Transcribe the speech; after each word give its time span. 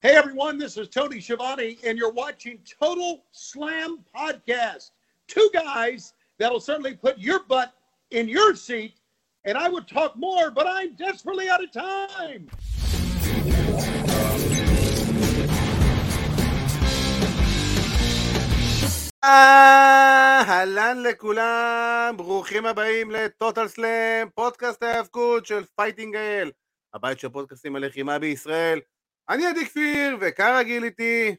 Hey 0.00 0.14
everyone, 0.14 0.58
this 0.58 0.76
is 0.76 0.88
Tony 0.88 1.20
Schiavone, 1.20 1.76
and 1.84 1.98
you're 1.98 2.12
watching 2.12 2.60
Total 2.80 3.24
Slam 3.32 4.04
Podcast. 4.16 4.92
Two 5.26 5.50
guys 5.52 6.12
that'll 6.38 6.60
certainly 6.60 6.94
put 6.94 7.18
your 7.18 7.40
butt 7.44 7.72
in 8.12 8.28
your 8.28 8.54
seat. 8.54 8.94
And 9.44 9.58
I 9.58 9.68
would 9.68 9.88
talk 9.88 10.16
more, 10.16 10.52
but 10.52 10.66
I'm 10.68 10.94
desperately 10.94 11.48
out 11.48 11.64
of 11.64 11.72
time. 11.72 12.48
אהלן 19.24 21.02
לכולם, 21.02 22.14
ברוכים 22.16 22.66
הבאים 22.66 23.10
לטוטל 23.10 23.68
סלאם, 23.68 24.28
פודקאסט 24.34 24.82
ההיאבקות 24.82 25.46
של 25.46 25.64
פייטינג 25.76 26.16
אייל, 26.16 26.50
הבית 26.94 27.18
של 27.20 27.28
פודקאסטים 27.28 27.76
הלחימה 27.76 28.18
בישראל. 28.18 28.80
אני 29.30 29.46
עדי 29.46 29.66
כפיר, 29.66 30.16
וכרגיל 30.20 30.84
איתי, 30.84 31.34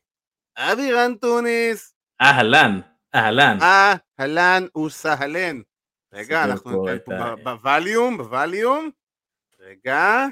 אבירן 0.57 1.16
טוניס. 1.16 1.93
אהלן, 2.21 2.80
אהלן. 3.16 3.57
אהלן 4.20 4.66
וסהלן. 4.85 5.61
רגע, 6.13 6.44
אנחנו 6.44 6.85
ניתן 6.85 6.97
פה 7.05 7.35
בווליום, 7.44 8.17
בווליום. 8.17 8.89
רגע. 9.59 10.25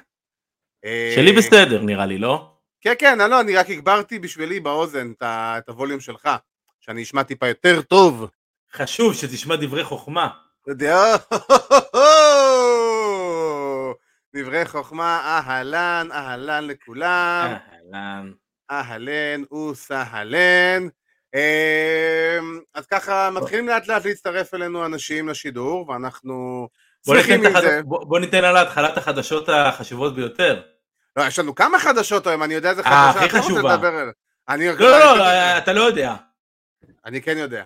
שלי 1.15 1.33
בסדר 1.37 1.81
נראה 1.81 2.05
לי, 2.05 2.17
לא? 2.17 2.53
כן, 2.81 2.93
כן, 2.99 3.17
לא, 3.29 3.41
אני 3.41 3.55
רק 3.55 3.69
הגברתי 3.69 4.19
בשבילי 4.19 4.59
באוזן 4.59 5.11
את 5.23 5.69
הווליום 5.69 5.99
שלך. 5.99 6.29
שאני 6.79 7.03
אשמע 7.03 7.23
טיפה 7.23 7.47
יותר 7.47 7.81
טוב. 7.81 8.29
חשוב 8.73 9.13
שתשמע 9.13 9.55
דברי 9.55 9.83
חוכמה. 9.83 10.27
דברי 14.37 14.65
חוכמה, 14.65 15.19
אהלן, 15.25 16.07
אהלן 16.11 16.67
לכולם. 16.67 17.55
אהלן. 17.93 18.31
אהלן 18.71 19.43
וסהלן. 19.53 20.87
אמ, 21.35 22.59
אז 22.73 22.85
ככה 22.85 23.29
מתחילים 23.29 23.67
לאט 23.67 23.87
לאט 23.87 24.05
להצטרף 24.05 24.53
אלינו 24.53 24.85
אנשים 24.85 25.29
לשידור, 25.29 25.89
ואנחנו 25.89 26.67
שמחים 27.07 27.41
מזה. 27.43 27.81
בוא 27.83 28.19
ניתן 28.19 28.43
על 28.43 28.57
ההתחלת 28.57 28.97
החדשות 28.97 29.49
החשובות 29.49 30.15
ביותר. 30.15 30.61
לא, 31.15 31.23
יש 31.23 31.39
לנו 31.39 31.55
כמה 31.55 31.79
חדשות 31.79 32.27
היום, 32.27 32.43
אני 32.43 32.53
יודע 32.53 32.69
איזה 32.69 32.83
חדשה. 32.83 33.09
הכי 33.09 33.29
חשובה. 33.29 33.77
לא, 34.49 34.89
לא, 34.99 35.57
אתה 35.57 35.73
לא 35.73 35.81
יודע. 35.81 36.15
אני 37.05 37.21
כן 37.21 37.37
יודע. 37.37 37.63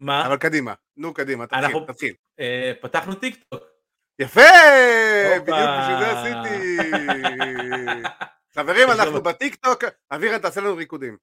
מה? 0.00 0.26
אבל 0.26 0.36
קדימה, 0.36 0.74
נו 0.96 1.14
קדימה, 1.14 1.46
תתחיל, 1.46 1.64
אנחנו, 1.64 1.80
תתחיל. 1.86 2.14
אה, 2.40 2.72
פתחנו 2.80 3.14
טיק 3.14 3.44
טוק. 3.48 3.71
יפה! 4.22 4.40
בדיוק 5.42 5.68
בשביל 5.80 5.98
זה 5.98 6.10
עשיתי. 6.10 6.78
חברים, 8.54 8.90
אנחנו 8.90 9.22
בטיק 9.22 9.54
טוק, 9.54 9.84
אבירן 10.10 10.38
תעשה 10.38 10.60
לנו 10.60 10.76
ריקודים. 10.76 11.16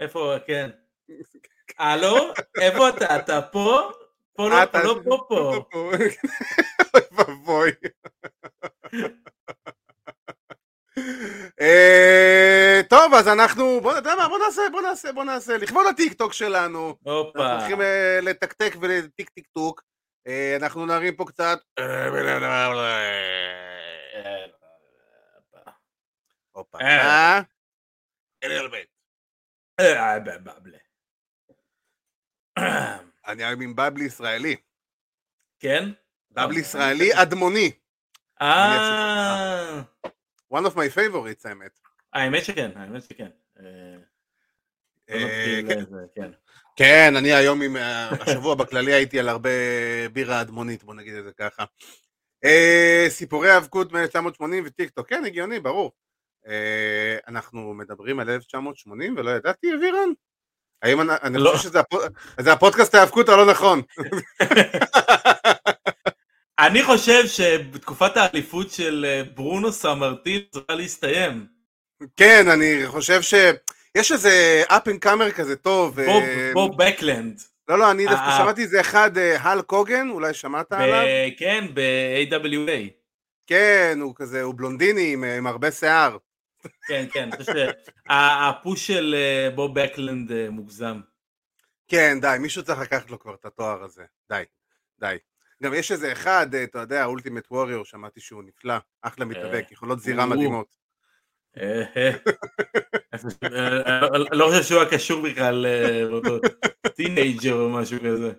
איפה, 0.00 0.34
כן. 0.46 0.70
הלו? 1.78 2.32
איפה 2.60 2.88
אתה? 2.88 3.16
אתה 3.16 3.42
פה? 3.42 3.90
פה 4.36 4.48
לא, 4.48 4.64
פה 4.72 4.78
לא 4.78 5.00
פה 5.04 5.26
פה. 5.28 5.54
אוי 5.74 6.08
ואבוי. 7.12 7.70
אה, 11.60 12.80
טוב 12.88 13.14
אז 13.14 13.28
אנחנו 13.28 13.80
בוא 13.80 14.38
נעשה 14.38 14.62
בוא 14.72 14.80
נעשה 14.80 15.12
בוא 15.12 15.24
נעשה 15.24 15.58
לכבוד 15.58 15.86
הטיק 15.86 16.12
טוק 16.12 16.32
שלנו 16.32 16.96
אנחנו 17.06 17.32
הולכים 17.34 17.80
אה, 17.80 18.18
לתקתק 18.22 18.76
ולטיק 18.80 19.30
טיק 19.30 19.46
טוק 19.52 19.82
אה, 19.82 19.95
אנחנו 20.56 20.86
נרים 20.86 21.16
פה 21.16 21.24
קצת. 21.28 21.58
אני 33.26 33.44
עם 33.62 33.76
בבלי 33.76 34.04
ישראלי. 34.04 34.56
כן? 35.60 35.84
בבלי 36.30 36.60
ישראלי 36.60 37.22
אדמוני. 37.22 37.72
אה. 38.42 39.82
one 40.52 40.66
of 40.66 40.74
my 40.74 40.96
favorites 40.96 41.48
האמת. 41.48 41.80
האמת 42.12 42.44
שכן, 42.44 42.70
האמת 42.76 43.02
שכן. 43.02 43.30
אה, 45.10 45.16
אה, 45.16 45.60
כן. 45.68 45.84
כן. 46.14 46.30
כן, 46.76 47.16
אני 47.16 47.32
היום 47.32 47.62
עם, 47.62 47.76
אה, 47.76 48.08
השבוע 48.08 48.54
בכללי 48.54 48.92
הייתי 48.92 49.18
על 49.18 49.28
הרבה 49.28 49.50
בירה 50.12 50.40
אדמונית, 50.40 50.84
בוא 50.84 50.94
נגיד 50.94 51.14
את 51.14 51.24
זה 51.24 51.30
ככה. 51.38 51.64
סיפורי 53.08 53.50
האבקות 53.50 53.92
מ-1980 53.92 54.44
וטיקטוק, 54.64 55.08
כן, 55.08 55.24
הגיוני, 55.24 55.60
ברור. 55.60 55.92
אנחנו 57.28 57.74
מדברים 57.74 58.20
על 58.20 58.30
1980 58.30 59.14
ולא 59.16 59.30
ידעתי, 59.30 59.74
אבירן? 59.74 60.08
האם 60.82 61.10
אני 61.10 61.38
לא. 61.38 61.52
חושב 61.56 61.68
שזה 62.38 62.52
הפודקאסט 62.52 62.94
ההאבקות 62.94 63.28
הלא 63.28 63.50
נכון. 63.50 63.82
אני 66.58 66.84
חושב 66.84 67.26
שבתקופת 67.26 68.16
האליפות 68.16 68.70
של 68.70 69.04
אה, 69.08 69.22
ברונו 69.34 69.72
סמרטין 69.72 70.40
צריכה 70.50 70.74
להסתיים. 70.74 71.46
כן, 72.16 72.48
אני 72.48 72.86
חושב 72.86 73.22
שיש 73.96 74.12
איזה 74.12 74.62
up 74.68 74.88
and 74.88 75.06
comer 75.06 75.32
כזה 75.36 75.56
טוב. 75.56 76.00
אה, 76.00 76.50
בוב 76.54 76.82
בקלנד. 76.82 77.40
לא, 77.68 77.78
לא, 77.78 77.90
אני 77.90 78.06
דווקא 78.06 78.36
שמעתי 78.38 78.62
איזה 78.62 78.80
אחד, 78.80 79.10
האלק 79.38 79.62
הוגן, 79.62 80.10
אולי 80.10 80.34
שמעת 80.34 80.72
עליו? 80.72 81.06
כן, 81.36 81.64
ב-AWA. 81.74 82.90
כן, 83.46 83.98
הוא 84.02 84.14
כזה, 84.16 84.42
הוא 84.42 84.54
בלונדיני 84.54 85.16
עם 85.38 85.46
הרבה 85.46 85.70
שיער. 85.70 86.16
כן, 86.88 87.06
כן, 87.12 87.22
אני 87.22 87.36
חושב 87.36 87.52
שה-push 88.08 88.86
של 88.86 89.14
אה, 89.18 89.50
בוב 89.54 89.80
בקלנד 89.80 90.48
מוגזם. 90.48 91.00
כן, 91.88 92.18
די, 92.20 92.36
מישהו 92.40 92.62
צריך 92.62 92.78
לקחת 92.80 93.10
לו 93.10 93.18
כבר 93.18 93.34
את 93.34 93.44
התואר 93.44 93.84
הזה. 93.84 94.04
די, 94.28 94.42
די. 95.00 95.16
גם 95.62 95.74
יש 95.74 95.92
איזה 95.92 96.12
אחד, 96.12 96.54
אה, 96.54 96.64
אתה 96.64 96.78
יודע, 96.78 97.04
אולטימט 97.04 97.46
ווריור, 97.50 97.84
שמעתי 97.84 98.20
שהוא 98.20 98.42
נפלא, 98.42 98.74
אחלה 99.02 99.24
אה, 99.24 99.30
מתאבק, 99.30 99.66
יכולות 99.70 100.00
זירה 100.00 100.26
מדהימות. 100.26 100.85
אה, 101.60 102.10
לא 104.32 104.46
חושב 104.46 104.62
שהוא 104.62 104.80
היה 104.80 104.90
קשור 104.90 105.22
בכלל 105.22 105.66
טינג'ר 106.96 107.54
או 107.54 107.70
משהו 107.70 107.98
כזה. 107.98 108.32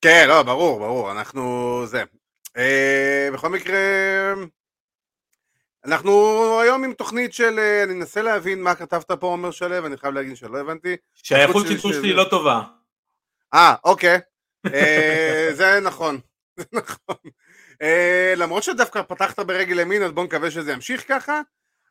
כן, 0.00 0.24
לא, 0.28 0.42
ברור, 0.42 0.78
ברור, 0.78 1.10
אנחנו 1.12 1.82
זה. 1.86 2.02
בכל 3.32 3.48
מקרה, 3.48 3.78
אנחנו 5.84 6.12
היום 6.60 6.84
עם 6.84 6.92
תוכנית 6.92 7.32
של, 7.32 7.58
אני 7.84 7.92
אנסה 7.92 8.22
להבין 8.22 8.62
מה 8.62 8.74
כתבת 8.74 9.10
פה 9.12 9.26
עומר 9.26 9.50
שלו, 9.50 9.86
אני 9.86 9.96
חייב 9.96 10.14
להגיד 10.14 10.36
שלא 10.36 10.58
הבנתי. 10.58 10.96
שהאיכות 11.14 11.66
של 11.66 11.78
שלי 11.78 12.12
לא 12.12 12.24
טובה. 12.30 12.62
אה, 13.54 13.74
אוקיי. 13.84 14.20
אה, 14.74 15.48
זה 15.58 15.80
נכון, 15.82 16.18
זה 16.56 16.64
נכון. 16.72 17.16
אה, 17.82 18.34
למרות 18.36 18.62
שדווקא 18.62 19.02
פתחת 19.02 19.38
ברגל 19.38 19.80
ימין, 19.80 20.02
אז 20.02 20.12
בוא 20.12 20.24
נקווה 20.24 20.50
שזה 20.50 20.72
ימשיך 20.72 21.08
ככה. 21.08 21.40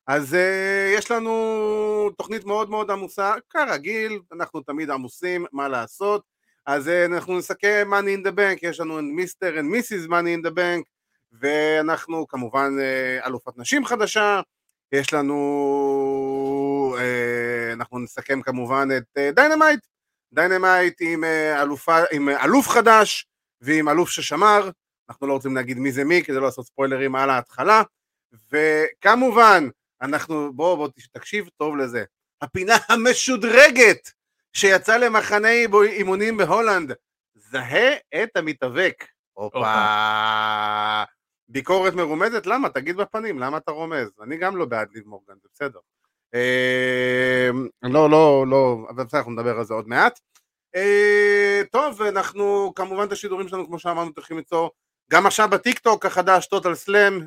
אז 0.07 0.33
uh, 0.33 0.97
יש 0.97 1.11
לנו 1.11 2.09
תוכנית 2.17 2.45
מאוד 2.45 2.69
מאוד 2.69 2.91
עמוסה, 2.91 3.33
כרגיל, 3.49 4.19
אנחנו 4.31 4.61
תמיד 4.61 4.89
עמוסים, 4.89 5.45
מה 5.51 5.67
לעשות. 5.67 6.23
אז 6.65 6.87
uh, 6.87 6.91
אנחנו 7.05 7.37
נסכם 7.37 7.89
money 7.91 8.19
in 8.19 8.27
the 8.27 8.31
bank, 8.31 8.59
יש 8.61 8.79
לנו 8.79 9.01
mister 9.01 9.59
and 9.59 9.61
missis 9.61 10.05
money 10.05 10.41
in 10.41 10.47
the 10.47 10.51
bank, 10.51 10.83
ואנחנו 11.31 12.27
כמובן 12.27 12.73
uh, 12.77 13.27
אלופת 13.27 13.57
נשים 13.57 13.85
חדשה, 13.85 14.41
יש 14.91 15.13
לנו, 15.13 16.95
uh, 16.97 17.73
אנחנו 17.73 17.99
נסכם 17.99 18.41
כמובן 18.41 18.89
את 18.97 19.35
Dynamite, 19.35 19.79
uh, 19.79 19.87
Dynamite 20.33 20.97
עם, 20.99 21.23
אלופה, 21.61 21.97
עם 22.11 22.29
אלוף 22.29 22.67
חדש 22.67 23.27
ועם 23.61 23.89
אלוף 23.89 24.09
ששמר, 24.09 24.69
אנחנו 25.09 25.27
לא 25.27 25.33
רוצים 25.33 25.55
להגיד 25.55 25.79
מי 25.79 25.91
זה 25.91 26.03
מי 26.03 26.23
כדי 26.23 26.35
לא 26.35 26.41
לעשות 26.41 26.65
ספוילרים 26.65 27.15
על 27.15 27.29
ההתחלה, 27.29 27.81
וכמובן, 28.51 29.69
אנחנו, 30.03 30.53
בואו 30.53 30.77
בוא, 30.77 30.89
תקשיב 31.11 31.49
טוב 31.57 31.77
לזה, 31.77 32.03
הפינה 32.41 32.73
המשודרגת 32.89 34.11
שיצאה 34.53 34.97
למחנה 34.97 35.47
אימונים 35.83 36.37
בהולנד, 36.37 36.93
זהה 37.35 37.93
את 38.23 38.37
המתאבק. 38.37 39.05
הופה. 39.33 41.03
ביקורת 41.49 41.93
מרומזת? 41.93 42.45
למה? 42.45 42.69
תגיד 42.69 42.95
בפנים, 42.95 43.39
למה 43.39 43.57
אתה 43.57 43.71
רומז? 43.71 44.11
אני 44.23 44.37
גם 44.37 44.57
לא 44.57 44.65
בעד 44.65 44.87
ליב 44.93 45.07
מורגן, 45.07 45.33
זה 45.41 45.47
בסדר. 45.53 45.79
אמ, 46.33 47.67
לא, 47.83 48.09
לא, 48.09 48.45
לא, 48.47 48.77
אבל 48.89 49.03
בסדר, 49.03 49.19
אנחנו 49.19 49.31
נדבר 49.31 49.57
על 49.57 49.65
זה 49.65 49.73
עוד 49.73 49.87
מעט. 49.87 50.19
אה, 50.75 51.61
טוב, 51.71 52.01
אנחנו 52.01 52.73
כמובן 52.75 53.03
את 53.03 53.11
השידורים 53.11 53.47
שלנו, 53.47 53.67
כמו 53.67 53.79
שאמרנו, 53.79 54.13
צריכים 54.13 54.37
ליצור 54.37 54.71
גם 55.11 55.25
עכשיו 55.25 55.49
בטיק 55.49 55.79
טוק 55.79 56.05
החדש, 56.05 56.47
טוטל 56.47 56.75
סלאם, 56.75 57.19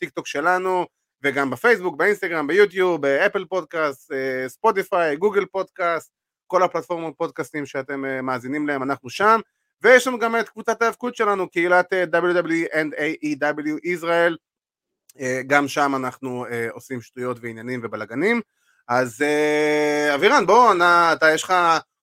טיק 0.00 0.10
טוק 0.10 0.26
שלנו, 0.26 0.86
וגם 1.22 1.50
בפייסבוק, 1.50 1.96
באינסטגרם, 1.96 2.46
ביוטיוב, 2.46 3.02
באפל 3.02 3.44
פודקאסט, 3.44 4.12
אה, 4.12 4.48
ספוטיפיי, 4.48 5.16
גוגל 5.16 5.46
פודקאסט, 5.46 6.12
כל 6.46 6.62
הפלטפורמות 6.62 7.14
פודקאסטים 7.16 7.66
שאתם 7.66 8.04
אה, 8.04 8.22
מאזינים 8.22 8.66
להם, 8.66 8.82
אנחנו 8.82 9.10
שם. 9.10 9.40
ויש 9.82 10.06
לנו 10.06 10.18
גם 10.18 10.36
את 10.36 10.48
קבוצת 10.48 10.82
ההאבקות 10.82 11.14
שלנו, 11.14 11.50
קהילת 11.50 11.92
WWE 11.92 12.72
and 12.72 12.94
AEW 12.98 13.78
ישראל, 13.82 14.36
גם 15.46 15.68
שם 15.68 15.92
אנחנו 15.96 16.46
עושים 16.72 17.00
שטויות 17.00 17.38
ועניינים 17.40 17.80
ובלאגנים. 17.82 18.40
אז 18.88 19.22
אה, 19.22 20.14
אבירן, 20.14 20.46
בוא, 20.46 20.74
אתה, 21.12 21.30
יש 21.34 21.42
לך 21.42 21.54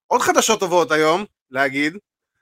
עוד 0.08 0.22
חדשות 0.22 0.60
טובות 0.60 0.92
היום 0.92 1.26
להגיד. 1.52 1.98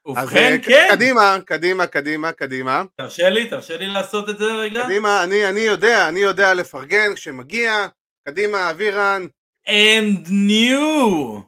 אז 0.08 0.12
ובכן, 0.24 0.52
אה, 0.54 0.58
כן. 0.58 0.88
קדימה, 0.92 1.38
קדימה, 1.46 1.88
קדימה, 1.88 2.32
קדימה. 2.32 2.84
תרשה 2.98 3.30
לי, 3.30 3.50
תרשה 3.50 3.78
לי 3.78 3.88
לעשות 3.88 4.30
את 4.30 4.38
זה 4.38 4.46
רגע. 4.46 4.84
קדימה, 4.84 5.24
אני, 5.24 5.50
אני 5.50 5.60
יודע, 5.60 6.08
אני 6.08 6.20
יודע 6.20 6.54
לפרגן 6.54 7.16
כשמגיע. 7.16 7.88
קדימה, 8.28 8.70
אבירן. 8.70 9.26
And 9.68 10.28
new 10.30 11.42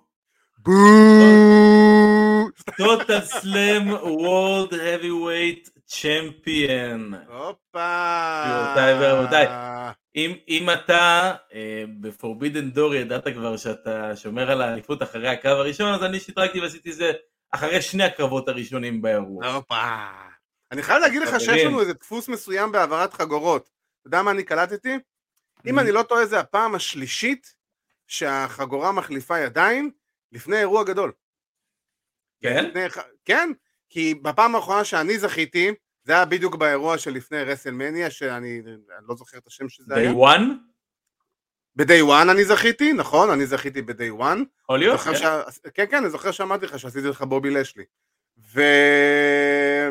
total 2.82 3.22
slam 3.22 3.86
world 4.04 4.72
heavyweight 4.72 5.70
champion. 5.88 7.16
הופה. 7.28 8.44
גבירותיי 8.46 8.96
ורבותיי. 9.00 9.48
אם, 10.16 10.34
אם 10.48 10.70
אתה 10.70 11.34
אה, 11.54 11.84
בפורבידן 12.00 12.70
דור 12.70 12.96
ידעת 12.96 13.28
כבר 13.28 13.58
שאתה 13.58 14.16
שומר 14.16 14.52
על 14.52 14.62
האליפות 14.62 15.04
אחרי 15.04 15.28
הקרב 15.28 15.58
הראשון, 15.58 15.94
אז 15.94 16.04
אני 16.04 16.20
שדרגתי 16.20 16.60
ועשיתי 16.60 16.92
זה 16.92 17.12
אחרי 17.52 17.82
שני 17.82 18.04
הקרבות 18.04 18.48
הראשונים 18.48 19.02
באירוע. 19.02 19.48
הופה. 19.48 20.08
אני 20.72 20.84
חייב 20.84 21.02
להגיד 21.02 21.22
לך 21.22 21.40
שיש. 21.40 21.66
לנו 21.66 21.82
איזה 21.82 21.94
דפוס 21.94 22.30
מסוים 22.30 22.72
בהעברת 22.72 23.14
חגורות. 23.14 23.70
אתה 24.02 24.08
יודע 24.08 24.22
מה 24.22 24.32
אני 24.32 24.44
קלטתי? 24.44 24.96
אם. 25.70 25.80
אני 25.80 25.92
לא 25.92 26.04
טועה 26.04 26.26
זה 26.26 26.40
הפעם 26.40 26.76
השלישית 26.76 27.56
שהחגורה 28.08 28.92
מחליפה 28.92 29.40
ידיים 29.40 29.92
לפני 30.32 30.58
אירוע 30.58 30.84
גדול. 30.84 31.12
כן? 32.42 32.66
לפני, 32.66 32.82
כן, 33.26 33.50
כי 33.90 34.16
בפעם 34.16 34.56
האחרונה 34.56 34.84
שאני 34.86 35.20
זכיתי, 35.20 35.72
זה 36.04 36.14
היה 36.14 36.26
בדיוק 36.26 36.56
באירוע 36.56 36.98
שלפני 36.98 37.44
רסלמניה, 37.44 38.12
שאני 38.12 38.62
אני 38.98 39.08
לא 39.08 39.16
זוכר 39.16 39.38
את 39.38 39.48
השם 39.48 39.70
שזה 39.70 39.96
היה. 39.96 40.12
day 40.12 40.14
one? 40.14 40.44
ב-day 41.78 42.02
one 42.10 42.32
אני 42.32 42.46
זכיתי, 42.46 42.94
נכון, 42.94 43.30
אני 43.30 43.46
זכיתי 43.46 43.82
ב-day 43.82 44.20
one. 44.22 44.40
יכול 44.64 44.80
להיות? 44.80 45.00
כן. 45.00 45.16
שה... 45.16 45.42
כן, 45.74 45.86
כן, 45.90 45.98
אני 45.98 46.10
זוכר 46.10 46.32
שאמרתי 46.32 46.66
לך 46.66 46.80
שעשיתי 46.80 47.08
לך 47.08 47.22
בובי 47.22 47.50
לשלי. 47.50 47.84
ונראה 48.54 49.90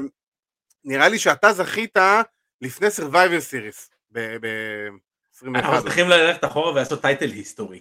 לי 1.09 1.19
שאתה 1.19 1.53
זכית 1.53 1.97
לפני 2.63 2.87
Survivor 2.87 3.41
Series 3.51 3.89
ב-21. 4.13 5.49
אנחנו 5.55 5.83
צריכים 5.83 6.09
ללכת 6.09 6.45
אחורה 6.45 6.73
ולעשות 6.73 7.03
title 7.03 7.31
history. 7.31 7.81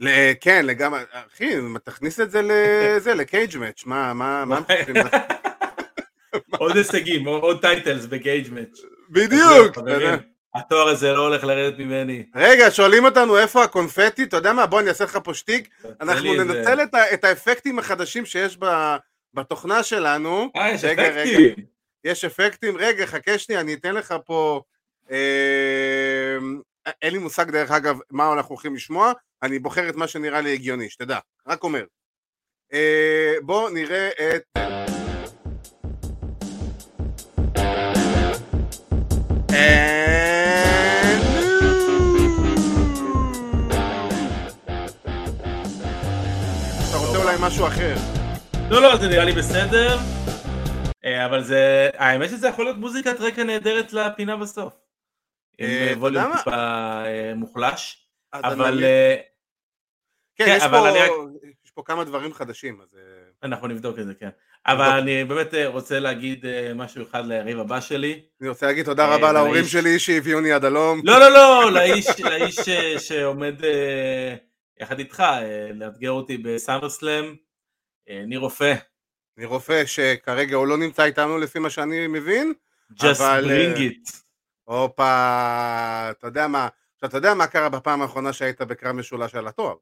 ל- 0.00 0.32
כן, 0.40 0.66
לגמרי, 0.66 1.00
אחי, 1.12 1.54
תכניס 1.84 2.20
את 2.20 2.30
זה 2.30 2.40
לזה, 2.42 3.14
ל-Cagematch, 3.14 3.82
מה, 3.86 4.14
מה, 4.14 4.44
מה? 4.44 4.60
עוד 6.58 6.76
הישגים, 6.76 7.28
עוד 7.28 7.60
טייטלס 7.60 8.06
בגייג' 8.06 8.52
מאץ'. 8.52 8.78
בדיוק. 9.10 9.78
התואר 10.54 10.88
הזה 10.88 11.12
לא 11.12 11.22
הולך 11.22 11.44
לרדת 11.44 11.78
ממני. 11.78 12.24
רגע, 12.34 12.70
שואלים 12.70 13.04
אותנו 13.04 13.38
איפה 13.38 13.64
הקונפטי, 13.64 14.22
אתה 14.22 14.36
יודע 14.36 14.52
מה, 14.52 14.66
בוא 14.66 14.80
אני 14.80 14.88
אעשה 14.88 15.04
לך 15.04 15.18
פה 15.24 15.34
שטיק, 15.34 15.68
אנחנו 16.00 16.34
ננצל 16.34 16.82
את 16.82 16.94
ה- 16.94 17.14
את 17.14 17.24
האפקטים 17.24 17.78
החדשים 17.78 18.26
שיש 18.26 18.56
ב- 18.60 18.96
בתוכנה 19.34 19.82
שלנו, 19.82 20.50
אה, 20.56 20.70
יש 20.70 20.84
רגע, 20.84 21.02
רגע. 21.02 21.22
אפקטים. 21.22 21.64
יש 22.04 22.24
אפקטים, 22.24 22.76
רגע, 22.76 23.06
חכה 23.06 23.38
שנייה, 23.38 23.60
אני 23.60 23.74
אתן 23.74 23.94
לך 23.94 24.14
פה, 24.26 24.62
אה, 25.10 26.36
אין 27.02 27.12
לי 27.12 27.18
מושג 27.18 27.50
דרך 27.50 27.70
אגב 27.70 27.98
מה 28.10 28.32
אנחנו 28.32 28.48
הולכים 28.54 28.74
לשמוע, 28.74 29.12
אני 29.42 29.58
בוחר 29.58 29.88
את 29.88 29.96
מה 29.96 30.08
שנראה 30.08 30.40
לי 30.40 30.52
הגיוני, 30.52 30.90
שתדע, 30.90 31.18
רק 31.46 31.62
אומר. 31.62 31.84
אה, 32.72 33.34
בוא 33.42 33.70
נראה 33.70 34.08
את... 34.36 34.42
משהו 47.50 47.66
אחר? 47.66 47.94
לא, 48.70 48.82
לא, 48.82 48.96
זה 48.96 49.08
נראה 49.08 49.24
לי 49.24 49.32
בסדר. 49.32 49.98
אה, 51.04 51.26
אבל 51.26 51.42
זה, 51.42 51.90
האמת 51.96 52.30
שזה 52.30 52.48
יכול 52.48 52.64
להיות 52.64 52.76
מוזיקת 52.76 53.20
רקע 53.20 53.44
נהדרת 53.44 53.92
לפינה 53.92 54.36
בסוף. 54.36 54.72
עם 55.58 55.68
אה, 55.68 55.88
אה, 55.88 55.94
ווליום? 55.96 56.36
טיפה 56.36 57.02
מוחלש. 57.34 58.08
אבל 58.32 58.84
כן, 60.36 60.46
כן, 60.46 60.56
יש 61.64 61.70
פה- 61.74 61.82
כמה 61.84 62.04
דברים 62.04 62.34
חדשים, 62.34 62.80
אז... 62.82 62.96
אנחנו 63.42 63.66
נבדוק 63.68 63.98
את 63.98 64.06
זה, 64.06 64.14
כן. 64.14 64.28
אבל 64.66 64.98
אני 64.98 65.24
באמת 65.24 65.54
רוצה 65.66 65.98
להגיד 65.98 66.44
משהו 66.74 67.02
אחד 67.02 67.26
ליריב 67.26 67.60
הבא 67.60 67.80
שלי. 67.80 68.22
אני 68.40 68.48
רוצה 68.48 68.66
להגיד 68.66 68.84
תודה 68.84 69.14
רבה 69.14 69.32
להורים 69.32 69.64
שלי 69.64 69.98
שהביאוני 69.98 70.52
עד 70.52 70.64
הלום. 70.64 71.00
לא, 71.04 71.18
לא, 71.20 71.30
לא, 71.30 71.72
לאיש, 71.72 72.06
שעומד 72.98 73.54
יחד 74.80 74.98
איתך, 74.98 75.20
אה, 75.20 75.70
לאתגר 75.74 76.10
אותי 76.10 76.38
בסאמרסלאם, 76.38 77.34
אה, 78.08 78.22
ניר 78.26 78.40
רופא, 78.40 78.74
אני 79.38 79.46
רופא 79.46 79.86
שכרגע 79.86 80.56
הוא 80.56 80.66
לא 80.66 80.76
נמצא 80.76 81.04
איתנו 81.04 81.38
לפי 81.38 81.58
מה 81.58 81.70
שאני 81.70 82.06
מבין. 82.06 82.52
just 82.92 83.04
אבל, 83.04 83.44
bring 83.44 83.78
אה, 83.78 83.86
it. 83.86 84.12
הופה, 84.64 86.10
אתה 86.10 86.26
יודע 86.26 86.48
מה, 86.48 86.68
עכשיו 86.94 87.08
אתה 87.08 87.18
יודע 87.18 87.34
מה 87.34 87.46
קרה 87.46 87.68
בפעם 87.68 88.02
האחרונה 88.02 88.32
שהיית 88.32 88.62
בקרב 88.62 88.92
משולש 88.92 89.34
על 89.34 89.48
התואר? 89.48 89.74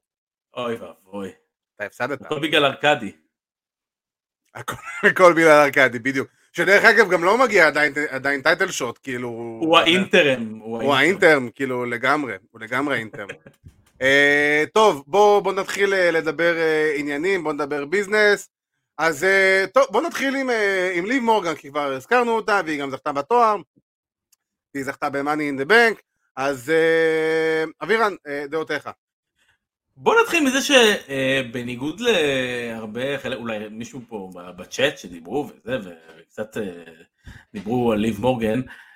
אוי 0.57 0.75
ואבוי. 0.75 1.31
אתה 1.75 1.85
הפסדת. 1.85 2.21
הכל 2.21 2.39
בגלל 2.39 2.65
ארכדי. 2.65 3.11
הכל 4.55 4.75
הכל 5.03 5.33
בגלל 5.33 5.65
ארכדי, 5.65 5.99
בדיוק. 5.99 6.27
שדרך 6.53 6.85
אגב 6.85 7.09
גם 7.09 7.23
לא 7.23 7.37
מגיע 7.37 7.67
עדיין, 7.67 7.93
עדיין 8.09 8.41
טייטל 8.41 8.71
שוט, 8.71 8.99
כאילו... 9.03 9.29
הוא 9.61 9.77
האינטרם. 9.77 10.59
הוא 10.59 10.93
האינטרם, 10.93 11.49
כאילו 11.49 11.85
לגמרי, 11.85 12.33
הוא 12.51 12.61
לגמרי 12.61 12.95
האינטרם. 12.95 13.27
אה, 14.01 14.63
טוב, 14.73 15.03
בואו 15.07 15.41
בוא 15.41 15.53
נתחיל 15.53 15.93
אה, 15.93 16.11
לדבר 16.11 16.57
אה, 16.57 16.93
עניינים, 16.97 17.43
בואו 17.43 17.53
נדבר 17.53 17.85
ביזנס. 17.85 18.49
אז 18.97 19.23
אה, 19.23 19.65
טוב, 19.73 19.83
בואו 19.91 20.07
נתחיל 20.07 20.35
עם, 20.35 20.49
אה, 20.49 20.91
עם 20.95 21.05
ליב 21.05 21.23
מורגן, 21.23 21.55
כי 21.55 21.69
כבר 21.69 21.93
הזכרנו 21.93 22.31
אותה, 22.31 22.61
והיא 22.65 22.81
גם 22.81 22.89
זכתה 22.91 23.11
בתואר. 23.11 23.55
היא 24.73 24.83
זכתה 24.83 25.09
ב-Money 25.09 25.21
in 25.57 25.61
the 25.61 25.69
Bank. 25.69 26.01
אז 26.35 26.69
אה, 26.69 27.63
אבירן, 27.83 28.13
אה, 28.27 28.45
דעותיך. 28.47 28.89
בוא 29.97 30.15
נתחיל 30.21 30.43
מזה 30.43 30.57
שבניגוד 30.61 31.99
להרבה, 31.99 33.17
חלק- 33.17 33.37
אולי 33.37 33.59
מישהו 33.71 34.01
פה 34.09 34.29
בצ'אט 34.57 34.97
שדיברו 34.97 35.49
וזה, 35.65 35.93
וקצת 36.19 36.57
אה, 36.57 36.83
דיברו 37.53 37.91
על 37.91 37.99
ליב 37.99 38.21
מורגן, 38.21 38.59
א- 38.59 38.88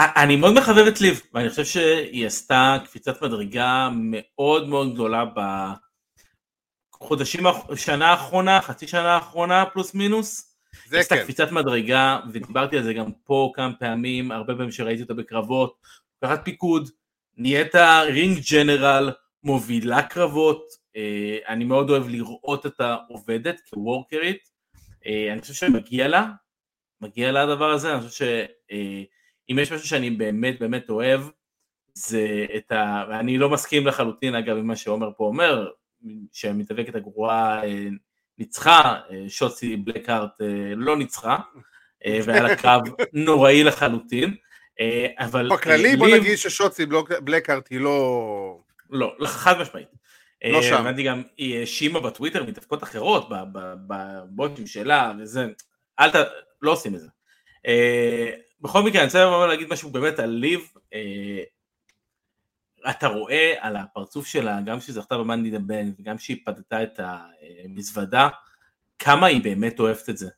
אני 0.00 0.36
מאוד 0.36 0.54
מחבב 0.54 0.86
את 0.86 1.00
ליב, 1.00 1.22
ואני 1.34 1.50
חושב 1.50 1.64
שהיא 1.64 2.26
עשתה 2.26 2.76
קפיצת 2.84 3.22
מדרגה 3.22 3.88
מאוד 3.92 4.68
מאוד 4.68 4.94
גדולה 4.94 5.24
בחודשים, 6.94 7.44
שנה 7.76 8.10
האחרונה, 8.10 8.60
חצי 8.60 8.86
שנה 8.86 9.14
האחרונה 9.14 9.64
פלוס 9.66 9.94
מינוס. 9.94 10.56
זה 10.86 10.98
עשתה 10.98 11.16
כן. 11.16 11.22
קפיצת 11.22 11.52
מדרגה, 11.52 12.20
ודיברתי 12.32 12.76
על 12.76 12.82
זה 12.82 12.94
גם 12.94 13.12
פה 13.24 13.52
כמה 13.54 13.72
פעמים, 13.80 14.32
הרבה 14.32 14.54
פעמים 14.54 14.70
שראיתי 14.70 15.02
אותה 15.02 15.14
בקרבות, 15.14 15.76
לקחת 16.22 16.44
פיקוד, 16.44 16.90
נהיית 17.36 17.74
רינג 18.06 18.38
ג'נרל, 18.52 19.12
מובילה 19.44 20.02
קרבות, 20.02 20.62
אה, 20.96 21.38
אני 21.48 21.64
מאוד 21.64 21.90
אוהב 21.90 22.08
לראות 22.08 22.64
אותה 22.64 22.96
עובדת 23.08 23.60
כוורקרית, 23.70 24.50
אה, 25.06 25.32
אני 25.32 25.40
חושב 25.40 25.54
שמגיע 25.54 26.08
לה, 26.08 26.26
מגיע 27.00 27.32
לה 27.32 27.42
הדבר 27.42 27.70
הזה, 27.70 27.94
אני 27.94 28.08
חושב 28.08 28.44
שאם 29.48 29.58
יש 29.58 29.72
משהו 29.72 29.88
שאני 29.88 30.10
באמת 30.10 30.60
באמת 30.60 30.90
אוהב, 30.90 31.20
זה 31.94 32.46
את 32.56 32.72
ה... 32.72 33.04
ואני 33.10 33.38
לא 33.38 33.50
מסכים 33.50 33.86
לחלוטין 33.86 34.34
אגב 34.34 34.56
עם 34.56 34.66
מה 34.66 34.76
שעומר 34.76 35.10
פה 35.16 35.24
אומר, 35.24 35.70
שהמתאבקת 36.32 36.94
הגרועה 36.94 37.64
אה, 37.64 37.88
ניצחה, 38.38 39.00
אה, 39.10 39.24
שוצי 39.28 39.76
בלקארט 39.76 40.40
אה, 40.40 40.46
לא 40.76 40.96
ניצחה, 40.96 41.36
והיה 42.24 42.42
לה 42.42 42.56
קרב 42.56 42.82
נוראי 43.12 43.64
לחלוטין, 43.64 44.34
אבל... 45.18 45.48
בכללי 45.52 45.96
בוא 45.96 46.08
נגיד 46.08 46.36
ששוצי 46.36 46.86
בלקארט 47.24 47.68
היא 47.70 47.80
לא... 47.80 48.60
לא, 48.90 49.14
חד 49.26 49.60
משמעית. 49.60 49.88
לא 50.44 50.62
שם. 50.62 50.74
הבנתי 50.74 51.02
גם, 51.02 51.22
היא 51.36 51.58
האשימה 51.58 52.00
בטוויטר 52.00 52.44
מתאבקות 52.44 52.82
אחרות, 52.82 53.28
בבוטים 53.86 54.66
שלה 54.66 55.12
וזה, 55.20 55.46
אל 56.00 56.10
ת... 56.10 56.14
לא 56.62 56.72
עושים 56.72 56.94
את 56.94 57.00
זה. 57.00 57.08
בכל 58.60 58.82
מקרה, 58.82 59.00
אני 59.00 59.06
רוצה 59.06 59.46
להגיד 59.46 59.68
משהו 59.72 59.90
באמת 59.90 60.18
על 60.18 60.30
ליב, 60.30 60.60
אה, 60.94 61.42
אתה 62.90 63.06
רואה 63.06 63.54
על 63.58 63.76
הפרצוף 63.76 64.26
שלה, 64.26 64.60
גם 64.64 64.80
כשהיא 64.80 64.94
זכתה 64.94 65.18
במאנדי 65.18 65.50
דה 65.50 65.58
בן, 65.58 65.90
וגם 65.98 66.16
כשהיא 66.16 66.36
פדתה 66.44 66.82
את 66.82 67.00
המזוודה, 67.64 68.28
כמה 68.98 69.26
היא 69.26 69.42
באמת 69.42 69.80
אוהבת 69.80 70.08
את 70.08 70.18
זה, 70.18 70.28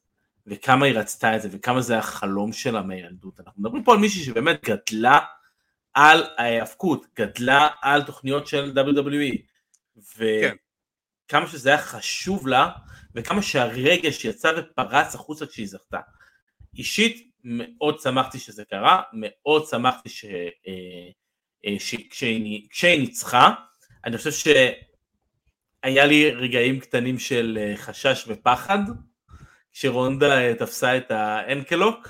וכמה 0.46 0.86
היא 0.86 0.94
רצתה 0.94 1.36
את 1.36 1.42
זה, 1.42 1.48
וכמה 1.52 1.80
זה 1.80 1.98
החלום 1.98 2.52
שלה 2.52 2.82
מהילדות. 2.82 3.40
אנחנו 3.40 3.62
מדברים 3.62 3.84
פה 3.84 3.92
על 3.92 3.98
מישהי 3.98 4.24
שבאמת 4.24 4.64
גדלה 4.64 5.18
על 5.94 6.24
ההיאבקות, 6.36 7.06
גדלה 7.16 7.68
על 7.82 8.02
תוכניות 8.02 8.46
של 8.46 8.72
WWE, 8.76 9.36
כן. 10.18 10.56
וכמה 11.26 11.46
שזה 11.46 11.68
היה 11.68 11.78
חשוב 11.78 12.48
לה, 12.48 12.68
וכמה 13.14 13.42
שהרגש 13.42 14.24
יצא 14.24 14.52
ופרץ 14.56 15.14
החוצה 15.14 15.46
כשהיא 15.46 15.68
זכתה. 15.68 15.98
אישית 16.74 17.29
מאוד 17.44 18.00
שמחתי 18.00 18.38
שזה 18.38 18.64
קרה, 18.64 19.02
מאוד 19.12 19.66
שמחתי 19.66 20.08
ש... 20.08 20.24
אה, 20.24 21.08
אה, 21.66 21.76
ש... 21.78 21.94
כשהיא, 22.10 23.00
ניצחה, 23.00 23.50
אני 24.04 24.16
חושב 24.16 24.30
שהיה 25.82 26.06
לי 26.06 26.30
רגעים 26.30 26.80
קטנים 26.80 27.18
של 27.18 27.58
אה, 27.60 27.76
חשש 27.76 28.24
ופחד, 28.28 28.78
כשרונדה 29.72 30.54
תפסה 30.54 30.96
את 30.96 31.10
האנקלוק. 31.10 32.08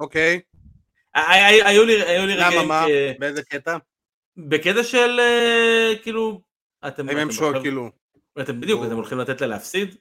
אוקיי. 0.00 0.40
היו 1.14 1.84
לי 1.84 2.02
רגעים... 2.02 2.58
למה, 2.58 2.66
מה? 2.66 2.86
באיזה 3.18 3.42
קטע? 3.42 3.76
בקטע 4.36 4.84
של 4.84 5.20
כאילו... 6.02 6.40
אתם, 6.86 7.08
הם 7.08 7.32
שואל 7.32 7.60
כאילו... 7.60 7.90
אתם 8.40 8.60
בדיוק, 8.60 8.84
אתם 8.86 8.94
הולכים 8.94 9.18
לתת 9.18 9.40
לה 9.40 9.46
להפסיד? 9.46 9.96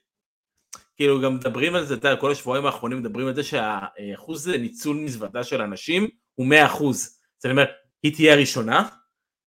כאילו 1.00 1.22
גם 1.22 1.36
מדברים 1.36 1.75
על 1.75 1.86
זה, 1.86 1.94
אתה 1.94 2.08
יודע, 2.08 2.22
כל 2.22 2.32
השבועיים 2.32 2.65
האחרונים 2.65 3.00
מדברים 3.00 3.27
על 3.27 3.36
זה 3.36 3.44
שהאחוז 3.44 4.48
ניצול 4.48 4.96
מזוודה 4.96 5.44
של 5.44 5.62
אנשים 5.62 6.08
הוא 6.36 6.48
100 6.48 6.65
אחוז. 6.65 7.20
אז 7.39 7.46
אני 7.46 7.51
אומר, 7.51 7.65
היא 8.03 8.13
תהיה 8.13 8.34
הראשונה? 8.34 8.89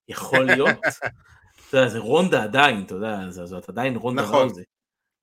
יכול 0.09 0.45
להיות. 0.45 0.69
אתה 1.69 1.77
יודע, 1.77 1.89
זה 1.89 1.99
רונדה 1.99 2.43
עדיין, 2.43 2.83
אתה 2.83 2.95
יודע, 2.95 3.31
זאת 3.31 3.69
עדיין 3.69 3.97
רונדה 3.97 4.23
נכון. 4.23 4.47
ראוזי. 4.47 4.63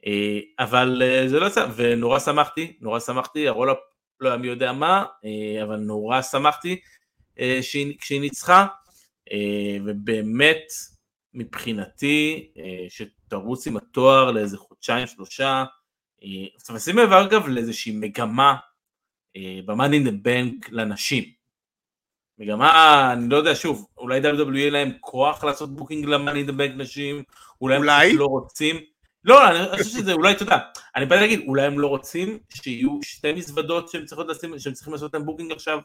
אה, 0.05 0.39
אבל 0.59 1.01
אה, 1.05 1.27
זה 1.27 1.39
לא 1.39 1.45
יצא, 1.45 1.67
ונורא 1.75 2.19
שמחתי, 2.19 2.77
נורא 2.81 2.99
שמחתי, 2.99 3.47
הרולה 3.47 3.73
לא 4.19 4.29
היה 4.29 4.37
מי 4.37 4.47
יודע 4.47 4.71
מה, 4.71 5.05
אבל 5.63 5.75
נורא 5.75 6.21
שמחתי 6.21 6.79
כשהיא 7.99 8.21
ניצחה. 8.21 8.67
אה, 9.31 9.77
ובאמת 9.85 10.63
מבחינתי 11.33 12.51
אה, 12.57 12.85
שתרוץ 12.89 13.67
עם 13.67 13.77
התואר 13.77 14.31
לאיזה 14.31 14.57
חודשיים 14.57 15.07
שלושה, 15.07 15.63
עכשיו 16.55 16.75
אה, 16.75 16.79
שים 16.79 16.97
לב 16.97 17.13
אגב 17.13 17.47
לאיזושהי 17.47 17.91
מגמה 17.91 18.55
ב-Money 19.65 19.93
in 19.93 20.07
the 20.07 20.25
Bank 20.25 20.69
לנשים. 20.71 21.23
מגמה, 22.39 23.13
אני 23.13 23.29
לא 23.29 23.37
יודע, 23.37 23.55
שוב, 23.55 23.87
אולי 23.97 24.21
WWE 24.21 24.57
יהיה 24.57 24.71
להם 24.71 24.91
כוח 24.99 25.43
לעשות 25.43 25.75
booking 25.75 26.05
ל-Money 26.05 26.47
in 26.47 26.49
the 26.49 26.53
Bank 26.53 26.77
נשים, 26.77 27.23
אולי, 27.61 27.77
אולי? 27.77 28.09
הם 28.09 28.17
לא 28.17 28.25
רוצים. 28.25 28.79
לא, 29.23 29.49
אני 29.49 29.83
חושב 29.83 29.99
שזה 29.99 30.13
אולי, 30.13 30.31
אתה 30.31 30.43
יודע, 30.43 30.57
אני 30.95 31.05
בא 31.05 31.15
להגיד, 31.15 31.43
אולי 31.47 31.61
הם 31.61 31.79
לא 31.79 31.87
רוצים 31.87 32.39
שיהיו 32.53 32.99
שתי 33.03 33.33
מזוודות 33.33 33.89
שהם 33.89 34.05
צריכים 34.05 34.93
לעשות 34.93 35.13
להם 35.13 35.25
booking 35.25 35.51
עכשיו, 35.51 35.79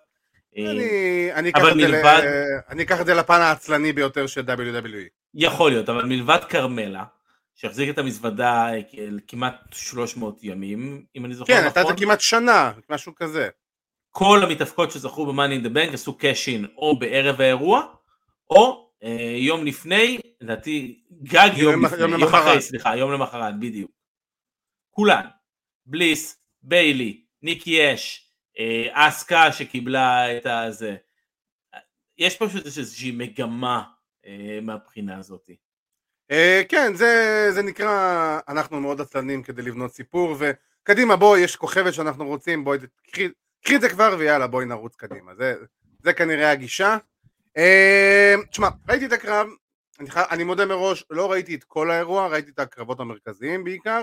אני 1.34 1.50
אקח 1.50 1.68
את, 1.68 1.76
מלבד... 1.76 2.22
אני 2.68 2.82
אקח 2.82 3.00
את 3.00 3.06
זה 3.06 3.14
לפן 3.14 3.40
העצלני 3.40 3.92
ביותר 3.92 4.26
של 4.26 4.40
WWE. 4.40 5.08
יכול 5.34 5.70
להיות, 5.70 5.88
אבל 5.88 6.04
מלבד 6.04 6.38
כרמלה, 6.48 7.04
שהחזיק 7.54 7.90
את 7.90 7.98
המזוודה 7.98 8.74
אה, 8.74 8.80
כמעט 9.28 9.54
300 9.72 10.44
ימים, 10.44 11.04
אם 11.16 11.24
אני 11.24 11.34
זוכר 11.34 11.52
כן, 11.52 11.60
נכון. 11.60 11.72
כן, 11.72 11.80
הייתה 11.80 12.00
כמעט 12.04 12.20
שנה, 12.20 12.72
משהו 12.90 13.14
כזה. 13.14 13.48
כל 14.10 14.40
המתאבקות 14.42 14.90
שזכו 14.90 15.26
ב-Money 15.26 15.62
in 15.62 15.66
the 15.66 15.70
Bank 15.70 15.94
עשו 15.94 16.18
קאשין 16.18 16.66
או 16.76 16.98
בערב 16.98 17.40
האירוע, 17.40 17.82
או 18.50 18.90
אה, 19.02 19.36
יום 19.38 19.64
לפני, 19.64 20.18
לדעתי, 20.40 21.04
גג 21.22 21.50
יום, 21.56 21.72
יום 21.72 21.84
לפני, 21.84 22.00
יום, 22.00 22.10
יום 22.10 22.34
אחרי, 22.34 22.60
סליחה, 22.60 22.96
יום 22.96 23.12
למחרת, 23.12 23.60
בדיוק. 23.60 23.90
כולן, 24.90 25.26
בליס, 25.86 26.44
ביילי, 26.62 27.24
ניקי 27.42 27.94
אש, 27.94 28.30
אה, 28.58 29.08
אסקה 29.08 29.52
שקיבלה 29.52 30.36
את 30.36 30.46
הזה. 30.46 30.96
יש 32.18 32.36
פשוט 32.36 32.66
איזושהי 32.66 33.10
מגמה 33.10 33.82
אה, 34.26 34.58
מהבחינה 34.62 35.18
הזאת. 35.18 35.50
אה, 36.30 36.62
כן, 36.68 36.94
זה, 36.94 37.46
זה 37.50 37.62
נקרא, 37.62 38.38
אנחנו 38.48 38.80
מאוד 38.80 39.00
עצלנים 39.00 39.42
כדי 39.42 39.62
לבנות 39.62 39.94
סיפור, 39.94 40.36
וקדימה 40.38 41.16
בואי, 41.16 41.40
יש 41.40 41.56
כוכבת 41.56 41.94
שאנחנו 41.94 42.26
רוצים, 42.26 42.64
בואי, 42.64 42.78
קחי, 43.62 43.76
את 43.76 43.80
זה 43.80 43.88
כבר 43.88 44.16
ויאללה 44.18 44.46
בואי 44.46 44.66
נרוץ 44.66 44.96
קדימה, 44.96 45.34
זה, 45.34 45.54
זה 46.02 46.12
כנראה 46.12 46.50
הגישה. 46.50 46.96
תשמע, 48.50 48.68
ראיתי 48.88 49.06
את 49.06 49.12
הקרב, 49.12 49.46
אני, 50.00 50.08
אני 50.30 50.44
מודה 50.44 50.66
מראש, 50.66 51.04
לא 51.10 51.32
ראיתי 51.32 51.54
את 51.54 51.64
כל 51.64 51.90
האירוע, 51.90 52.26
ראיתי 52.26 52.50
את 52.50 52.58
הקרבות 52.58 53.00
המרכזיים 53.00 53.64
בעיקר. 53.64 54.02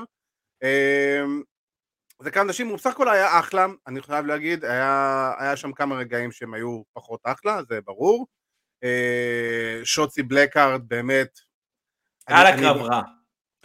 זה 2.24 2.32
כמה 2.32 2.44
אנשים, 2.44 2.68
הוא 2.68 2.78
בסך 2.78 2.92
הכל 2.92 3.10
היה 3.10 3.40
אחלה, 3.40 3.68
אני 3.88 4.01
חייב 4.01 4.25
להגיד, 4.25 4.66
היה, 4.66 5.34
היה 5.38 5.56
שם 5.56 5.72
כמה 5.72 5.96
רגעים 5.96 6.32
שהם 6.32 6.54
היו 6.54 6.82
פחות 6.94 7.20
אחלה, 7.24 7.62
זה 7.70 7.82
ברור. 7.82 8.28
שוצי 9.84 10.24
בלקהארט 10.24 10.82
באמת... 10.88 11.50
על 12.25 12.48
הקרב 12.48 12.78
רע. 12.78 13.01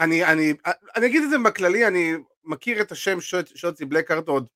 אני, 0.00 0.24
אני, 0.24 0.54
אני 0.96 1.06
אגיד 1.06 1.22
את 1.22 1.30
זה 1.30 1.36
בכללי, 1.44 1.86
אני 1.86 2.12
מכיר 2.44 2.80
את 2.80 2.92
השם 2.92 3.20
שוט, 3.20 3.56
שוצי 3.56 3.84
בלקהארט 3.84 4.28
עוד 4.28 4.48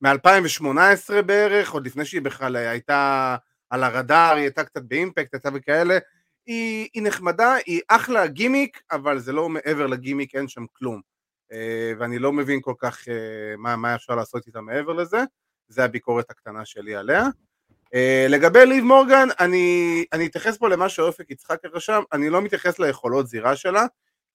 מ-2018 0.00 1.22
בערך, 1.26 1.70
עוד 1.70 1.86
לפני 1.86 2.04
שהיא 2.04 2.22
בכלל 2.22 2.56
הייתה 2.56 3.36
על 3.70 3.84
הרדאר, 3.84 4.34
היא 4.34 4.42
הייתה 4.42 4.64
קצת 4.64 4.82
באימפקט, 4.82 5.34
הייתה 5.34 5.48
וכאלה. 5.54 5.98
היא, 6.46 6.88
היא 6.94 7.02
נחמדה, 7.02 7.54
היא 7.66 7.80
אחלה 7.88 8.26
גימיק, 8.26 8.82
אבל 8.92 9.18
זה 9.18 9.32
לא 9.32 9.48
מעבר 9.48 9.86
לגימיק, 9.86 10.34
אין 10.34 10.48
שם 10.48 10.64
כלום. 10.72 11.00
אה, 11.52 11.92
ואני 11.98 12.18
לא 12.18 12.32
מבין 12.32 12.60
כל 12.62 12.74
כך 12.78 13.08
אה, 13.08 13.56
מה, 13.58 13.76
מה 13.76 13.94
אפשר 13.94 14.14
לעשות 14.14 14.46
איתה 14.46 14.60
מעבר 14.60 14.92
לזה, 14.92 15.18
זה 15.68 15.84
הביקורת 15.84 16.30
הקטנה 16.30 16.64
שלי 16.64 16.96
עליה. 16.96 17.22
אה, 17.94 18.26
לגבי 18.28 18.66
ליב 18.66 18.84
מורגן, 18.84 19.28
אני, 19.40 20.04
אני 20.12 20.26
אתייחס 20.26 20.58
פה 20.58 20.68
למה 20.68 20.88
שאופק 20.88 21.30
יצחק 21.30 21.58
רשם, 21.72 22.02
אני 22.12 22.30
לא 22.30 22.42
מתייחס 22.42 22.78
ליכולות 22.78 23.26
זירה 23.26 23.56
שלה, 23.56 23.86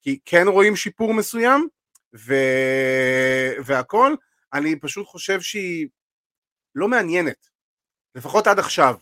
כי 0.02 0.18
כן 0.24 0.48
רואים 0.48 0.76
שיפור 0.76 1.14
מסוים, 1.14 1.68
ו... 2.16 2.34
והכל, 3.64 4.14
אני 4.52 4.76
פשוט 4.76 5.06
חושב 5.06 5.40
שהיא 5.40 5.88
לא 6.74 6.88
מעניינת, 6.88 7.48
לפחות 8.14 8.46
עד 8.46 8.58
עכשיו. 8.58 8.94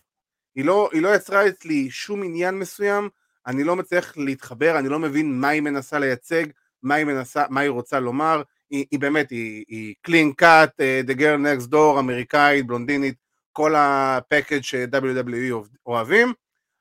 היא 0.55 0.65
לא, 0.65 0.89
היא 0.93 1.03
לא 1.03 1.15
יצרה 1.15 1.49
אצלי 1.49 1.91
שום 1.91 2.23
עניין 2.23 2.55
מסוים, 2.55 3.09
אני 3.47 3.65
לא 3.65 3.77
מצליח 3.77 4.17
להתחבר, 4.17 4.79
אני 4.79 4.89
לא 4.89 4.99
מבין 4.99 5.41
מה 5.41 5.49
היא 5.49 5.63
מנסה 5.63 5.99
לייצג, 5.99 6.45
מה 6.83 6.95
היא 6.95 7.05
מנסה, 7.05 7.45
מה 7.51 7.61
היא 7.61 7.71
רוצה 7.71 8.01
לומר, 8.01 8.43
היא, 8.71 8.87
היא 8.91 9.01
באמת, 9.01 9.31
היא, 9.31 9.65
היא 9.69 9.95
clean 10.09 10.43
cut, 10.43 10.69
uh, 10.69 11.11
the 11.11 11.15
girl 11.15 11.39
next 11.45 11.73
door, 11.73 11.99
אמריקאית, 11.99 12.67
בלונדינית, 12.67 13.28
כל 13.59 13.75
ה-package 13.77 14.63
ש-WWE 14.63 15.55
אוהבים, 15.87 16.33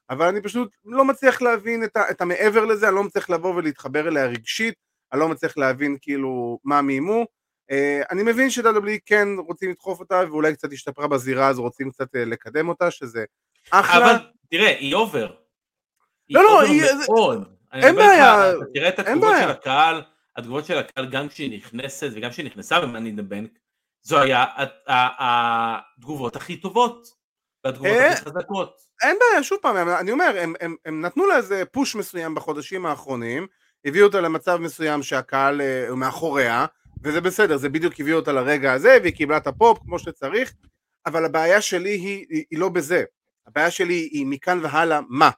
אבל 0.10 0.27
אני 0.27 0.41
פשוט 0.41 0.72
לא 0.86 1.05
מצליח 1.05 1.41
להבין 1.41 1.84
את, 1.84 1.98
ה, 1.98 2.12
את 2.12 2.22
המעבר 2.22 2.65
לזה, 2.65 2.88
אני 2.88 2.96
לא 2.96 3.03
מצליח 3.03 3.29
לבוא 3.29 3.55
ולהתחבר 3.55 4.07
אליה 4.07 4.25
רגשית, 4.25 4.74
אני 5.13 5.19
לא 5.19 5.29
מצליח 5.29 5.57
להבין 5.57 5.98
כאילו 6.01 6.60
מה 6.63 6.81
מיימו, 6.81 7.25
uh, 7.72 7.75
אני 8.12 8.24
מבין 8.24 8.50
ש-WWE 8.50 9.00
כן 9.05 9.27
רוצים 9.48 9.69
לדחוף 9.69 10.00
אותה 10.00 10.22
ואולי 10.29 10.53
קצת 10.53 10.74
השתפרה 10.74 11.07
בזירה 11.07 11.48
אז 11.48 11.60
רוצים 11.60 11.91
קצת 11.91 12.15
uh, 12.15 12.19
לקדם 12.19 12.69
אותה, 12.69 12.91
שזה 12.91 13.25
אחלה. 13.72 14.05
אבל 14.05 14.15
תראה, 14.50 14.77
היא 14.79 14.96
over. 14.96 15.34
לא, 16.29 16.43
לא, 16.43 16.62
היא... 16.62 16.84
מאוד. 17.10 17.43
אין 17.74 17.96
בעיה, 17.96 18.51
תראה 18.74 18.89
את 18.89 19.00
התגובות 19.00 19.36
של 19.41 19.50
הקהל, 19.50 20.01
התגובות 20.38 20.65
של 20.65 20.77
הקהל 20.77 21.10
גם 21.10 21.29
כשהיא 21.29 21.57
נכנסת 21.57 22.10
וגם 22.13 22.29
כשהיא 22.29 22.46
נכנסה 22.46 22.81
ב-Money 22.81 23.05
in 23.05 23.12
the 23.12 23.24
Bank, 23.24 23.50
זו 24.07 24.19
היה 24.19 24.45
התגובות 24.87 26.35
הכי 26.35 26.57
טובות, 26.57 27.07
והתגובות 27.63 27.91
אה, 27.91 28.13
הכי 28.13 28.25
חזקות. 28.25 28.77
אין 29.03 29.17
בעיה, 29.19 29.43
שוב 29.43 29.57
פעם, 29.61 29.89
אני 29.89 30.11
אומר, 30.11 30.35
הם, 30.39 30.53
הם, 30.59 30.75
הם 30.85 31.01
נתנו 31.01 31.25
לה 31.25 31.37
איזה 31.37 31.63
פוש 31.71 31.95
מסוים 31.95 32.35
בחודשים 32.35 32.85
האחרונים, 32.85 33.47
הביאו 33.85 34.05
אותה 34.07 34.21
למצב 34.21 34.57
מסוים 34.57 35.03
שהקהל 35.03 35.61
uh, 35.61 35.93
מאחוריה, 35.93 36.65
וזה 37.03 37.21
בסדר, 37.21 37.57
זה 37.57 37.69
בדיוק 37.69 37.93
הביא 37.99 38.13
אותה 38.13 38.31
לרגע 38.31 38.73
הזה, 38.73 38.97
והיא 39.01 39.13
קיבלה 39.13 39.37
את 39.37 39.47
הפופ 39.47 39.79
כמו 39.79 39.99
שצריך, 39.99 40.53
אבל 41.05 41.25
הבעיה 41.25 41.61
שלי 41.61 41.89
היא, 41.89 42.25
היא, 42.29 42.43
היא 42.51 42.59
לא 42.59 42.69
בזה, 42.69 43.03
הבעיה 43.47 43.71
שלי 43.71 44.09
היא 44.11 44.25
מכאן 44.25 44.59
והלאה 44.63 44.99
מה, 45.09 45.29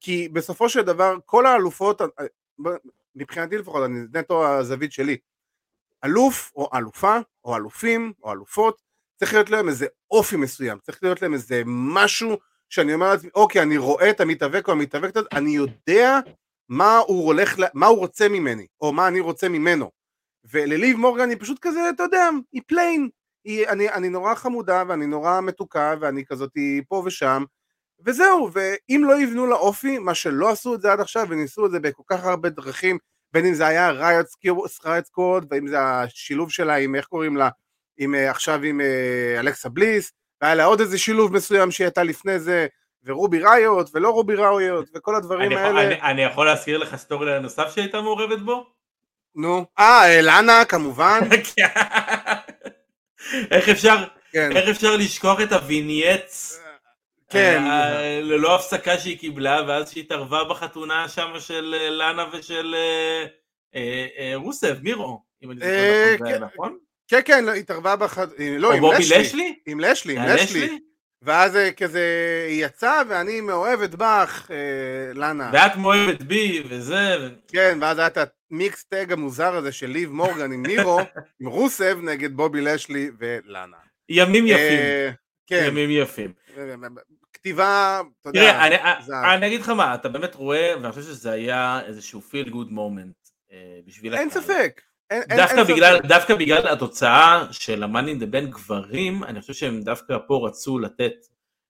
כי 0.00 0.28
בסופו 0.28 0.68
של 0.68 0.82
דבר 0.82 1.16
כל 1.24 1.46
האלופות, 1.46 2.00
אה, 2.02 2.06
מבחינתי 3.16 3.58
לפחות, 3.58 3.84
אני 3.84 4.00
נטו 4.14 4.46
הזווית 4.46 4.92
שלי, 4.92 5.16
אלוף 6.04 6.52
או 6.56 6.68
אלופה 6.74 7.16
או 7.44 7.56
אלופים 7.56 8.12
או 8.22 8.32
אלופות, 8.32 8.80
צריך 9.16 9.34
להיות 9.34 9.50
להם 9.50 9.68
איזה 9.68 9.86
אופי 10.10 10.36
מסוים, 10.36 10.78
צריך 10.78 10.98
להיות 11.02 11.22
להם 11.22 11.34
איזה 11.34 11.62
משהו 11.66 12.36
שאני 12.68 12.94
אומר 12.94 13.10
לעצמי, 13.10 13.30
אוקיי, 13.34 13.62
אני 13.62 13.76
רואה 13.76 14.10
את 14.10 14.20
המתאבק 14.20 14.68
או 14.68 14.72
המתאבקת 14.72 15.16
הזאת, 15.16 15.34
אני 15.34 15.50
יודע 15.50 16.20
מה 16.68 16.98
הוא 16.98 17.26
הולך, 17.26 17.56
מה 17.74 17.86
הוא 17.86 17.98
רוצה 17.98 18.28
ממני, 18.28 18.66
או 18.80 18.92
מה 18.92 19.08
אני 19.08 19.20
רוצה 19.20 19.48
ממנו. 19.48 19.90
ולליב 20.50 20.96
מורגן 20.96 21.30
היא 21.30 21.36
פשוט 21.40 21.58
כזה, 21.62 21.80
אתה 21.94 22.02
יודע, 22.02 22.28
היא 22.52 22.62
plain, 22.66 23.08
היא, 23.44 23.68
אני, 23.68 23.90
אני 23.90 24.08
נורא 24.08 24.34
חמודה 24.34 24.82
ואני 24.88 25.06
נורא 25.06 25.40
מתוקה 25.40 25.94
ואני 26.00 26.24
כזאת 26.24 26.52
פה 26.88 27.02
ושם, 27.06 27.44
וזהו, 28.06 28.50
ואם 28.52 29.02
לא 29.04 29.20
יבנו 29.20 29.46
לאופי, 29.46 29.98
מה 29.98 30.14
שלא 30.14 30.50
עשו 30.50 30.74
את 30.74 30.80
זה 30.80 30.92
עד 30.92 31.00
עכשיו, 31.00 31.26
וניסו 31.28 31.66
את 31.66 31.70
זה 31.70 31.80
בכל 31.80 32.02
כך 32.06 32.24
הרבה 32.24 32.48
דרכים, 32.48 32.98
בין 33.32 33.46
אם 33.46 33.54
זה 33.54 33.66
היה 33.66 33.90
Riot 33.90 34.26
Squad, 35.02 35.46
ואם 35.50 35.66
זה 35.68 35.80
השילוב 35.80 36.50
שלה 36.50 36.74
עם, 36.74 36.94
איך 36.94 37.06
קוראים 37.06 37.36
לה, 37.36 37.48
עם, 37.98 38.14
אה, 38.14 38.30
עכשיו 38.30 38.62
עם 38.62 38.80
אה, 38.80 39.40
אלכסה 39.40 39.68
בליס, 39.68 40.12
והיה 40.42 40.54
לה 40.54 40.64
עוד 40.64 40.80
איזה 40.80 40.98
שילוב 40.98 41.32
מסוים 41.32 41.70
שהיא 41.70 41.84
הייתה 41.84 42.02
לפני 42.02 42.38
זה, 42.38 42.66
ורובי 43.04 43.38
ריוט, 43.38 43.90
ולא 43.94 44.10
רובי 44.10 44.34
ריוט, 44.34 44.88
וכל 44.94 45.14
הדברים 45.14 45.52
אני 45.52 45.60
האלה. 45.60 45.86
אני, 45.86 46.02
אני 46.02 46.22
יכול 46.22 46.46
להזכיר 46.46 46.78
לך 46.78 46.96
story 46.96 47.40
נוסף 47.40 47.74
שהייתה 47.74 48.00
מעורבת 48.00 48.38
בו? 48.38 48.66
נו, 49.34 49.66
אה, 49.78 50.18
לאנה 50.18 50.64
כמובן. 50.64 51.20
איך 53.50 53.68
אפשר, 53.68 53.96
כן. 54.32 54.56
איך 54.56 54.68
אפשר 54.68 54.96
לשכוח 54.96 55.40
את 55.40 55.52
ה-vignettes 55.52 56.60
כן. 57.30 57.62
אה, 57.62 58.20
ללא 58.22 58.54
הפסקה 58.54 58.98
שהיא 58.98 59.18
קיבלה, 59.18 59.62
ואז 59.68 59.90
שהיא 59.90 60.04
התערבה 60.04 60.44
בחתונה 60.44 61.08
שם 61.08 61.30
של 61.38 61.74
אה, 61.80 61.90
לאנה 61.90 62.24
ושל 62.32 62.74
אה, 63.74 64.32
רוסב, 64.34 64.82
מירו, 64.82 65.22
אם 65.42 65.50
אני 65.50 65.60
זוכר 65.60 65.70
נכון, 66.14 66.26
זה 66.26 66.26
היה 66.26 66.38
כן. 66.38 66.44
נכון? 66.44 66.78
כן, 67.08 67.20
כן, 67.24 67.44
לא, 67.44 67.52
התערבה 67.52 67.96
בחד... 67.96 68.26
לא, 68.58 68.72
עם 68.72 68.84
לשלי. 68.98 69.54
עם 69.66 69.80
לשלי, 69.80 70.18
עם 70.18 70.24
לשלי. 70.26 70.78
ואז 71.22 71.58
כזה, 71.76 72.04
היא 72.48 72.66
יצאה 72.66 73.02
ואני 73.08 73.40
מאוהבת 73.40 73.94
בך, 73.94 74.50
אה, 74.50 75.14
לאנה. 75.14 75.50
ואת 75.52 75.76
מאוהבת 75.76 76.22
בי, 76.22 76.62
וזה, 76.68 77.28
כן, 77.48 77.78
ואז 77.80 77.98
היה 77.98 78.06
את 78.06 78.18
המיקס 78.50 78.84
טג 78.84 79.12
המוזר 79.12 79.54
הזה 79.54 79.72
של 79.72 79.86
ליב 79.86 80.12
מורגן 80.12 80.52
עם 80.52 80.66
נירו, 80.66 81.00
עם 81.40 81.46
רוסב 81.46 81.98
נגד 82.02 82.36
בובי 82.36 82.60
לשלי 82.60 83.10
ולאנה. 83.18 83.76
ימים 84.08 84.46
יפים, 84.46 84.78
אה, 84.78 85.10
כן, 85.46 85.64
ימים 85.68 85.90
יפים. 85.90 86.32
כתיבה, 87.40 88.00
אתה 88.20 88.28
יודע, 88.28 88.40
תראה, 88.40 88.66
אני- 88.66 89.02
זהב. 89.04 89.24
אני 89.24 89.46
אגיד 89.46 89.60
לך 89.60 89.68
מה, 89.68 89.94
אתה 89.94 90.08
באמת 90.08 90.34
רואה, 90.34 90.72
ואני 90.82 90.92
חושב 90.92 91.02
שזה 91.06 91.30
היה 91.32 91.80
איזשהו 91.86 92.20
feel 92.30 92.48
good 92.48 92.70
moment 92.70 93.30
אה, 93.52 93.56
בשביל 93.86 94.14
אין 94.14 94.28
הקהל. 94.28 94.42
ספק. 94.42 94.80
אין- 95.10 95.22
דווקא 95.36 95.56
אין 95.58 95.64
בגלל, 95.66 95.96
ספק. 95.98 96.04
דווקא 96.06 96.34
בגלל 96.34 96.68
התוצאה 96.68 97.46
של 97.50 97.84
in 97.84 98.22
the 98.22 98.34
bank 98.34 98.46
גברים, 98.50 99.24
אני 99.24 99.40
חושב 99.40 99.52
שהם 99.52 99.80
דווקא 99.82 100.18
פה 100.26 100.46
רצו 100.48 100.78
לתת 100.78 101.12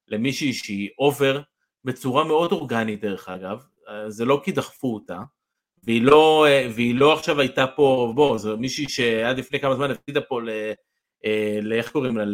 למישהי 0.08 0.52
שהיא 0.52 0.88
אובר 0.98 1.40
בצורה 1.84 2.24
מאוד 2.24 2.52
אורגנית 2.52 3.00
דרך 3.00 3.28
אגב, 3.28 3.58
אה, 3.88 4.10
זה 4.10 4.24
לא 4.24 4.40
כי 4.44 4.52
דחפו 4.52 4.94
אותה, 4.94 5.18
והיא 5.84 6.02
לא, 6.02 6.46
אה, 6.48 6.68
והיא 6.74 6.94
לא 6.94 7.12
עכשיו 7.12 7.40
הייתה 7.40 7.66
פה, 7.66 8.12
בוא, 8.14 8.38
זו 8.38 8.56
מישהי 8.56 8.88
שעד 8.88 9.38
לפני 9.38 9.60
כמה 9.60 9.74
זמן 9.74 9.90
הפסידה 9.90 10.20
פה 10.20 10.42
ל... 10.42 10.48
אה, 11.24 11.58
ל- 11.62 11.72
איך 11.72 11.90
קוראים 11.92 12.16
לה? 12.16 12.24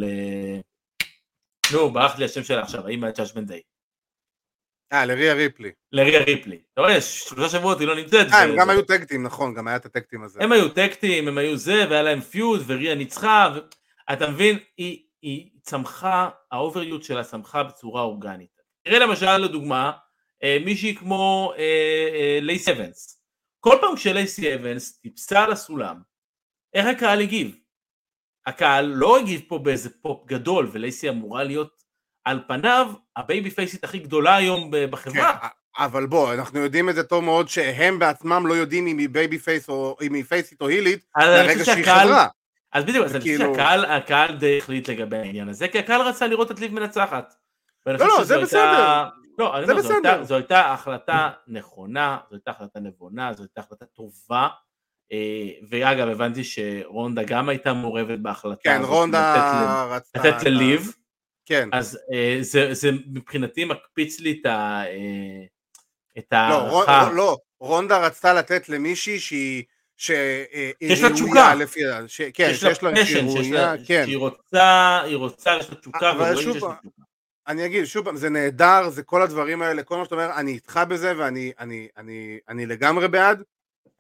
נו, 1.73 1.91
ברח 1.91 2.19
לי 2.19 2.25
השם 2.25 2.45
שלה 2.45 2.63
עכשיו, 2.63 2.87
האם 2.87 3.05
ה-Judgment 3.05 3.49
Day. 3.51 3.63
אה, 4.93 5.07
לריה 5.07 5.35
ריפלי. 5.35 5.71
לריה 5.93 6.25
ריפלי. 6.25 6.59
אתה 6.73 6.81
רואה, 6.81 7.01
שלושה 7.01 7.59
שבועות 7.59 7.81
היא 7.81 7.89
לא 7.89 7.97
נמצאת. 7.97 8.27
אה, 8.33 8.43
הם 8.43 8.57
גם 8.59 8.71
היו 8.71 8.83
tag 8.83 8.98
team, 8.98 9.23
נכון, 9.23 9.55
גם 9.55 9.69
היה 9.69 9.77
את 9.77 9.87
ה-tag 9.87 10.07
team 10.07 10.23
הזה. 10.23 10.41
הם 10.43 10.53
היו 10.53 10.69
tag 10.69 10.91
team, 10.91 11.29
הם 11.29 11.39
היו 11.39 11.57
זה, 11.57 11.85
והיה 11.91 12.03
להם 12.03 12.21
feud, 12.21 12.63
וריה 12.67 12.95
ניצחה. 12.95 13.55
אתה 14.13 14.31
מבין, 14.31 14.59
היא, 14.77 15.51
צמחה, 15.63 16.29
האובריות 16.53 17.05
שלה 17.05 17.25
צמחה 17.25 17.63
בצורה 17.63 18.03
אורגנית. 18.03 18.57
תראה 18.85 18.99
למשל, 18.99 19.37
לדוגמה, 19.37 19.93
אה, 20.43 20.59
מישהי 20.65 20.95
כמו 20.95 21.53
אה, 21.59 22.39
אה, 22.49 22.73
אבנס. 22.73 23.21
כל 23.61 23.77
פעם 23.81 23.97
כשלייסי 23.97 24.55
אבנס 24.55 24.99
טיפסה 24.99 25.45
על 25.45 25.53
הסולם, 25.53 25.97
איך 26.75 26.87
הקהל 26.87 27.21
הגיב? 27.21 27.57
הקהל 28.47 28.85
לא 28.85 29.19
הגיב 29.19 29.41
פה 29.49 29.59
באיזה 29.59 29.91
פופ 30.03 30.27
גדול, 30.27 30.71
ולייסי 30.73 31.09
אמורה 31.09 31.45
להיות 31.45 31.83
על 32.25 32.41
פניו 32.49 32.93
ה 33.17 33.51
babyface 33.51 33.78
ית 33.78 33.85
הכי 33.85 33.99
גדולה 33.99 34.37
היום 34.37 34.71
ב- 34.71 34.77
כן, 34.77 34.91
בחברה. 34.91 35.49
אבל 35.79 36.07
בוא, 36.07 36.35
אנחנו 36.35 36.59
יודעים 36.59 36.89
את 36.89 36.95
זה 36.95 37.03
טוב 37.03 37.25
מאוד 37.25 37.49
שהם 37.49 37.99
בעצמם 37.99 38.47
לא 38.47 38.55
יודעים 38.55 38.87
אם 38.87 38.99
היא 38.99 39.09
babyface 39.09 39.69
או 39.69 39.97
אם 40.03 40.15
היא 40.15 40.25
face 40.25 40.49
ית 40.49 40.61
או 40.61 40.69
heel 40.69 40.89
ית, 40.89 41.05
מהרגע 41.17 41.65
שהיא 41.65 41.85
חזרה. 41.85 42.27
אז 42.73 42.85
בדיוק, 42.85 43.05
אז 43.05 43.17
אני 43.17 43.21
חושב 43.21 43.39
שהקהל 43.39 43.85
הקהל 43.85 44.37
די 44.37 44.59
החליט 44.59 44.89
לגבי 44.91 45.17
העניין 45.17 45.49
הזה, 45.49 45.69
כי 45.69 45.79
הקהל 45.79 46.01
רצה 46.01 46.27
לראות 46.27 46.51
את 46.51 46.61
ליב 46.61 46.75
מנצחת. 46.75 47.35
לא, 47.87 47.95
לא, 47.99 48.25
זה 48.25 48.39
בסדר. 48.39 49.05
לא, 49.39 49.67
זה 49.67 49.75
בסדר. 49.75 50.25
זו 50.25 50.35
הייתה 50.35 50.73
החלטה 50.73 51.31
נכונה, 51.49 52.19
זו 52.31 52.37
הייתה 52.37 52.51
החלטה 52.51 52.81
נבונה, 52.81 53.33
זו 53.33 53.43
הייתה 53.43 53.61
החלטה 53.61 53.85
טובה. 53.87 54.49
אה, 55.13 55.19
ואגב, 55.71 56.09
הבנתי 56.09 56.45
שרונדה 56.45 57.23
גם 57.23 57.49
הייתה 57.49 57.73
מעורבת 57.73 58.19
בהחלטה 58.19 58.61
כן, 58.65 58.83
רונדה 58.85 59.85
רצתה... 59.91 60.19
לתת 60.29 60.43
לליב, 60.43 60.93
כן. 61.47 61.69
אז 61.73 61.99
אה, 62.13 62.39
זה 62.41 62.75
זה 62.75 62.91
מבחינתי 63.07 63.65
מקפיץ 63.65 64.21
לי 64.21 64.39
את 64.41 64.47
ה... 64.47 64.83
אה, 64.87 65.45
את 66.19 66.27
לא, 66.33 66.37
ההערכה. 66.37 67.11
לא, 67.13 67.39
רונדה 67.61 67.99
רצתה 68.07 68.35
לתת 68.35 68.69
למישהי 68.69 69.19
שהיא... 69.19 69.65
שהיא 69.97 70.19
יש 70.81 71.03
לה 71.03 71.13
תשוקה. 71.13 71.55
לפי 71.55 71.81
ש- 72.07 72.21
כן, 72.35 72.49
לה 72.49 72.55
שיש 72.55 72.83
לה, 72.83 72.91
פשן, 72.97 73.29
שיש 73.31 73.51
לה- 73.51 73.75
כן. 73.87 74.03
שהיא 74.05 74.17
רוצה, 74.17 75.01
היא 75.05 75.17
רוצה, 75.17 75.57
יש 75.61 75.71
לה 75.71 75.77
תשוקה, 75.77 76.11
אבל 76.11 76.37
שוב. 76.43 76.65
אני 77.49 77.67
אגיד, 77.67 77.85
שוב 77.85 78.05
פעם, 78.05 78.17
זה 78.17 78.31
נהדר, 78.31 78.89
זה 78.89 79.03
כל 79.03 79.23
הדברים 79.23 79.63
האלה, 79.63 79.83
כל 79.83 79.97
מה 79.97 80.05
שאתה 80.05 80.15
אומר, 80.15 80.31
אני 80.37 80.53
איתך 80.53 80.81
בזה 80.89 81.13
ואני 81.17 81.53
אני, 81.59 81.89
אני, 81.97 82.39
אני 82.49 82.67
לגמרי 82.67 83.09
בעד, 83.09 83.43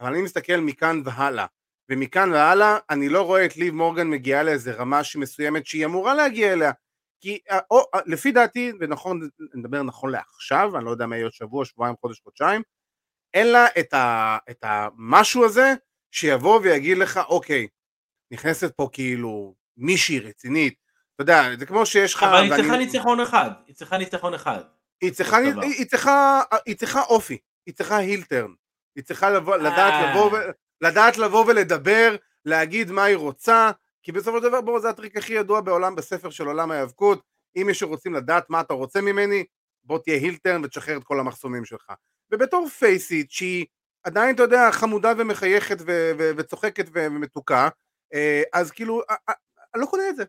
אבל 0.01 0.13
אני 0.13 0.23
מסתכל 0.23 0.57
מכאן 0.57 1.03
והלאה, 1.05 1.47
ומכאן 1.91 2.33
והלאה 2.33 2.79
אני 2.91 3.09
לא 3.09 3.23
רואה 3.23 3.45
את 3.45 3.57
ליב 3.57 3.75
מורגן 3.75 4.11
מגיעה 4.11 4.43
לאיזה 4.43 4.73
רמה 4.73 5.01
מסוימת 5.17 5.67
שהיא 5.67 5.87
אמורה 5.87 6.15
להגיע 6.15 6.53
אליה, 6.53 6.73
כי 7.21 7.39
אה, 7.51 7.59
או, 7.71 7.83
אה, 7.95 8.01
לפי 8.07 8.33
דעתי, 8.33 8.73
ונכון, 8.81 9.29
נדבר 9.55 9.83
נכון 9.83 10.11
לעכשיו, 10.11 10.77
אני 10.77 10.85
לא 10.85 10.91
יודע 10.91 11.07
מה 11.07 11.17
יהיה 11.17 11.27
עוד 11.27 11.33
שבוע, 11.33 11.65
שבועיים, 11.65 11.97
חודש, 12.01 12.21
חודשיים, 12.21 12.63
אין 13.35 13.47
לה 13.47 13.67
את, 13.79 13.95
ה, 13.95 14.39
את 14.51 14.59
המשהו 14.63 15.45
הזה 15.45 15.75
שיבוא 16.11 16.61
ויגיד 16.61 16.99
לך, 16.99 17.21
אוקיי, 17.29 17.67
נכנסת 18.31 18.75
פה 18.77 18.89
כאילו 18.93 19.55
מישהי 19.77 20.21
רצינית, 20.21 20.75
אתה 21.15 21.23
יודע, 21.23 21.43
זה 21.59 21.67
כמו 21.67 21.87
שיש 21.87 22.15
לך... 22.15 22.23
אבל 22.23 22.43
היא 22.43 22.53
צריכה 22.57 22.77
ניצחון 22.77 23.21
אחד, 23.21 23.51
היא 23.67 23.75
צריכה 23.75 23.99
ניצחון 23.99 24.35
אחד. 24.35 24.61
היא 25.01 25.13
צריכה. 25.13 25.37
היא, 25.37 25.55
היא, 25.63 25.87
צריכה, 25.87 26.43
היא 26.67 26.77
צריכה 26.77 27.03
אופי, 27.03 27.39
היא 27.67 27.75
צריכה 27.75 27.97
הילטרן, 27.97 28.53
היא 28.97 29.05
צריכה 29.05 29.31
לבוא, 29.31 29.57
לדעת, 29.57 29.93
אה. 29.93 30.11
לבוא 30.11 30.33
ו, 30.33 30.37
לדעת 30.81 31.19
לבוא 31.19 31.45
ולדבר, 31.47 32.17
להגיד 32.45 32.91
מה 32.91 33.05
היא 33.05 33.17
רוצה, 33.17 33.71
כי 34.03 34.13
בסופו 34.13 34.39
של 34.39 34.43
דבר 34.43 34.61
בואו 34.61 34.81
זה 34.81 34.89
הטריק 34.89 35.17
הכי 35.17 35.33
ידוע 35.33 35.61
בעולם, 35.61 35.97
בספר 35.97 36.31
של 36.31 36.47
עולם 36.47 36.71
ההיאבקות, 36.71 37.23
אם 37.57 37.67
מישהו 37.67 37.89
רוצים 37.89 38.15
לדעת 38.15 38.51
מה 38.51 38.61
אתה 38.61 38.75
רוצה 38.75 39.01
ממני, 39.01 39.45
בוא 39.85 39.99
תהיה 39.99 40.17
הילטרן 40.17 40.65
ותשחרר 40.65 40.97
את 40.97 41.05
כל 41.05 41.21
המחסומים 41.21 41.65
שלך. 41.65 41.93
ובתור 42.33 42.69
פייסית 42.69 43.31
שהיא 43.31 43.67
עדיין 44.05 44.35
אתה 44.35 44.43
יודע 44.43 44.73
חמודה 44.73 45.13
ומחייכת 45.19 45.77
ו- 45.81 46.11
ו- 46.19 46.31
וצוחקת 46.37 46.87
ו- 46.95 47.07
ומתוקה, 47.07 47.69
אה, 48.15 48.43
אז 48.53 48.71
כאילו, 48.71 49.03
אני 49.75 49.83
לא 49.83 49.87
קונה 49.87 50.09
את 50.09 50.17
זה, 50.17 50.25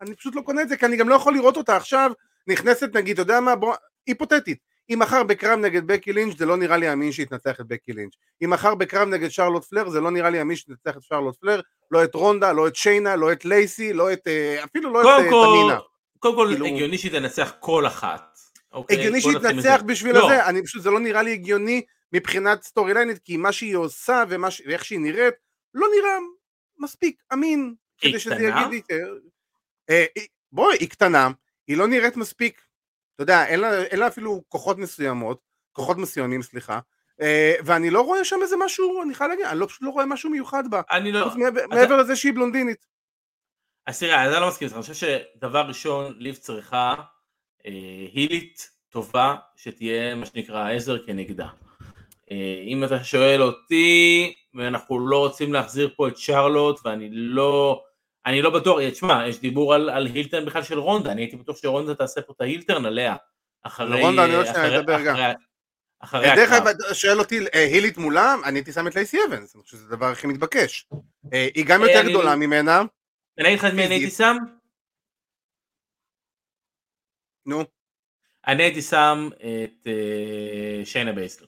אני 0.00 0.16
פשוט 0.16 0.34
לא 0.34 0.40
קונה 0.40 0.62
את 0.62 0.68
זה, 0.68 0.76
כי 0.76 0.86
אני 0.86 0.96
גם 0.96 1.08
לא 1.08 1.14
יכול 1.14 1.34
לראות 1.34 1.56
אותה 1.56 1.76
עכשיו 1.76 2.12
נכנסת 2.46 2.96
נגיד, 2.96 3.20
אתה 3.20 3.22
יודע 3.22 3.40
מה, 3.40 3.56
בוא, 3.56 3.74
היפותטית, 4.06 4.58
אם 4.94 4.98
מחר 4.98 5.22
בקרב 5.22 5.58
נגד 5.58 5.86
בקי 5.86 6.12
לינץ' 6.12 6.38
זה 6.38 6.46
לא 6.46 6.56
נראה 6.56 6.76
לי 6.76 6.92
אמין 6.92 7.12
שהיא 7.12 7.26
תנצח 7.26 7.60
את 7.60 7.66
בקי 7.66 7.92
לינץ', 7.92 8.12
אם 8.44 8.50
מחר 8.50 8.74
בקרב 8.74 9.08
נגד 9.08 9.28
שרלוט 9.28 9.64
פלר 9.64 9.88
זה 9.88 10.00
לא 10.00 10.10
נראה 10.10 10.30
לי 10.30 10.40
אמין 10.40 10.56
שהיא 10.56 10.76
תנצח 10.76 10.96
את 10.96 11.02
שרלוט 11.02 11.36
פלר, 11.36 11.60
לא 11.90 12.04
את 12.04 12.14
רונדה, 12.14 12.52
לא 12.52 12.68
את 12.68 12.76
שיינה, 12.76 13.16
לא 13.16 13.32
את 13.32 13.44
לייסי, 13.44 13.92
לא 13.92 14.12
את, 14.12 14.28
אה, 14.28 14.64
אפילו 14.64 14.92
לא 14.92 15.18
את 15.18 15.24
אה, 15.24 15.30
כל, 15.30 15.46
תמינה. 15.58 15.78
קודם 16.18 16.34
כל 16.34 16.48
כאילו- 16.50 16.66
הגיוני 16.66 16.98
שהיא 16.98 17.12
תנצח 17.12 17.52
כל 17.60 17.86
אחת. 17.86 18.38
אוקיי? 18.72 18.96
הגיוני 18.96 19.20
בוא 19.20 19.30
שהיא 19.30 19.40
נתחיל 19.40 19.52
תנצח 19.52 19.74
מזה. 19.74 19.84
בשביל 19.84 20.14
לא, 20.18 20.26
הזה, 20.26 20.46
אני 20.46 20.62
פשוט, 20.62 20.82
זה 20.82 20.90
לא 20.90 21.00
נראה 21.00 21.22
לי 21.22 21.32
הגיוני 21.32 21.82
מבחינת 22.12 22.62
סטורי 22.62 22.94
ליינית, 22.94 23.18
כי 23.18 23.36
מה 23.36 23.52
שהיא 23.52 23.76
עושה 23.76 24.22
ואיך 24.66 24.84
שהיא 24.84 25.00
נראית, 25.00 25.34
לא 25.74 25.86
נראה 25.96 26.16
מספיק 26.78 27.22
אמין, 27.32 27.74
היא 28.02 28.10
כדי 28.10 28.20
שזה 28.20 28.34
קטנה? 28.34 28.66
יגיד 28.66 28.84
לי, 28.90 28.96
אה, 29.90 30.04
בואי, 30.52 30.76
היא 30.80 30.88
קטנה, 30.88 31.30
היא 31.68 31.76
לא 31.76 31.86
נראית 31.86 32.16
מספיק, 32.16 32.62
אתה 33.14 33.22
יודע, 33.22 33.46
אין 33.46 33.60
לה, 33.60 33.82
אין 33.82 33.98
לה 33.98 34.06
אפילו 34.06 34.42
כוחות 34.48 34.78
מסוימות, 34.78 35.38
כוחות 35.72 35.96
מסוימים, 35.96 36.42
סליחה, 36.42 36.78
אה, 37.20 37.54
ואני 37.64 37.90
לא 37.90 38.00
רואה 38.00 38.24
שם 38.24 38.36
איזה 38.42 38.56
משהו, 38.64 39.02
אני 39.02 39.14
חייב 39.14 39.30
להגיד, 39.30 39.46
אני 39.46 39.58
לא, 39.58 39.66
פשוט 39.66 39.82
לא 39.82 39.90
רואה 39.90 40.06
משהו 40.06 40.30
מיוחד 40.30 40.70
בה, 40.70 40.80
אני 40.90 41.12
לא, 41.12 41.30
מעבר- 41.36 41.66
מעבר 41.70 41.96
לזה 41.96 42.16
שהיא 42.16 42.32
בלונדינית. 42.32 42.86
אז 43.86 43.98
תראה, 44.00 44.24
אני 44.24 44.32
לא 44.40 44.48
מסכים 44.48 44.66
איתך, 44.66 44.76
אני 44.76 44.82
חושב 44.82 44.94
שדבר 45.34 45.60
ראשון, 45.68 46.14
ליב 46.18 46.34
צריכה 46.34 46.94
אה, 47.66 47.70
הילית 48.12 48.70
טובה, 48.88 49.36
שתהיה 49.56 50.14
מה 50.14 50.26
שנקרא 50.26 50.70
עזר 50.72 51.06
כנגדה. 51.06 51.48
אה, 52.30 52.62
אם 52.66 52.84
אתה 52.84 53.04
שואל 53.04 53.42
אותי, 53.42 54.34
ואנחנו 54.54 55.08
לא 55.08 55.18
רוצים 55.18 55.52
להחזיר 55.52 55.90
פה 55.96 56.08
את 56.08 56.16
שרלוט, 56.16 56.80
ואני 56.84 57.08
לא, 57.12 57.82
אני 58.26 58.42
לא 58.42 58.50
בטוח, 58.50 58.80
אה, 58.80 58.90
תשמע, 58.90 59.26
יש 59.28 59.40
דיבור 59.40 59.74
על, 59.74 59.90
על 59.90 60.06
הילטרן 60.06 60.46
בכלל 60.46 60.62
של 60.62 60.78
רונדה, 60.78 61.12
אני 61.12 61.22
הייתי 61.22 61.36
בטוח 61.36 61.56
שרונדה 61.56 61.94
תעשה 61.94 62.22
פה 62.22 62.32
את 62.36 62.40
ההילטרן 62.40 62.84
עליה. 62.86 63.16
אחרי, 63.62 64.00
רונדה, 64.02 64.24
אני 64.24 64.34
עוד 64.34 64.46
שנייה 64.46 64.66
אחרי- 64.66 64.78
אדבר 64.78 65.02
גם. 65.04 65.14
אחרי- 65.14 65.34
אחרי 66.00 66.30
אה, 66.30 66.36
דרך 66.36 66.52
הקרב. 66.52 66.66
אגב, 66.66 66.76
אתה 66.86 66.94
שואל 66.94 67.18
אותי, 67.18 67.38
אה, 67.54 67.64
heel 67.64 67.87
ית 67.87 67.98
מולה, 67.98 68.34
אני 68.44 68.58
הייתי 68.58 68.72
שם 68.72 68.86
את 68.86 68.94
לייסי 68.94 69.18
אבנס, 69.28 69.54
אני 69.54 69.62
חושב 69.62 69.76
שזה 69.76 69.86
הדבר 69.86 70.06
הכי 70.06 70.26
מתבקש. 70.26 70.88
היא 71.32 71.64
גם 71.66 71.80
יותר 71.82 72.08
גדולה 72.08 72.36
ממנה, 72.36 72.82
אני 73.38 73.48
אגיד 73.48 73.58
לך 73.58 73.64
את 73.64 73.72
מי 73.72 73.86
אני 73.86 73.94
הייתי. 73.94 74.10
שם? 74.10 74.36
נו, 77.46 77.64
אני 78.46 78.62
הייתי 78.62 78.82
שם 78.82 79.28
את 79.36 79.86
שיינה 80.84 81.12
בייזלר. 81.12 81.46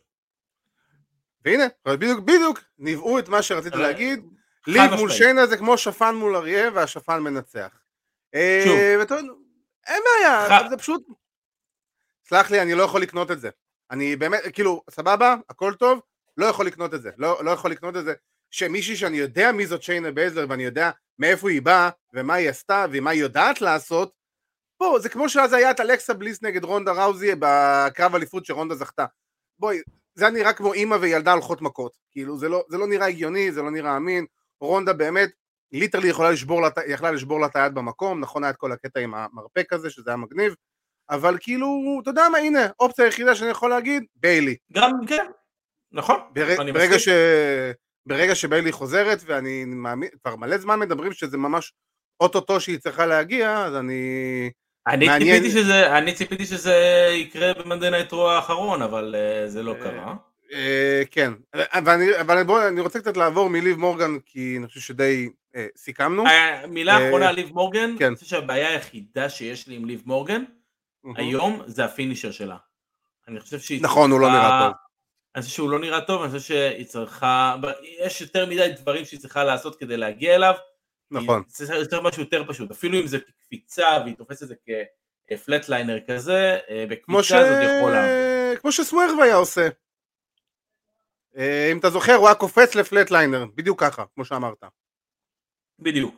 והנה, 1.45 1.65
בדיוק, 1.89 2.21
בדיוק, 2.21 2.61
ניבאו 2.79 3.19
את 3.19 3.29
מה 3.29 3.43
שרציתי 3.43 3.77
להגיד, 3.77 4.21
ליב 4.67 4.95
מול. 4.95 5.11
שיינה 5.11 5.47
זה 5.47 5.57
כמו 5.57 5.79
שפן 5.79 6.15
מול 6.15 6.37
אריה, 6.37 6.71
והשפן 6.75 7.19
מנצח. 7.19 7.79
אה, 8.35 8.63
שוב. 8.65 8.77
אין 9.87 10.03
בעיה, 10.05 10.69
זה 10.71 10.77
פשוט... 10.77 11.03
סלח 12.29 12.51
לי, 12.51 12.63
אני 12.63 12.75
לא 12.75 12.83
יכול 12.83 13.03
לקנות 13.03 13.31
את 13.31 13.41
זה. 13.41 13.51
אני 13.91 14.17
באמת, 14.17 14.41
כאילו, 14.53 14.83
סבבה, 14.91 15.37
הכל 15.49 15.75
טוב, 15.75 16.01
לא 16.37 16.47
יכול 16.47 16.67
לקנות 16.67 16.95
את 16.95 17.03
זה. 17.03 17.11
לא, 17.19 17.45
לא 17.45 17.51
יכול 17.51 17.71
לקנות 17.71 17.97
את 17.97 18.05
זה. 18.05 18.15
שמישהי 18.51 18.97
שאני 18.97 19.17
יודע 19.17 19.53
מי 19.53 19.67
זאת 19.67 19.83
שיינה 19.83 20.11
בייזלר, 20.11 20.47
ואני 20.49 20.65
יודע 20.65 20.91
מאיפה 21.19 21.51
היא 21.51 21.63
באה, 21.63 21.91
ומה 22.13 22.35
היא 22.35 22.51
עשתה, 22.51 22.87
ומה 22.93 23.11
היא 23.11 23.21
יודעת 23.21 23.61
לעשות, 23.61 24.13
בוא, 24.81 24.99
זה 24.99 25.09
כמו 25.09 25.29
שאז 25.29 25.53
היה 25.53 25.71
את 25.71 25.81
אלכסה 25.81 26.15
בליס 26.15 26.43
נגד 26.43 26.65
רונדה 26.65 26.93
ראוזי 26.93 27.31
בקרב 27.39 28.15
אליפות 28.15 28.45
שרונדה 28.45 28.75
זכתה. 28.75 29.07
בואי, 29.59 29.81
זה 30.15 30.25
היה 30.25 30.35
נראה 30.35 30.53
כמו 30.53 30.73
אימא 30.73 30.95
וילדה 31.01 31.33
הולכות 31.33 31.63
מכות. 31.63 31.93
כאילו, 32.11 32.39
זה 32.39 32.49
לא, 32.49 32.65
זה 32.69 32.79
לא 32.79 32.87
נראה 32.87 33.07
הגיוני, 33.07 33.53
זה 33.53 33.63
לא 33.63 33.71
נראה 33.71 33.97
אמין. 33.97 34.27
רונדה 34.67 34.93
באמת, 34.93 35.31
literally 35.73 36.09
יכולה 36.09 36.31
לשבור 36.31 36.63
לה, 36.63 36.69
יכלה 36.87 37.11
לשבור 37.11 37.41
לה 37.41 37.47
את 37.47 37.57
היד 37.57 37.75
במקום, 37.75 38.21
נכון 38.21 38.45
היה 38.45 38.51
את 38.51 38.57
כל 38.57 38.73
הקטע 38.73 39.01
עם 39.01 39.15
המרפק 39.15 39.73
הזה, 39.73 39.91
שזה 39.91 40.11
היה 40.11 40.17
מגניב, 40.17 40.55
אבל 41.11 41.39
כאילו, 41.41 41.99
אתה 42.03 42.11
יודע 42.11 42.29
מה, 42.33 42.39
הנה, 42.39 42.67
אופציה 42.81 43.05
היחידה 43.05 43.35
שאני 43.35 43.51
יכול 43.51 43.71
להגיד, 43.71 44.05
ביילי. 44.17 44.57
גם, 44.73 44.91
כן, 45.07 45.27
נכון. 45.93 46.21
בר, 46.33 46.73
ברגע, 46.73 46.99
ש, 46.99 47.09
ברגע 48.07 48.35
שביילי 48.35 48.73
חוזרת, 48.73 49.19
ואני 49.27 49.65
מאמין, 49.65 50.09
כבר 50.23 50.37
מלא 50.37 50.59
זמן 50.59 50.79
מדברים 50.79 51.13
שזה 51.13 51.37
ממש 51.37 51.73
אוטוטו 52.21 52.61
שהיא 52.61 52.79
צריכה 52.79 53.07
להגיע, 53.07 53.65
אז 53.65 53.77
אני... 53.77 54.51
אני 54.87 55.07
מעניין... 55.07 55.43
ציפיתי 55.43 55.61
שזה, 55.61 55.99
אני 55.99 56.15
ציפיתי 56.15 56.47
שזה 56.47 57.09
יקרה 57.13 57.55
ב 57.55 57.60
Monday 57.60 57.91
Night 57.91 58.16
Raw 58.16 58.31
האחרון, 58.31 58.83
אבל 58.83 59.15
אה, 59.15 59.49
זה 59.49 59.63
לא 59.63 59.75
קרה. 59.83 60.15
Uh, 60.51 60.55
כן, 61.11 61.33
אבל 62.21 62.43
בוא, 62.43 62.69
אני 62.69 62.81
רוצה 62.81 63.01
קצת 63.01 63.17
לעבור 63.17 63.51
מליב 63.51 63.77
מורגן, 63.77 64.19
כי 64.27 64.57
אני 64.59 64.67
חושב 64.67 64.81
שדי 64.81 65.29
uh, 65.57 65.59
סיכמנו. 65.77 66.25
מילה 66.69 67.09
אחרונה 67.09 67.29
על 67.29 67.35
ליב 67.35 67.53
מורגן, 67.53 67.95
כן. 67.99 68.07
אני 68.07 68.15
חושב 68.15 68.27
שהבעיה 68.27 68.69
היחידה 68.69 69.29
שיש 69.29 69.69
לי 69.69 69.75
עם 69.75 69.85
ליב 69.85 70.03
מורגן, 70.07 70.45
היום 71.17 71.63
זה 71.67 71.85
הפינישר 71.85 72.31
שלה. 72.31 72.57
אני 73.29 73.41
חושב 73.41 73.59
שהיא 73.59 73.83
נכון, 73.83 74.11
הוא 74.11 74.21
לא 74.21 74.29
נראה 74.29 74.61
טוב. 74.63 74.73
אני 75.35 75.43
חושב 75.43 75.55
שהוא 75.55 75.71
לא 75.71 75.79
נראה 75.79 76.01
טוב, 76.01 76.23
אני 76.23 76.31
חושב 76.31 76.45
שהיא 76.55 76.87
צריכה, 76.87 77.57
יש 78.05 78.21
יותר 78.21 78.47
מדי 78.47 78.69
דברים 78.77 79.05
שהיא 79.05 79.21
צריכה 79.21 79.45
לעשות 79.45 79.77
כדי 79.77 79.97
להגיע 79.97 80.35
אליו. 80.35 80.55
נכון. 81.11 81.43
זה 81.49 81.75
יותר 81.75 82.01
משהו 82.01 82.23
יותר 82.23 82.45
פשוט, 82.49 82.71
אפילו 82.71 83.01
אם 83.01 83.07
זה 83.07 83.19
קפיצה 83.41 83.99
והיא 84.05 84.15
תופסת 84.17 84.43
את 84.43 84.49
זה 84.49 84.55
כפלטליינר 85.27 85.99
כזה, 86.09 86.59
אה, 86.71 86.85
בקפיצה 86.89 87.23
ש... 87.23 87.33
הזאת 87.33 87.63
יכולה. 87.79 88.07
כמו 88.61 88.73
שסוורב 88.73 89.21
היה 89.23 89.35
עושה. 89.35 89.69
אה, 91.37 91.69
אם 91.73 91.79
אתה 91.79 91.91
זוכר, 91.91 92.15
הוא 92.15 92.27
היה 92.27 92.35
קופץ 92.35 92.75
לפלטליינר, 92.75 93.47
בדיוק 93.55 93.81
ככה, 93.81 94.05
כמו 94.15 94.25
שאמרת. 94.25 94.65
בדיוק. 95.79 96.15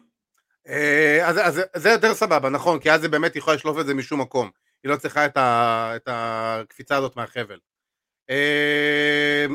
אה, 0.68 1.29
אז, 1.29 1.37
אז 1.42 1.61
זה 1.76 1.90
יותר 1.90 2.14
סבבה, 2.14 2.48
נכון, 2.48 2.81
כי 2.81 2.90
אז 2.90 3.00
זה 3.00 3.09
באמת 3.09 3.37
יכולה 3.37 3.57
לשלוף 3.57 3.79
את 3.81 3.87
זה 3.87 3.94
משום 3.94 4.20
מקום. 4.20 4.50
היא 4.83 4.90
לא 4.90 4.96
צריכה 4.96 5.26
את, 5.26 5.37
ה, 5.37 5.92
את 5.96 6.09
הקפיצה 6.12 6.96
הזאת 6.96 7.16
מהחבל. 7.16 7.59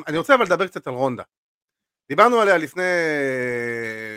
אני 0.07 0.17
רוצה 0.17 0.35
אבל 0.35 0.45
לדבר 0.45 0.67
קצת 0.67 0.87
על 0.87 0.93
רונדה. 0.93 1.23
דיברנו 2.09 2.41
עליה 2.41 2.57
לפני 2.57 2.83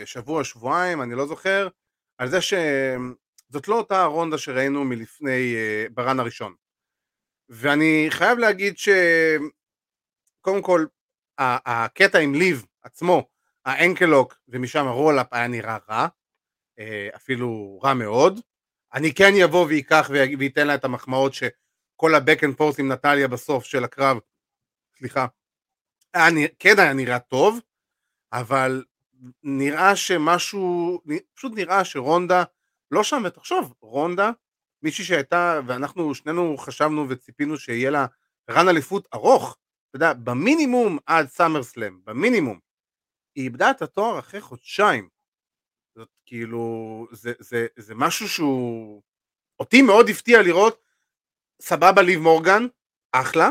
שבוע, 0.05 0.43
שבועיים, 0.43 1.01
אני 1.01 1.15
לא 1.15 1.27
זוכר, 1.27 1.67
על 2.17 2.29
זה 2.29 2.41
שזאת 2.41 3.67
לא 3.67 3.77
אותה 3.77 4.03
רונדה 4.03 4.37
שראינו 4.37 4.83
מלפני, 4.83 5.55
אה, 5.55 5.85
ברן 5.91 6.19
הראשון. 6.19 6.55
ואני 7.49 8.07
חייב 8.09 8.37
להגיד 8.37 8.75
שקודם 8.77 10.61
כל, 10.61 10.85
הקטע 11.37 12.19
עם 12.19 12.35
ליב 12.35 12.65
עצמו, 12.81 13.27
ה 13.65 13.72
ankle 13.72 14.08
lock 14.08 14.37
ומשם 14.47 14.87
ה 14.87 14.92
roll-up 14.92 15.27
היה 15.31 15.47
נראה 15.47 15.77
רע, 15.89 16.07
אה, 16.79 17.09
אפילו 17.15 17.79
רע 17.83 17.93
מאוד. 17.93 18.39
אני 18.93 19.13
כן 19.13 19.33
אבוא 19.43 19.65
וייקח 19.65 20.09
וייתן 20.39 20.67
לה 20.67 20.75
את 20.75 20.85
המחמאות 20.85 21.33
שכל 21.33 22.15
ה 22.15 22.21
back 22.21 22.43
and 22.43 22.55
forth 22.55 22.79
עם 22.79 22.91
נטליה 22.91 23.27
בסוף 23.27 23.63
של 23.63 23.83
הקרב, 23.83 24.17
סליחה, 24.97 25.25
היה, 26.13 26.47
כן 26.59 26.79
היה 26.79 26.93
נראה 26.93 27.19
טוב, 27.19 27.59
אבל 28.33 28.83
נראה 29.43 29.95
שמשהו, 29.95 31.01
פשוט 31.33 31.51
נראה 31.55 31.85
שרונדה 31.85 32.43
לא 32.91 33.03
שם, 33.03 33.23
ותחשוב, 33.25 33.73
רונדה, 33.81 34.31
מישהי 34.81 35.03
שהייתה, 35.03 35.59
ואנחנו 35.67 36.15
שנינו 36.15 36.57
חשבנו 36.57 37.05
וציפינו 37.09 37.57
שיהיה 37.57 37.89
לה 37.89 38.05
רן 38.49 38.69
אליפות 38.69 39.07
ארוך, 39.13 39.57
אתה 39.95 40.03
יודע, 40.03 40.13
במינימום 40.13 40.97
עד 41.05 41.27
סאמר 41.27 41.63
סלאם, 41.63 41.99
במינימום. 42.03 42.59
היא 43.35 43.43
איבדה 43.43 43.71
את 43.71 43.81
התואר 43.81 44.19
אחרי 44.19 44.41
חודשיים. 44.41 45.09
זאת 45.95 46.09
כאילו, 46.25 47.07
זה, 47.11 47.33
זה, 47.39 47.67
זה 47.75 47.95
משהו 47.95 48.29
שהוא... 48.29 49.01
אותי 49.59 49.81
מאוד 49.81 50.09
הפתיע 50.09 50.41
לראות, 50.41 50.81
סבבה 51.61 52.01
ליב 52.01 52.19
מורגן, 52.19 52.63
אחלה, 53.11 53.49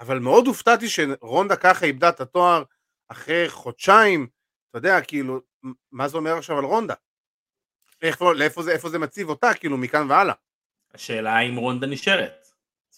אבל 0.00 0.18
מאוד 0.18 0.46
הופתעתי 0.46 0.88
שרונדה 0.88 1.56
ככה 1.56 1.86
איבדה 1.86 2.08
את 2.08 2.20
התואר 2.20 2.62
אחרי 3.08 3.48
חודשיים, 3.48 4.26
אתה 4.70 4.78
יודע, 4.78 5.00
כאילו, 5.00 5.40
מה 5.92 6.08
זה 6.08 6.16
אומר 6.16 6.36
עכשיו 6.38 6.58
על 6.58 6.64
רונדה? 6.64 6.94
איפה, 8.02 8.32
לאיפה 8.32 8.62
זה, 8.62 8.72
איפה 8.72 8.88
זה 8.88 8.98
מציב 8.98 9.28
אותה, 9.28 9.54
כאילו, 9.54 9.76
מכאן 9.76 10.10
והלאה? 10.10 10.34
השאלה 10.94 11.32
האם 11.36 11.56
רונדה 11.56 11.86
נשארת. 11.86 12.41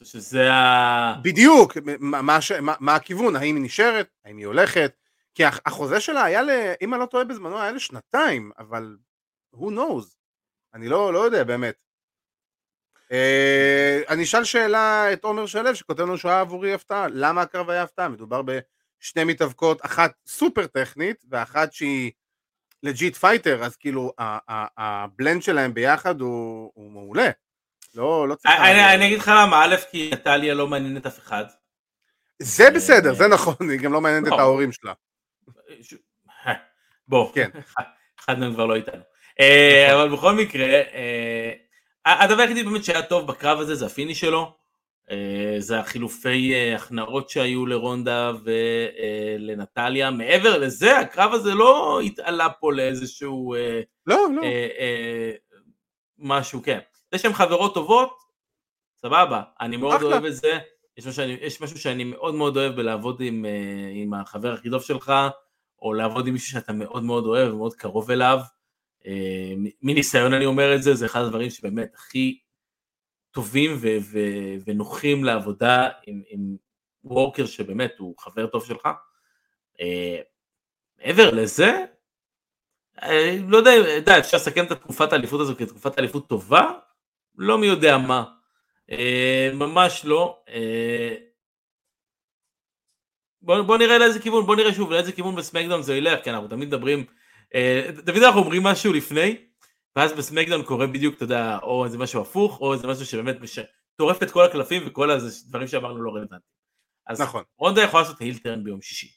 שזה 0.02 0.52
ה... 0.52 1.14
בדיוק, 1.22 1.76
מה, 2.00 2.22
מה, 2.22 2.38
מה, 2.80 2.94
הכיוון, 2.94 3.36
האם 3.36 3.56
היא 3.56 3.64
נשארת, 3.64 4.08
האם 4.24 4.36
היא 4.36 4.46
הולכת, 4.46 4.92
כי 5.34 5.44
החוזה 5.44 6.00
שלה 6.00 6.24
היה, 6.24 6.42
ל, 6.42 6.50
אם 6.80 6.94
אני 6.94 7.00
לא 7.00 7.06
טועה 7.06 7.24
בזמנו, 7.24 7.60
היה 7.60 7.72
לשנתיים, 7.72 8.50
אבל 8.58 8.96
who 9.56 9.64
knows, 9.64 10.16
אני 10.74 10.88
לא, 10.88 11.12
לא 11.12 11.18
יודע 11.18 11.44
באמת. 11.44 11.74
אה, 13.12 14.00
אני 14.08 14.22
אשאל 14.22 14.44
שאלה 14.44 15.12
את 15.12 15.24
עומר 15.24 15.46
שלו 15.46 15.74
שכותב 15.74 16.02
לנו 16.02 16.18
שהוא 16.18 16.30
היה 16.30 16.40
עבורי 16.40 16.74
הפתעה, 16.74 17.06
למה 17.08 17.42
הקרב 17.42 17.70
היה 17.70 17.82
הפתעה? 17.82 18.08
מדובר 18.08 18.42
בשני 18.42 19.24
מתאבקות, 19.24 19.84
אחת 19.84 20.12
סופר 20.26 20.66
טכנית 20.66 21.24
ואחת 21.28 21.72
שהיא 21.72 22.12
legit 22.82 23.16
fighter, 23.16 23.64
אז 23.64 23.76
כאילו 23.76 24.12
ה 24.78 24.89
blend 24.89 25.42
שלהם 25.42 25.74
ביחד 25.74 26.20
הוא, 26.20 26.72
הוא 26.74 26.90
מעולה. 26.90 27.30
לא, 27.94 28.28
לא 28.28 28.34
צריך... 28.34 28.54
אני, 28.60 28.94
אני 28.94 29.06
אגיד 29.06 29.18
לך 29.18 29.32
למה, 29.36 29.64
א', 29.64 29.76
כי 29.90 30.10
נטליה 30.12 30.54
לא 30.54 30.66
מעניינת 30.66 31.06
אף 31.06 31.18
אחד. 31.18 31.44
זה 32.42 32.70
בסדר, 32.70 33.14
זה 33.14 33.28
נכון, 33.28 33.70
היא 33.70 33.80
גם 33.80 33.92
לא 33.92 34.00
מעניינת 34.00 34.26
את 34.26 34.32
לא. 34.32 34.40
ההורים 34.40 34.72
שלה. 34.72 34.92
בוא, 37.08 37.32
כן. 37.34 37.50
אחד 38.20 38.38
מהם 38.38 38.54
כבר 38.54 38.66
לא 38.66 38.74
איתנו. 38.74 39.02
אה, 39.40 39.86
נכון. 39.88 40.00
אבל 40.00 40.16
בכל 40.16 40.32
מקרה, 40.32 40.66
אה, 40.66 41.52
הדבר 42.06 42.42
היחידי 42.42 42.62
באמת 42.62 42.84
שהיה 42.84 43.02
טוב 43.02 43.26
בקרב 43.26 43.60
הזה 43.60 43.74
זה 43.74 43.86
הפיניש 43.86 44.14
שלו, 44.14 44.56
אה, 45.10 45.56
זה 45.58 45.78
החילופי 45.78 46.54
הכנעות 46.74 47.30
שהיו 47.30 47.66
לרונדה 47.66 48.32
ולנטליה, 48.44 50.10
מעבר 50.10 50.58
לזה 50.58 50.98
הקרב 50.98 51.32
הזה 51.32 51.54
לא 51.54 52.00
התעלה 52.04 52.48
פה 52.50 52.72
לאיזשהו 52.72 53.54
לא, 54.06 54.26
לא. 54.36 54.42
משהו, 56.18 56.62
כן. 56.62 56.78
זה 57.14 57.22
שהן 57.22 57.32
חברות 57.32 57.74
טובות, 57.74 58.18
סבבה, 59.02 59.42
אני 59.60 59.76
מאוד 59.76 60.02
אוהב 60.02 60.24
את 60.24 60.36
זה, 60.36 60.58
יש 60.96 61.06
משהו, 61.06 61.12
שאני, 61.12 61.36
יש 61.40 61.60
משהו 61.60 61.78
שאני 61.78 62.04
מאוד 62.04 62.34
מאוד 62.34 62.56
אוהב 62.56 62.76
בלעבוד 62.76 63.20
עם, 63.20 63.44
עם 63.94 64.14
החבר 64.14 64.52
הכי 64.52 64.70
טוב 64.70 64.82
שלך, 64.82 65.12
או 65.82 65.92
לעבוד 65.92 66.26
עם 66.26 66.32
מישהו 66.32 66.50
שאתה 66.50 66.72
מאוד 66.72 67.02
מאוד 67.02 67.26
אוהב 67.26 67.54
ומאוד 67.54 67.74
קרוב 67.74 68.10
אליו, 68.10 68.38
אה, 69.06 69.52
מניסיון 69.82 70.34
אני 70.34 70.46
אומר 70.46 70.74
את 70.74 70.82
זה, 70.82 70.94
זה 70.94 71.06
אחד 71.06 71.20
הדברים 71.20 71.50
שבאמת 71.50 71.94
הכי 71.94 72.38
טובים 73.30 73.76
ו- 73.80 73.98
ו- 74.00 74.54
ונוחים 74.66 75.24
לעבודה 75.24 75.88
עם, 76.06 76.22
עם 76.26 76.56
וורקר 77.04 77.46
שבאמת 77.46 77.94
הוא 77.98 78.14
חבר 78.18 78.46
טוב 78.46 78.66
שלך. 78.66 78.88
אה, 79.80 80.20
מעבר 80.98 81.30
לזה, 81.30 81.84
אה, 83.02 83.36
לא 83.48 83.56
יודע, 83.56 83.70
יודע, 83.70 84.18
אפשר 84.18 84.36
לסכם 84.36 84.64
את 84.64 84.72
תקופת 84.72 85.12
האליפות 85.12 85.40
הזו 85.40 85.56
כתקופת 85.56 85.98
אליפות 85.98 86.28
טובה? 86.28 86.70
לא 87.36 87.58
מי 87.58 87.66
יודע 87.66 87.98
מה. 87.98 88.24
ממש 89.54 90.04
לא. 90.04 90.42
בוא, 93.42 93.62
בוא 93.62 93.78
נראה 93.78 93.98
לאיזה 93.98 94.20
כיוון, 94.20 94.46
בוא 94.46 94.56
נראה 94.56 94.74
שוב 94.74 94.92
לאיזה 94.92 95.12
כיוון 95.12 95.36
בסמקדאון 95.36 95.82
זה 95.82 95.96
ילך, 95.96 96.24
כי 96.24 96.30
אנחנו 96.30 96.48
תמיד 96.48 96.68
מדברים, 96.68 97.04
אה, 97.54 97.88
תמיד 98.06 98.22
אנחנו 98.22 98.40
אומרים 98.40 98.62
משהו 98.62 98.92
לפני, 98.92 99.36
ואז 99.96 100.12
בסמקדאון 100.12 100.62
קורה 100.62 100.86
בדיוק, 100.86 101.16
אתה 101.16 101.24
יודע, 101.24 101.58
או 101.62 101.84
איזה 101.84 101.98
משהו 101.98 102.20
הפוך, 102.20 102.60
או 102.60 102.72
איזה 102.72 102.86
משהו 102.86 103.06
שבאמת 103.06 103.40
מש... 103.40 103.58
טורף 103.96 104.22
את 104.22 104.30
כל 104.30 104.44
הקלפים 104.44 104.82
וכל 104.86 105.10
הדברים 105.10 105.68
שאמרנו 105.68 106.02
לא 106.02 106.10
רלוונטיים. 106.10 106.40
אז 107.06 107.20
נכון. 107.20 107.42
רונדה 107.58 107.82
יכולה 107.82 108.02
לעשות 108.02 108.20
הילטרן 108.20 108.64
ביום 108.64 108.82
שישי. 108.82 109.12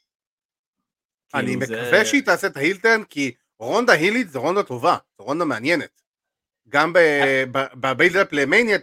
אני 1.34 1.48
כאילו 1.48 1.60
מקווה 1.60 2.04
זה... 2.04 2.06
שהיא 2.06 2.22
תעשה 2.22 2.48
את 2.48 2.58
ההילטרן, 2.58 3.04
כי 3.04 3.34
רונדה 3.60 3.94
הילית 3.94 4.30
זה 4.30 4.40
רונדה 4.40 4.64
טובה, 4.64 4.98
זה 5.18 5.24
רונדה 5.24 5.46
מעניינת. 5.46 6.02
גם 6.70 6.94
בביילדאפ 7.80 8.28
למניה 8.32 8.78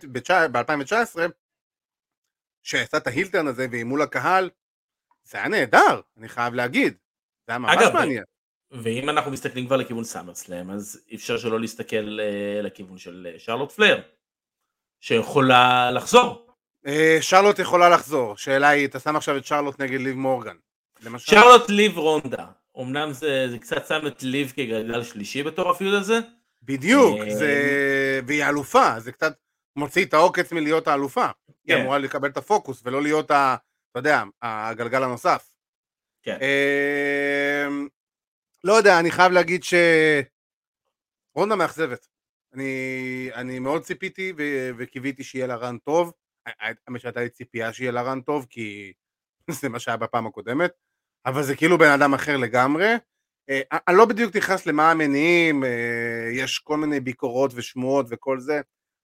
ב-2019, 0.53 1.19
שעשה 2.63 2.97
את 2.97 3.07
ההילטרן 3.07 3.47
הזה 3.47 3.67
והיא 3.71 3.85
מול 3.85 4.03
הקהל, 4.03 4.51
זה 5.25 5.39
היה 5.39 5.49
נהדר, 5.49 6.01
אני 6.19 6.29
חייב 6.29 6.55
להגיד. 6.55 6.95
זה 7.47 7.53
היה 7.53 7.59
ממש 7.59 7.77
אגב, 7.79 7.93
מעניין. 7.95 8.25
ואם 8.71 9.11
אנחנו 9.11 9.31
מסתכלים 9.31 9.67
כבר 9.67 9.77
לכיוון 9.77 10.05
סאמר 10.05 10.35
סלאם, 10.35 10.71
אז 10.71 11.01
אי 11.11 11.17
אפשר 11.17 11.39
שלא 11.39 11.61
להסתכל 11.61 12.19
uh, 12.21 12.63
לכיוון 12.63 12.99
של 12.99 13.29
uh, 13.35 13.39
שרלוט 13.39 13.73
פלר, 13.73 14.01
שיכולה 15.01 15.91
לחזור. 15.91 16.47
Uh, 16.87 16.89
שרלוט 17.21 17.59
יכולה 17.59 17.89
לחזור, 17.89 18.37
שאלה 18.37 18.69
היא, 18.69 18.87
אתה 18.87 19.01
שם 19.01 19.17
עכשיו 19.17 19.37
את 19.37 19.47
שרלוט 19.47 19.81
נגד 19.81 20.01
ליב 20.01 20.17
מורגן. 20.17 20.57
למשל? 21.03 21.33
שרלוט 21.33 21.71
ליב 21.71 21.99
רונדה, 21.99 22.47
אמנם 22.81 23.13
זה, 23.13 23.47
זה 23.51 23.59
קצת 23.59 23.87
שם 23.87 24.07
את 24.07 24.23
ליב 24.23 24.53
כגלגל 24.57 25.03
שלישי 25.03 25.43
בתור 25.43 25.71
הפיוד 25.71 25.95
הזה. 25.95 26.19
בדיוק, 26.65 27.21
זה... 27.39 28.21
והיא 28.27 28.45
אלופה, 28.45 29.01
זה 29.01 29.13
קצת 29.13 29.33
מוציא 29.77 30.05
את 30.05 30.15
העוקץ 30.15 30.53
מלהיות 30.53 30.89
האלופה. 30.89 31.27
היא 31.65 31.75
כן. 31.75 31.81
אמורה 31.81 31.99
לקבל 31.99 32.29
את 32.29 32.37
הפוקוס 32.37 32.83
ולא 32.85 33.03
להיות, 33.03 33.31
ה, 33.31 33.57
אתה 33.91 33.99
יודע, 33.99 34.23
הגלגל 34.43 35.03
הנוסף. 35.03 35.55
כן. 36.23 36.39
אמ, 36.41 37.89
לא 38.65 38.73
יודע, 38.73 39.01
אני 39.01 39.11
חייב 39.11 39.33
להגיד 39.33 39.65
ש... 39.65 39.75
רונדה 41.35 41.57
מאכזבת. 41.57 42.07
אני, 42.55 43.31
אני 43.35 43.59
מאוד 43.59 43.83
ציפיתי 43.83 44.33
ו- 44.39 44.71
וקיוויתי 44.79 45.25
שיהיה 45.25 45.47
לה 45.47 45.57
רן 45.57 45.79
טוב. 45.79 46.13
האמת 46.47 47.01
שהייתה 47.01 47.21
לי 47.21 47.29
ציפייה 47.29 47.73
שיהיה 47.73 47.93
לה 47.93 48.03
רן 48.03 48.21
טוב, 48.21 48.47
כי 48.51 48.93
זה 49.61 49.69
מה 49.69 49.79
שהיה 49.79 49.97
בפעם 49.97 50.27
הקודמת, 50.27 50.73
אבל 51.27 51.43
זה 51.43 51.57
כאילו 51.57 51.79
בן 51.79 51.91
אדם 51.91 52.15
אחר 52.15 52.37
לגמרי. 52.37 52.95
אה, 53.51 53.61
אני 53.89 53.97
לא 53.97 54.05
בדיוק 54.05 54.37
נכנס 54.37 54.67
למה 54.67 54.91
המניעים, 54.91 55.65
אה, 55.65 56.29
יש 56.33 56.59
כל 56.59 56.77
מיני 56.77 57.01
ביקורות 57.01 57.51
ושמועות 57.55 58.07
וכל 58.09 58.41
זה. 58.41 58.61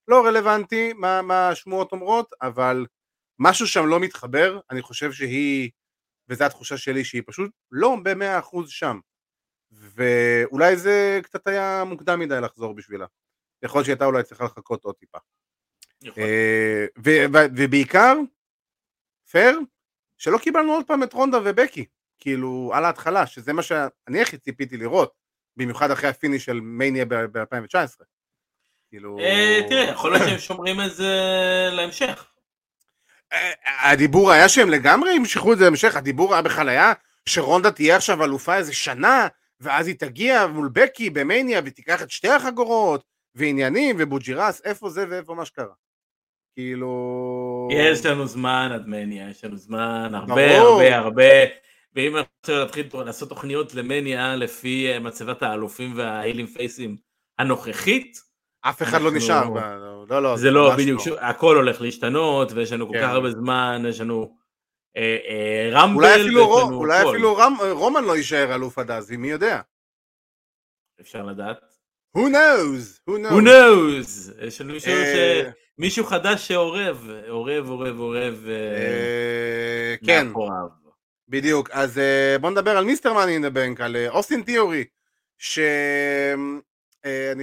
לא 0.09 0.27
רלוונטי 0.27 0.93
מה, 0.93 1.23
מה 1.23 1.49
השמועות 1.49 1.93
אומרות, 1.93 2.33
אבל 2.43 2.87
משהו 3.39 3.67
שם 3.67 3.87
לא 3.87 4.01
מתחבר, 4.01 4.61
אני 4.71 4.83
חושב 4.83 5.13
שהיא, 5.13 5.71
וזו 6.29 6.45
התחושה 6.45 6.77
שלי, 6.77 7.05
שהיא 7.05 7.23
פשוט 7.27 7.51
לא 7.71 7.97
במאה 8.03 8.39
אחוז 8.39 8.71
שם. 8.71 8.99
ואולי 9.73 10.77
זה 10.77 11.21
קצת 11.23 11.47
היה 11.47 11.85
מוקדם 11.85 12.21
מדי 12.21 12.41
לחזור 12.41 12.75
בשבילה. 12.75 13.07
יכול 13.63 13.79
להיות 13.79 13.87
שהייתה 13.87 14.05
אולי 14.05 14.23
צריכה 14.23 14.45
לחכות 14.45 14.85
עוד 14.85 14.95
טיפה. 14.95 15.19
אה, 16.19 16.87
ובעיקר, 17.55 18.17
פייר, 19.31 19.61
שלא 20.19 20.39
קיבלנו 20.39 20.73
עוד 20.73 20.87
פעם 20.87 21.03
את 21.03 21.13
רונדה 21.13 21.39
ובקי, 21.45 21.85
כאילו, 22.21 22.71
על 22.75 22.85
ההתחלה, 22.85 23.27
שזה 23.27 23.53
מה 23.53 23.63
שאני 23.63 24.23
הכי 24.23 24.39
ציפיתי 24.39 24.77
לראות, 24.77 25.13
במיוחד 25.57 25.91
אחרי 25.91 26.09
ה 26.09 26.14
finish 26.14 26.45
של 26.45 26.61
מניה 26.61 27.05
ב-2019. 27.05 28.05
כאילו... 28.91 29.19
אה, 29.19 29.61
תראה, 29.69 29.83
יכול 29.83 30.13
להיות 30.13 30.29
שהם 30.29 30.39
שומרים 30.39 30.81
את 30.81 30.95
זה 30.95 31.15
להמשך. 31.73 32.27
אה, 33.33 33.91
הדיבור 33.91 34.33
היה 34.33 34.49
שהם 34.49 34.71
לגמרי 34.71 35.15
ימשכו 35.15 35.53
את 35.53 35.59
זה 35.59 35.65
להמשך, 35.65 35.97
הדיבור 35.97 36.33
היה 36.33 36.43
בכלל 36.43 36.69
היה 36.69 36.93
שרונדה 37.27 37.71
תהיה 37.71 37.97
עכשיו 37.97 38.25
אלופה 38.25 38.57
איזה 38.57 38.75
שנה, 38.75 39.29
ואז 39.61 39.87
היא 39.87 39.97
תגיע 39.99 40.47
מול 40.47 40.71
בקי 40.73 41.11
במניה 41.11 41.61
ותיקח 41.65 42.03
את 42.03 42.11
שתי 42.11 42.29
החגורות, 42.29 43.05
ועניינים, 43.35 43.97
ובוג'ירס, 43.99 44.61
איפה 44.65 44.91
זה 44.91 45.05
ואיפה 45.09 45.35
מה 45.35 45.45
שקרה. 45.45 45.75
כאילו... 46.55 47.69
יש 47.73 48.07
לנו 48.07 48.27
זמן 48.27 48.71
עד 48.75 48.87
מניה, 48.87 49.31
יש 49.31 49.45
לנו 49.45 49.57
זמן, 49.57 50.11
הרבה. 50.15 50.59
הרבה 50.59 50.97
הרבה. 50.97 51.33
ואם 51.95 52.17
אנחנו 52.17 52.29
להתחיל 52.49 52.87
לעשות 53.05 53.29
תוכניות 53.29 53.75
למניה 53.75 54.37
לפי 54.37 54.93
אה, 54.93 54.99
מצבת 54.99 55.43
האלופים 55.43 55.93
וההילים 55.97 56.47
פייסים 56.47 56.97
הנוכחית, 57.39 58.19
אף 58.63 58.83
אחד 58.83 59.01
לא 59.01 59.05
אנחנו- 59.09 59.17
נשאר, 59.19 59.51
ב- 59.51 59.59
לא, 60.11 60.23
לא, 60.23 60.37
זה 60.37 60.51
לא 60.51 60.77
בדיוק, 60.79 61.01
שוב, 61.01 61.17
הכל 61.21 61.57
הולך 61.57 61.81
להשתנות, 61.81 62.53
ויש 62.53 62.73
לנו 62.73 62.87
כל 62.89 62.93
כן. 62.95 63.03
כך 63.03 63.09
הרבה 63.11 63.31
זמן, 63.31 63.83
יש 63.89 64.01
לנו 64.01 64.37
אה, 64.97 65.17
אה, 65.29 65.71
רמבל, 65.73 65.95
אולי 65.97 66.21
אפילו, 66.21 66.47
רו- 66.47 66.73
אולי. 66.73 67.11
אפילו 67.11 67.37
רם, 67.37 67.55
רומן 67.73 68.05
לא 68.05 68.17
יישאר 68.17 68.55
אלוף 68.55 68.79
עד 68.79 68.91
אז, 68.91 69.11
מי 69.11 69.31
יודע? 69.31 69.61
אפשר 71.01 71.23
לדעת. 71.23 71.59
Who 72.17 72.21
knows? 72.21 73.11
Who 73.11 73.13
knows? 73.13 73.31
Who 73.33 73.45
knows? 73.47 74.45
יש 74.47 74.61
לנו 74.61 74.73
מישהו, 74.73 74.93
אה, 74.93 75.43
ש... 75.47 75.53
מישהו 75.79 76.05
חדש 76.05 76.49
שאורב, 76.49 77.09
אורב, 77.29 77.71
אורב, 77.71 77.99
אורב, 78.01 78.45
אה, 78.49 78.53
אה, 78.55 79.95
כן, 80.07 80.27
מאחוריו. 80.27 80.80
בדיוק. 81.31 81.71
אז 81.71 81.99
אה, 81.99 82.37
בוא 82.41 82.51
נדבר 82.51 82.77
על 82.77 82.85
מיסטר 82.85 83.13
מאני 83.13 83.33
אין 83.33 83.43
דה 83.43 83.51
בנק, 83.51 83.81
על 83.81 83.97
אה, 83.97 84.09
אוסטין 84.09 84.43
תיאורי, 84.43 84.85
שאני 85.39 86.61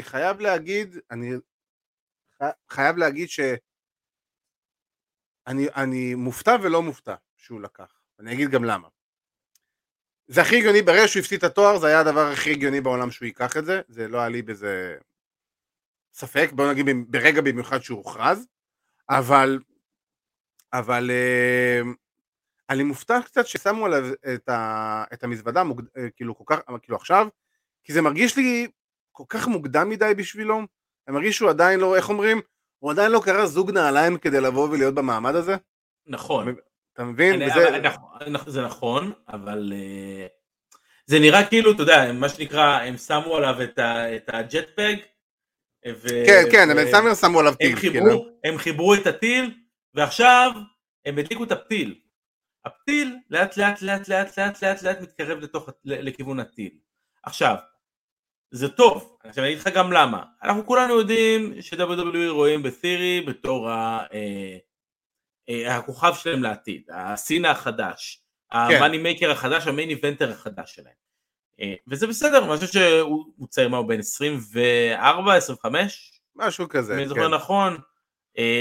חייב 0.02 0.39
להגיד, 0.39 0.97
אני 1.12 1.32
חייב 2.69 2.97
להגיד 2.97 3.30
ש... 3.30 3.39
אני, 5.78 6.15
מופתע 6.15 6.56
ולא 6.63 6.82
מופתע 6.82 7.15
שהוא 7.36 7.62
לקח. 7.62 8.00
אני 8.19 8.34
אגיד 8.34 8.50
גם 8.50 8.63
למה. 8.63 8.88
זה 10.28 10.41
הכי 10.41 10.58
הגיוני, 10.58 10.82
ברגע 10.82 11.08
שהוא 11.08 11.19
הפסיד 11.19 11.38
את 11.38 11.43
התואר, 11.43 11.80
זה 11.80 11.88
היה 11.88 12.00
הדבר 12.00 12.28
הכי 12.34 12.52
הגיוני 12.52 12.82
בעולם 12.82 13.12
שהוא 13.12 13.26
ייקח 13.26 13.58
את 13.58 13.65
זה, 13.65 13.82
זה 13.88 14.08
לא 14.08 14.17
היה 14.17 14.30
לי 14.30 14.41
בזה 14.41 14.97
ספק, 16.13 16.50
בוא 16.54 16.71
נגיד 16.71 16.86
ברגע 17.08 17.41
במיוחד 17.41 17.80
שהוא 17.80 17.97
הוכרז, 17.97 18.47
אבל, 19.10 19.60
אבל 20.73 21.12
אה, 21.12 21.82
אני 22.69 22.84
מופתע 22.84 23.19
קצת 23.25 23.47
ששמו 23.47 23.86
עליו 23.86 24.06
את, 24.36 24.49
ה, 24.49 25.03
את 25.13 25.23
המזוודה, 25.23 25.63
מוקד, 25.63 25.84
אה, 25.97 26.08
כאילו 26.15 26.38
כל 26.38 26.43
כך, 26.47 26.60
כאילו 26.82 26.97
עכשיו, 26.97 27.27
כי 27.84 27.93
זה 27.93 28.01
מרגיש 28.01 28.38
לי 28.38 28.67
כל 29.12 29.23
כך 29.30 29.47
מוקדם 29.47 29.89
מדי 29.89 30.13
בשבילו, 30.17 30.58
אני 31.08 31.15
מרגיש 31.15 31.36
שהוא 31.36 31.49
עדיין 31.49 31.80
לא, 31.80 31.95
איך 31.95 32.10
אומרים, 32.10 32.41
הוא 32.80 32.91
עדיין 32.91 33.12
לא 33.12 33.21
קרא 33.25 33.45
זוג 33.45 33.71
נעליים 33.71 34.17
כדי 34.17 34.41
לבוא 34.41 34.69
ולהיות 34.69 34.95
במעמד 34.95 35.36
הזה, 35.36 35.56
נכון. 36.08 36.56
אתה 36.93 37.03
מבין? 37.03 37.34
אני- 37.41 37.51
וזה, 37.51 37.67
אבל 37.67 37.75
אנחנו- 38.21 38.51
זה 38.51 38.62
נכון, 38.62 39.12
אבל 39.30 39.73
אה, 39.75 40.27
זה 41.06 41.19
נראה 41.19 41.45
כאילו, 41.49 41.71
אתה 41.71 41.82
יודע, 41.84 42.12
מה 42.13 42.30
שנקרא, 42.30 42.80
הם 42.80 42.97
שמו 42.97 43.36
עליו 43.38 43.63
את 43.63 43.80
ה- 43.80 44.15
את 44.15 44.30
הג'טפג, 44.34 44.95
ו- 45.95 46.08
כן, 46.25 46.43
כן, 46.51 46.67
ו- 46.75 46.80
הם 46.80 46.88
שמו- 46.91 47.15
שמו 47.15 47.39
עליו 47.39 47.51
הם 47.51 47.58
טיל, 47.58 47.80
כאילו. 47.80 47.93
חיברו, 48.06 48.27
הם 48.43 48.58
חיברו 48.58 48.93
את 48.95 49.08
הטיל, 49.08 49.56
ועכשיו 49.93 50.51
הם 51.06 51.17
הדליקו 51.17 51.43
את 51.43 51.51
הפתיל. 51.51 51.99
הפתיל 52.67 53.17
לאט 53.30 53.58
לאט 53.58 53.82
לאט 53.82 54.08
לאט 54.08 54.38
לאט 54.38 54.63
לאט 54.63 54.84
לאט 54.84 55.01
מתקרב 55.01 55.39
לתוך, 55.39 55.69
לכיוון 55.86 56.39
הטיל. 56.39 56.71
עכשיו, 57.23 57.56
זה 58.51 58.69
טוב, 58.69 59.17
עכשיו 59.23 59.43
אני 59.43 59.53
אגיד 59.53 59.62
לך 59.62 59.67
גם 59.75 59.91
למה. 59.91 60.23
אנחנו 60.43 60.65
כולנו 60.65 60.99
יודעים 60.99 61.62
ש-WWE 61.62 62.30
רואים 62.30 62.63
בתירי 62.63 63.21
בתור 63.27 63.69
ה, 63.69 64.06
אה, 64.13 64.58
אה, 65.49 65.77
הכוכב 65.77 66.13
שלהם 66.13 66.43
לעתיד, 66.43 66.82
הסינה 66.89 67.51
החדש, 67.51 68.23
המאני 68.51 68.97
מייקר 68.97 69.32
החדש, 69.32 69.67
המיין 69.67 69.89
איבנטר 69.89 70.32
החדש 70.32 70.75
שלהם. 70.75 70.93
אה, 71.62 71.73
וזה 71.88 72.08
בסדר, 72.08 72.38
אני 72.38 72.56
חושב 72.56 72.67
שהוא 72.67 73.25
הוא 73.38 73.47
צעיר, 73.47 73.69
מה 73.69 73.77
הוא 73.77 73.88
בן 73.88 73.99
24, 73.99 75.36
25? 75.36 76.21
משהו 76.36 76.69
כזה, 76.69 76.93
אם 76.93 76.97
אני 76.97 77.06
כן. 77.06 77.10
זוכר 77.10 77.27
נכון, 77.27 77.73
אה, 77.73 77.80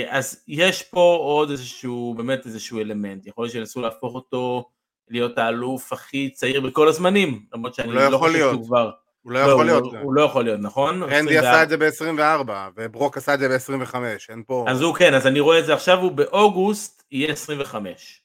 אז 0.08 0.44
יש 0.48 0.82
פה 0.82 1.16
עוד 1.20 1.50
איזשהו, 1.50 2.14
באמת 2.16 2.46
איזשהו 2.46 2.78
אלמנט, 2.80 3.26
יכול 3.26 3.44
להיות 3.44 3.52
שינסו 3.52 3.80
להפוך 3.80 4.14
אותו 4.14 4.64
להיות 5.10 5.38
האלוף 5.38 5.92
הכי 5.92 6.30
צעיר 6.30 6.60
בכל 6.60 6.88
הזמנים, 6.88 7.42
למרות 7.54 7.74
שאני 7.74 7.92
לא 7.92 8.08
לא, 8.08 8.18
חושב 8.18 8.32
להיות. 8.32 8.54
שהוא 8.54 8.66
כבר, 8.66 8.90
הוא 9.22 9.32
לא 9.32 9.38
יכול 9.38 9.52
הוא- 9.52 9.62
להיות. 9.64 9.84
הוא 10.02 10.14
לא 10.14 10.22
יכול 10.22 10.44
להיות, 10.44 10.60
נכון? 10.60 11.02
רנדי 11.02 11.16
24. 11.38 11.50
עשה 11.50 11.62
את 11.62 11.68
זה 11.68 11.76
ב-24, 11.76 12.50
וברוק 12.76 13.16
עשה 13.16 13.34
את 13.34 13.38
זה 13.38 13.48
ב-25, 13.48 13.94
אין 14.28 14.42
פה... 14.46 14.64
אז 14.68 14.80
הוא 14.82 14.94
כן, 14.94 15.14
אז 15.14 15.26
אני 15.26 15.40
רואה 15.40 15.58
את 15.58 15.66
זה 15.66 15.74
עכשיו, 15.74 15.98
הוא 15.98 16.12
באוגוסט 16.12 17.02
יהיה 17.10 17.32
25. 17.32 18.22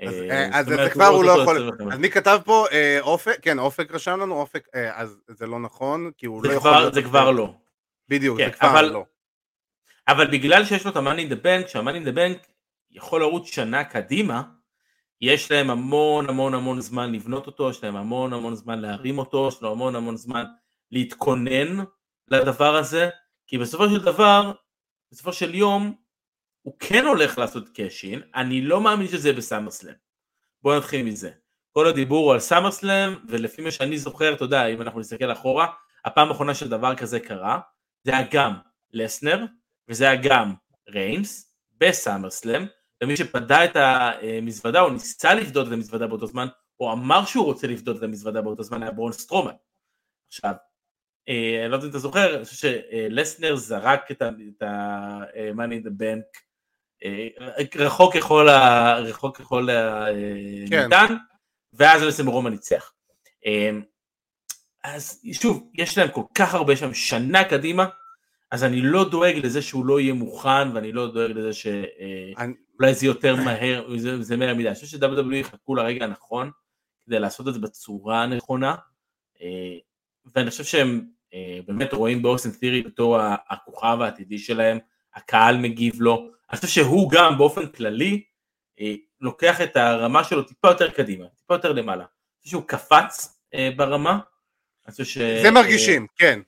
אז, 0.00 0.12
אה, 0.14 0.30
אה, 0.30 0.58
אז 0.58 0.66
זה 0.66 0.90
כבר 0.92 1.06
הוא 1.06 1.24
לא 1.24 1.30
יכול... 1.42 1.56
25. 1.56 1.92
אז 1.94 1.98
מי 1.98 2.10
כתב 2.10 2.38
פה? 2.44 2.66
אה, 2.72 2.98
אופק? 3.00 3.38
כן, 3.42 3.58
אופק 3.58 3.92
רשם 3.94 4.20
לנו, 4.20 4.34
אופק, 4.34 4.66
אה, 4.74 5.00
אז 5.00 5.16
זה 5.28 5.46
לא 5.46 5.60
נכון, 5.60 6.10
כי 6.18 6.26
הוא 6.26 6.44
לא 6.44 6.52
יכול 6.52 6.70
כבר- 6.70 6.80
להיות... 6.80 6.94
זה 6.94 7.02
כבר 7.02 7.30
לא. 7.30 7.52
בדיוק, 8.08 8.38
כן, 8.38 8.46
זה 8.46 8.56
כבר 8.56 8.70
אבל- 8.70 8.84
לא. 8.90 9.04
אבל 10.08 10.30
בגלל 10.30 10.64
שיש 10.64 10.84
לו 10.84 10.90
את 10.90 10.96
ה-money 10.96 11.28
in 11.28 11.32
the 11.32 11.44
bank, 11.44 11.68
שה-money 11.68 12.04
in 12.04 12.08
the 12.08 12.16
bank 12.16 12.46
יכול 12.90 13.20
לרוץ 13.20 13.46
שנה 13.46 13.84
קדימה, 13.84 14.42
יש 15.20 15.50
להם 15.50 15.70
המון 15.70 16.28
המון 16.28 16.54
המון 16.54 16.80
זמן 16.80 17.12
לבנות 17.12 17.46
אותו, 17.46 17.70
יש 17.70 17.84
להם 17.84 17.96
המון 17.96 18.32
המון 18.32 18.54
זמן 18.54 18.80
להרים 18.80 19.18
אותו, 19.18 19.48
יש 19.48 19.62
לו 19.62 19.72
המון 19.72 19.96
המון 19.96 20.16
זמן 20.16 20.44
להתכונן 20.90 21.84
לדבר 22.28 22.76
הזה, 22.76 23.08
כי 23.46 23.58
בסופו 23.58 23.88
של 23.88 24.00
דבר, 24.00 24.52
בסופו 25.12 25.32
של 25.32 25.54
יום, 25.54 25.94
הוא 26.62 26.74
כן 26.78 27.04
הולך 27.06 27.38
לעשות 27.38 27.68
קאשין, 27.68 28.22
אני 28.34 28.62
לא 28.62 28.80
מאמין 28.80 29.08
שזה 29.08 29.28
יהיה 29.28 29.38
בסאמרסלאם. 29.38 29.94
בואו 30.62 30.78
נתחיל 30.78 31.06
מזה. 31.06 31.30
כל 31.72 31.86
הדיבור 31.86 32.24
הוא 32.24 32.32
על 32.32 32.40
סאמרסלאם, 32.40 33.14
ולפי 33.28 33.62
מה 33.62 33.70
שאני 33.70 33.98
זוכר, 33.98 34.34
אתה 34.34 34.44
יודע, 34.44 34.66
אם 34.66 34.82
אנחנו 34.82 35.00
נסתכל 35.00 35.32
אחורה, 35.32 35.66
הפעם 36.04 36.28
האחרונה 36.28 36.54
שדבר 36.54 36.94
כזה 36.94 37.20
קרה, 37.20 37.60
זה 38.04 38.16
היה 38.16 38.26
גם 38.30 38.54
לסנר, 38.92 39.44
וזה 39.88 40.10
היה 40.10 40.20
גם 40.22 40.54
ריינס, 40.88 41.54
בסאמרסלאם, 41.78 42.66
ומי 43.02 43.16
שפדה 43.16 43.64
את 43.64 43.76
המזוודה, 43.76 44.80
או 44.80 44.90
ניסה 44.90 45.34
לפדות 45.34 45.68
את 45.68 45.72
המזוודה 45.72 46.06
באותו 46.06 46.26
זמן, 46.26 46.46
או 46.80 46.92
אמר 46.92 47.24
שהוא 47.24 47.44
רוצה 47.44 47.66
לפדות 47.66 47.96
את 47.96 48.02
המזוודה 48.02 48.42
באותו 48.42 48.62
זמן, 48.62 48.82
היה 48.82 48.92
ברון 48.92 49.12
סטרומן. 49.12 49.54
עכשיו, 50.28 50.52
אה, 51.28 51.62
אני 51.62 51.70
לא 51.70 51.76
יודע 51.76 51.86
אם 51.86 51.90
אתה 51.90 51.98
זוכר, 51.98 52.36
אני 52.36 52.44
חושב 52.44 52.68
שלסנר 52.90 53.56
זרק 53.56 54.10
את 54.10 54.22
ה-money 54.62 55.82
in 55.82 55.86
the 55.86 55.90
bank 56.00 56.40
אה, 57.04 57.28
רחוק 57.74 58.16
ככל 58.16 58.48
ה- 58.48 58.98
רחוק 58.98 59.38
ככל 59.38 59.66
כן. 60.70 60.78
הניתן, 60.78 61.14
ואז 61.72 62.02
בעצם 62.02 62.26
רומן 62.26 62.50
ניצח. 62.50 62.92
אה, 63.46 63.70
אז 64.84 65.20
שוב, 65.32 65.70
יש 65.74 65.98
להם 65.98 66.08
כל 66.10 66.24
כך 66.34 66.54
הרבה 66.54 66.76
שם 66.76 66.94
שנה 66.94 67.44
קדימה, 67.44 67.86
אז 68.52 68.64
אני 68.64 68.80
לא 68.82 69.08
דואג 69.10 69.36
לזה 69.36 69.62
שהוא 69.62 69.86
לא 69.86 70.00
יהיה 70.00 70.14
מוכן, 70.14 70.68
ואני 70.74 70.92
לא 70.92 71.12
דואג 71.12 71.30
לזה 71.30 71.52
שאולי 71.52 72.34
אני- 72.80 72.94
זה 72.94 73.06
יותר 73.06 73.36
מהר, 73.36 73.96
זה, 73.96 74.22
זה 74.22 74.36
מהר 74.36 74.54
מדי. 74.54 74.66
אני 74.66 74.74
חושב 74.74 74.86
ש-WWE 74.86 75.34
יחכו 75.34 75.74
לרגע 75.74 76.04
הנכון 76.04 76.50
כדי 77.06 77.18
לעשות 77.18 77.48
את 77.48 77.54
זה 77.54 77.60
בצורה 77.60 78.22
הנכונה, 78.22 78.74
אה, 79.42 79.76
ואני 80.34 80.50
חושב 80.50 80.64
שהם 80.64 81.04
אה, 81.34 81.58
באמת 81.66 81.92
רואים 81.92 82.22
באוסטין 82.22 82.52
תירי 82.52 82.82
בתור 82.82 83.18
הכוכב 83.48 83.98
העתידי 84.00 84.38
שלהם, 84.38 84.78
הקהל 85.14 85.56
מגיב 85.56 86.00
לו, 86.00 86.28
אני 86.50 86.56
חושב 86.56 86.68
שהוא 86.68 87.10
גם 87.10 87.38
באופן 87.38 87.66
כללי 87.66 88.22
אה, 88.80 88.94
לוקח 89.20 89.60
את 89.60 89.76
הרמה 89.76 90.24
שלו 90.24 90.42
טיפה 90.42 90.68
יותר 90.68 90.90
קדימה, 90.90 91.24
טיפה 91.26 91.54
יותר 91.54 91.72
למעלה. 91.72 92.02
אני 92.02 92.08
חושב 92.38 92.50
שהוא 92.50 92.62
קפץ 92.66 93.38
אה, 93.54 93.70
ברמה. 93.76 94.18
ש... 95.04 95.18
זה 95.18 95.50
מרגישים, 95.50 96.06
כן. 96.16 96.40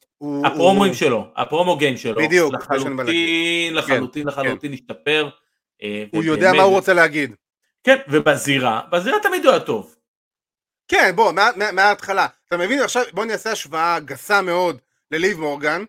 הפרומואים 0.45 0.93
הוא... 0.93 0.99
שלו, 0.99 1.27
הפרומו 1.37 1.77
גיים 1.77 1.97
שלו, 1.97 2.21
בדיוק, 2.23 2.55
לחלוטין, 2.55 3.75
לחלוטין, 3.75 4.23
כן, 4.23 4.29
לחלוטין 4.29 4.71
כן. 4.71 4.75
השתפר. 4.75 5.29
הוא 6.13 6.25
יודע 6.25 6.53
מה 6.53 6.63
הוא 6.63 6.73
רוצה 6.73 6.95
להגיד. 6.95 7.35
כן, 7.85 7.97
ובזירה, 8.09 8.81
בזירה 8.93 9.19
תמיד 9.23 9.45
הוא 9.45 9.53
היה 9.53 9.61
טוב. 9.61 9.97
כן, 10.89 11.13
בוא, 11.17 11.33
מההתחלה. 11.73 12.27
אתה 12.49 12.57
מבין, 12.57 12.81
עכשיו 12.81 13.05
בוא 13.13 13.25
נעשה 13.25 13.53
השוואה 13.53 14.01
גסה 14.01 14.43
מאוד 14.43 14.79
לליב 15.11 15.41
מורגן. 15.41 15.85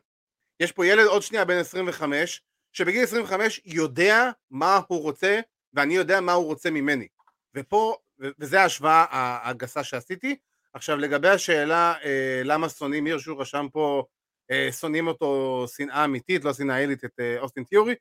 יש 0.60 0.72
פה 0.72 0.86
ילד 0.86 1.06
עוד 1.06 1.22
שנייה 1.22 1.46
בן 1.46 1.58
25, 1.58 2.42
שבגיל 2.74 3.04
25 3.04 3.62
יודע 3.66 4.30
מה 4.52 4.80
הוא 4.88 5.02
רוצה, 5.02 5.40
ואני 5.74 5.96
יודע 5.96 6.22
מה 6.22 6.34
הוא 6.34 6.46
רוצה 6.46 6.70
ממני. 6.70 7.08
ופה, 7.56 7.96
וזו 8.40 8.58
ההשוואה 8.58 9.06
הגסה 9.44 9.84
שעשיתי. 9.84 10.36
עכשיו 10.74 10.98
לגבי 10.98 11.30
השאלה 11.30 11.94
אה, 12.04 12.42
למה 12.44 12.70
שונאים 12.70 13.06
הירשו 13.06 13.38
רשם 13.38 13.68
פה 13.72 14.04
אה, 14.04 14.06
שונאים 14.72 15.08
אותו 15.08 15.66
שנאה 15.76 16.06
אמיתית, 16.06 16.44
לא 16.44 16.54
שנאה 16.54 16.78
עילית 16.78 17.06
את 17.06 17.20
אה, 17.20 17.40
אוסטין 17.40 17.64
תיאורי. 17.64 17.96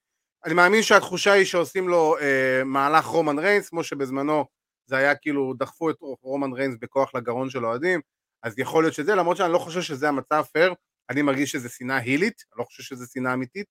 אני 0.45 0.55
מאמין 0.55 0.83
שהתחושה 0.83 1.33
היא 1.33 1.45
שעושים 1.45 1.89
לו 1.89 2.17
אה, 2.21 2.65
מהלך 2.65 3.05
רומן 3.05 3.39
ריינס, 3.39 3.69
כמו 3.69 3.85
שבזמנו 3.85 4.45
זה 4.87 4.97
היה 4.97 5.15
כאילו 5.15 5.55
דחפו 5.59 5.91
את 5.91 5.97
רומן 6.01 6.53
ריינס 6.53 6.77
בכוח 6.81 7.15
לגרון 7.15 7.51
של 7.51 7.67
אוהדים, 7.67 8.01
אז 8.43 8.59
יכול 8.59 8.85
להיות 8.85 8.95
שזה, 8.95 9.15
למרות 9.15 9.37
שאני 9.37 9.53
לא 9.53 9.59
חושב 9.59 9.83
שזה 9.83 10.09
המצב 10.09 10.45
פייר, 10.53 10.75
אני 11.11 11.23
מרגיש 11.23 11.51
שזה 11.51 11.69
שנאה 11.69 11.97
heel 11.97 12.23
ית, 12.23 12.43
אני 12.53 12.59
לא 12.59 12.65
חושב 12.65 12.83
שזה 12.83 13.07
שנאה 13.13 13.35
אמיתית. 13.35 13.67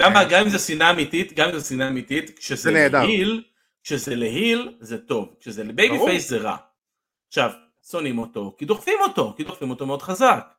גם 0.00 0.42
אם 0.44 0.48
זה 0.48 0.58
שנאה 0.58 0.90
אמיתית, 0.90 1.32
גם 1.32 1.48
אם 1.48 1.58
זה 1.58 1.68
שנאה 1.68 1.88
אמיתית, 1.88 2.38
כשזה 2.38 2.70
ל 2.70 2.82
heel, 2.82 3.44
כשזה 3.82 4.14
ל 4.14 4.26
heel 4.26 4.76
זה 4.80 4.98
טוב, 4.98 5.34
כשזה 5.40 5.64
ל 5.64 5.98
babyface 5.98 6.28
זה 6.28 6.36
רע. 6.36 6.56
עכשיו, 7.28 7.50
שונאים 7.90 8.18
אותו, 8.18 8.54
כי 8.58 8.64
דוחפים 8.64 8.98
אותו, 9.00 9.34
כי 9.36 9.44
דוחפים 9.44 9.70
אותו 9.70 9.86
מאוד 9.86 10.02
חזק. 10.02 10.57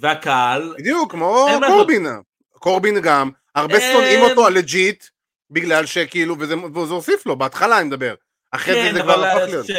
והקהל... 0.00 0.74
בדיוק, 0.78 1.12
כמו 1.12 1.46
קורבין. 1.66 2.06
קורבין 2.52 3.00
גם, 3.00 3.30
הרבה 3.54 3.80
שונאים 3.80 4.20
אותו 4.20 4.46
ה 4.46 4.54
legit, 4.54 5.04
בגלל 5.50 5.86
שכאילו, 5.86 6.36
וזה, 6.38 6.54
וזה 6.56 6.94
הוסיף 6.94 7.26
לו, 7.26 7.36
בהתחלה 7.36 7.78
אני 7.78 7.88
מדבר. 7.88 8.14
אחרי 8.50 8.74
כן, 8.74 8.92
זה 8.92 8.98
זה 8.98 9.02
כבר 9.02 9.24
הפך 9.24 9.48
להיות. 9.48 9.66
ש... 9.66 9.70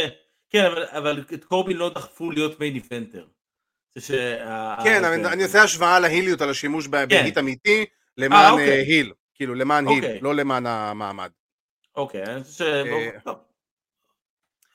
כן, 0.50 0.66
אבל, 0.66 0.84
אבל 0.84 1.24
את 1.34 1.44
קורבין 1.44 1.78
לא 1.78 1.90
דחפו 1.90 2.32
להיות 2.32 2.60
main 2.60 2.76
eventer. 2.76 3.26
כן, 4.84 5.04
ה... 5.04 5.14
אני, 5.14 5.26
אני 5.26 5.44
עושה 5.44 5.64
השוואה 5.64 6.00
להיליות, 6.00 6.42
על 6.42 6.50
השימוש 6.50 6.88
כן. 6.88 7.08
בהיט 7.08 7.38
אמיתי, 7.38 7.86
למען 8.18 8.50
아, 8.50 8.52
אוקיי. 8.52 8.82
היל. 8.82 9.14
כאילו, 9.36 9.56
למען 9.56 9.88
אוקיי. 9.88 10.12
היל, 10.12 10.24
לא 10.24 10.36
למען 10.36 10.66
המעמד. 10.66 11.30
אוקיי, 11.96 12.24
אני 12.24 12.44
חושב 12.44 12.56
ש... 12.56 12.62
אה, 12.62 13.32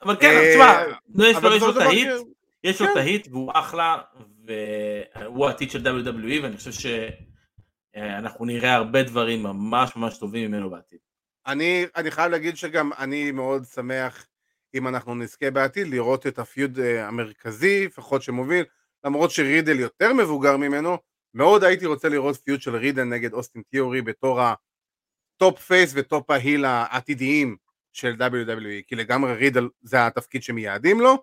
אבל 0.02 0.16
כן, 0.20 0.30
אה, 0.30 0.52
תשמע, 0.54 1.26
יש 1.28 1.62
לו 1.62 1.70
את 1.70 1.76
ההיט, 1.76 2.08
יש 2.64 2.80
לו 2.80 2.86
את 2.86 2.92
כן. 2.94 2.98
ההיט 2.98 3.28
והוא 3.30 3.52
אחלה, 3.54 3.98
והוא 4.42 5.46
העתיד 5.46 5.70
של 5.70 5.86
WWE, 5.86 6.42
ואני 6.42 6.56
חושב 6.56 6.90
שאנחנו 7.92 8.44
נראה 8.44 8.74
הרבה 8.74 9.02
דברים 9.02 9.42
ממש 9.42 9.96
ממש 9.96 10.18
טובים 10.18 10.50
ממנו 10.50 10.70
בעתיד. 10.70 10.98
אני, 11.46 11.86
אני 11.96 12.10
חייב 12.10 12.30
להגיד 12.30 12.56
שגם 12.56 12.90
אני 12.98 13.30
מאוד 13.30 13.64
שמח 13.64 14.26
אם 14.74 14.88
אנחנו 14.88 15.14
נזכה 15.14 15.50
בעתיד 15.50 15.86
לראות 15.86 16.26
את 16.26 16.38
הפיוד 16.38 16.78
אה, 16.78 17.08
המרכזי, 17.08 17.86
לפחות 17.86 18.22
שמוביל, 18.22 18.64
למרות 19.04 19.30
שרידל 19.30 19.80
יותר 19.80 20.12
מבוגר 20.12 20.56
ממנו, 20.56 20.98
מאוד 21.34 21.64
הייתי 21.64 21.86
רוצה 21.86 22.08
לראות 22.08 22.36
feud 22.44 22.62
של 22.62 22.76
רידל 22.76 23.04
נגד 23.04 23.32
אוסטין 23.32 23.62
תיאורי 23.70 24.02
בתור 24.02 24.40
ה 24.40 24.70
top 24.70 25.60
face 25.60 25.92
ו 25.94 26.03
top 26.03 26.30
ה 26.30 26.37
heel 26.37 26.64
העתידיים 26.64 27.56
של 27.92 28.14
WWE, 28.18 28.82
כי 28.86 28.94
לגמרי 28.94 29.34
רידל 29.34 29.68
זה 29.80 30.06
התפקיד 30.06 30.42
שמייעדים 30.42 31.00
לו, 31.00 31.22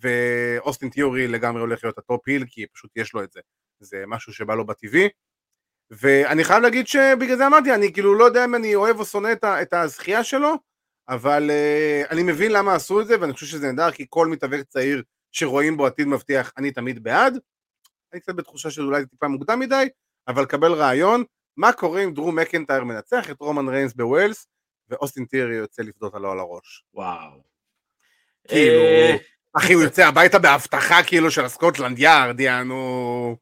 ואוסטין 0.00 0.88
תיאורי 0.88 1.28
לגמרי 1.28 1.60
הולך 1.60 1.84
להיות 1.84 1.98
ה 1.98 2.06
top 2.06 2.28
heel, 2.28 2.44
כי 2.48 2.66
פשוט 2.66 2.90
יש 2.96 3.14
לו 3.14 3.22
את 3.22 3.32
זה, 3.32 3.40
זה 3.80 4.04
משהו 4.06 4.32
שבא 4.32 4.54
לו 4.54 4.66
בטבעי. 4.66 5.08
ואני 5.90 6.44
חייב 6.44 6.62
להגיד 6.62 6.86
שבגלל 6.86 7.36
זה 7.36 7.46
אמרתי, 7.46 7.74
אני 7.74 7.92
כאילו 7.92 8.14
לא 8.14 8.24
יודע 8.24 8.44
אם 8.44 8.54
אני 8.54 8.74
אוהב 8.74 9.00
או 9.00 9.04
שונא 9.04 9.32
את 9.62 9.72
הזכייה 9.72 10.24
שלו, 10.24 10.54
אבל 11.08 11.50
אה, 11.50 12.10
אני 12.10 12.22
מבין 12.22 12.52
למה 12.52 12.74
עשו 12.74 13.00
את 13.00 13.06
זה, 13.06 13.20
ואני 13.20 13.32
חושב 13.32 13.46
שזה 13.46 13.66
נהדר, 13.66 13.90
כי 13.90 14.06
כל 14.08 14.26
מתאבק 14.26 14.62
צעיר 14.68 15.02
שרואים 15.32 15.76
בו 15.76 15.86
עתיד 15.86 16.08
מבטיח, 16.08 16.52
אני 16.56 16.72
תמיד 16.72 17.02
בעד. 17.02 17.38
אני 18.12 18.20
קצת 18.20 18.34
בתחושה 18.34 18.70
שאולי 18.70 19.00
זה 19.00 19.06
טיפה 19.06 19.28
מוקדם 19.28 19.58
מדי, 19.58 19.88
אבל 20.28 20.46
קבל 20.46 20.72
רעיון, 20.72 21.24
מה 21.56 21.72
קורה 21.72 22.04
אם 22.04 22.14
דרו 22.14 22.32
מקנטייר 22.32 22.84
מנצח 22.84 23.30
את 23.30 23.40
רומן 23.40 23.68
ריינס 23.68 23.92
בווילס, 23.92 24.46
ואוסטין 24.88 25.24
טירי 25.24 25.54
יוצא 25.54 25.82
לפדות 25.82 26.14
עלו 26.14 26.32
על 26.32 26.38
הראש. 26.38 26.84
וואו. 26.94 27.49
כאילו, 28.48 28.80
אה, 28.80 29.16
אחי, 29.56 29.72
הוא 29.72 29.82
יוצא 29.82 30.06
הביתה 30.06 30.38
בהבטחה 30.38 31.02
כאילו 31.02 31.30
של 31.30 31.44
הסקוטלנד 31.44 31.98
יארד, 31.98 32.40
יענו... 32.40 33.36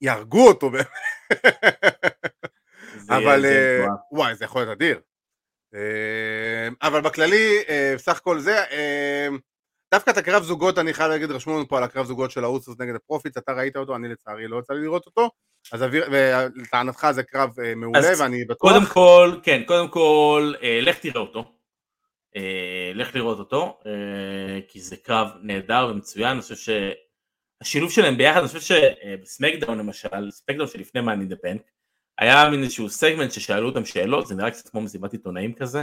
יהרגו 0.00 0.48
אותו. 0.48 0.70
אבל 3.08 3.44
אה, 3.44 3.86
וואי, 4.12 4.34
זה 4.34 4.44
יכול 4.44 4.62
להיות 4.62 4.76
אדיר. 4.76 5.00
אה, 5.74 6.68
אבל 6.82 7.00
בכללי, 7.00 7.58
בסך 7.94 8.16
הכל 8.16 8.38
זה, 8.38 8.64
דווקא 9.94 10.10
את 10.10 10.16
הקרב 10.16 10.42
זוגות, 10.42 10.78
אני 10.78 10.94
חייב 10.94 11.10
להגיד, 11.10 11.30
רשמו 11.30 11.54
לנו 11.54 11.68
פה 11.68 11.78
על 11.78 11.84
הקרב 11.84 12.06
זוגות 12.06 12.30
של 12.30 12.44
האוסוס 12.44 12.76
נגד 12.78 12.94
הפרופיטס, 12.94 13.36
אתה 13.36 13.52
ראית 13.52 13.76
אותו, 13.76 13.96
אני 13.96 14.08
לצערי 14.08 14.48
לא 14.48 14.58
יצא 14.58 14.72
לי 14.72 14.82
לראות 14.82 15.06
אותו, 15.06 15.30
אז 15.72 15.84
לטענתך 16.54 17.06
זה 17.10 17.22
קרב 17.22 17.50
מעולה, 17.76 18.12
ואני 18.18 18.44
בטוח. 18.44 18.72
קודם 18.72 18.86
כל, 18.86 19.38
כן, 19.42 19.62
קודם 19.66 19.88
כל, 19.88 20.52
לך 20.82 20.98
תראה 20.98 21.20
אותו. 21.20 21.61
לך 22.94 23.16
לראות 23.16 23.38
אותו, 23.38 23.78
כי 24.68 24.80
זה 24.80 24.96
קרב 24.96 25.28
נהדר 25.42 25.88
ומצוין, 25.90 26.30
אני 26.30 26.40
חושב 26.40 26.74
שהשילוב 27.62 27.90
שלהם 27.90 28.16
ביחד, 28.16 28.38
אני 28.38 28.48
חושב 28.48 28.60
שבסמקדאון 28.60 29.78
למשל, 29.78 30.30
סמקדאון 30.30 30.68
שלפני 30.68 31.00
מאני 31.00 31.15
אין 31.15 31.26
דה 31.26 31.36
בנק, 31.42 31.62
היה 32.18 32.50
מין 32.50 32.62
איזשהו 32.62 32.90
סגמנט 32.90 33.32
ששאלו 33.32 33.68
אותם 33.68 33.84
שאלות, 33.84 34.26
זה 34.26 34.34
נראה 34.34 34.50
קצת 34.50 34.68
כמו 34.68 34.80
מסיבת 34.80 35.12
עיתונאים 35.12 35.52
כזה, 35.54 35.82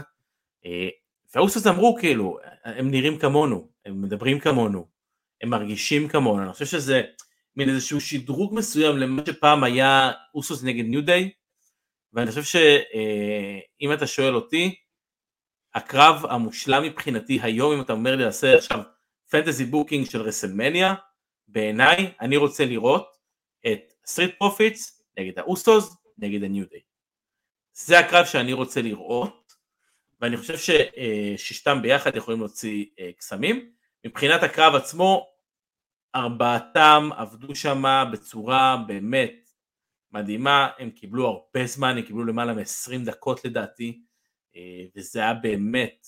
והאוסוס 1.35 1.67
אמרו 1.67 1.97
כאילו, 1.99 2.37
הם 2.63 2.91
נראים 2.91 3.17
כמונו, 3.17 3.69
הם 3.85 4.01
מדברים 4.01 4.39
כמונו, 4.39 4.87
הם 5.41 5.49
מרגישים 5.49 6.07
כמונו, 6.07 6.43
אני 6.43 6.53
חושב 6.53 6.65
שזה 6.65 7.01
מין 7.55 7.69
איזשהו 7.69 8.01
שדרוג 8.01 8.55
מסוים 8.55 8.97
למה 8.97 9.21
שפעם 9.25 9.63
היה 9.63 10.11
אוסוס 10.35 10.63
נגד 10.63 10.85
ניו 10.85 11.01
דיי, 11.05 11.29
ואני 12.13 12.29
חושב 12.29 12.43
שאם 12.43 13.93
אתה 13.93 14.07
שואל 14.07 14.35
אותי, 14.35 14.75
הקרב 15.75 16.25
המושלם 16.25 16.83
מבחינתי 16.83 17.39
היום, 17.41 17.73
אם 17.73 17.81
אתה 17.81 17.93
אומר 17.93 18.15
לי 18.15 18.23
לעשות 18.23 18.57
עכשיו 18.57 18.79
fantasy 19.29 19.65
booking 19.65 20.09
של 20.09 20.21
רסלמניה, 20.21 20.93
בעיניי 21.47 22.13
אני 22.21 22.37
רוצה 22.37 22.65
לראות 22.65 23.17
את 23.67 23.93
סטריט 24.05 24.35
פרופיטס 24.37 25.03
נגד 25.17 25.39
האוסוס 25.39 25.95
נגד 26.17 26.43
הניו 26.43 26.65
דיי. 26.69 26.81
זה 27.73 27.99
הקרב 27.99 28.25
שאני 28.25 28.53
רוצה 28.53 28.81
לראות, 28.81 29.53
ואני 30.21 30.37
חושב 30.37 30.57
שששישתם 30.57 31.79
ביחד 31.81 32.15
יכולים 32.15 32.39
להוציא 32.39 32.85
אה, 32.99 33.09
קסמים. 33.17 33.71
מבחינת 34.05 34.43
הקרב 34.43 34.75
עצמו, 34.75 35.27
ארבעתם 36.15 37.09
עבדו 37.15 37.55
שם 37.55 37.83
בצורה 38.11 38.83
באמת 38.87 39.49
מדהימה, 40.11 40.69
הם 40.79 40.89
קיבלו 40.89 41.27
הרבה 41.27 41.65
זמן, 41.65 41.97
הם 41.97 42.01
קיבלו 42.01 42.25
למעלה 42.25 42.53
מ-20 42.53 43.05
דקות 43.05 43.45
לדעתי, 43.45 44.01
וזה 44.95 45.19
היה 45.19 45.33
באמת 45.33 46.07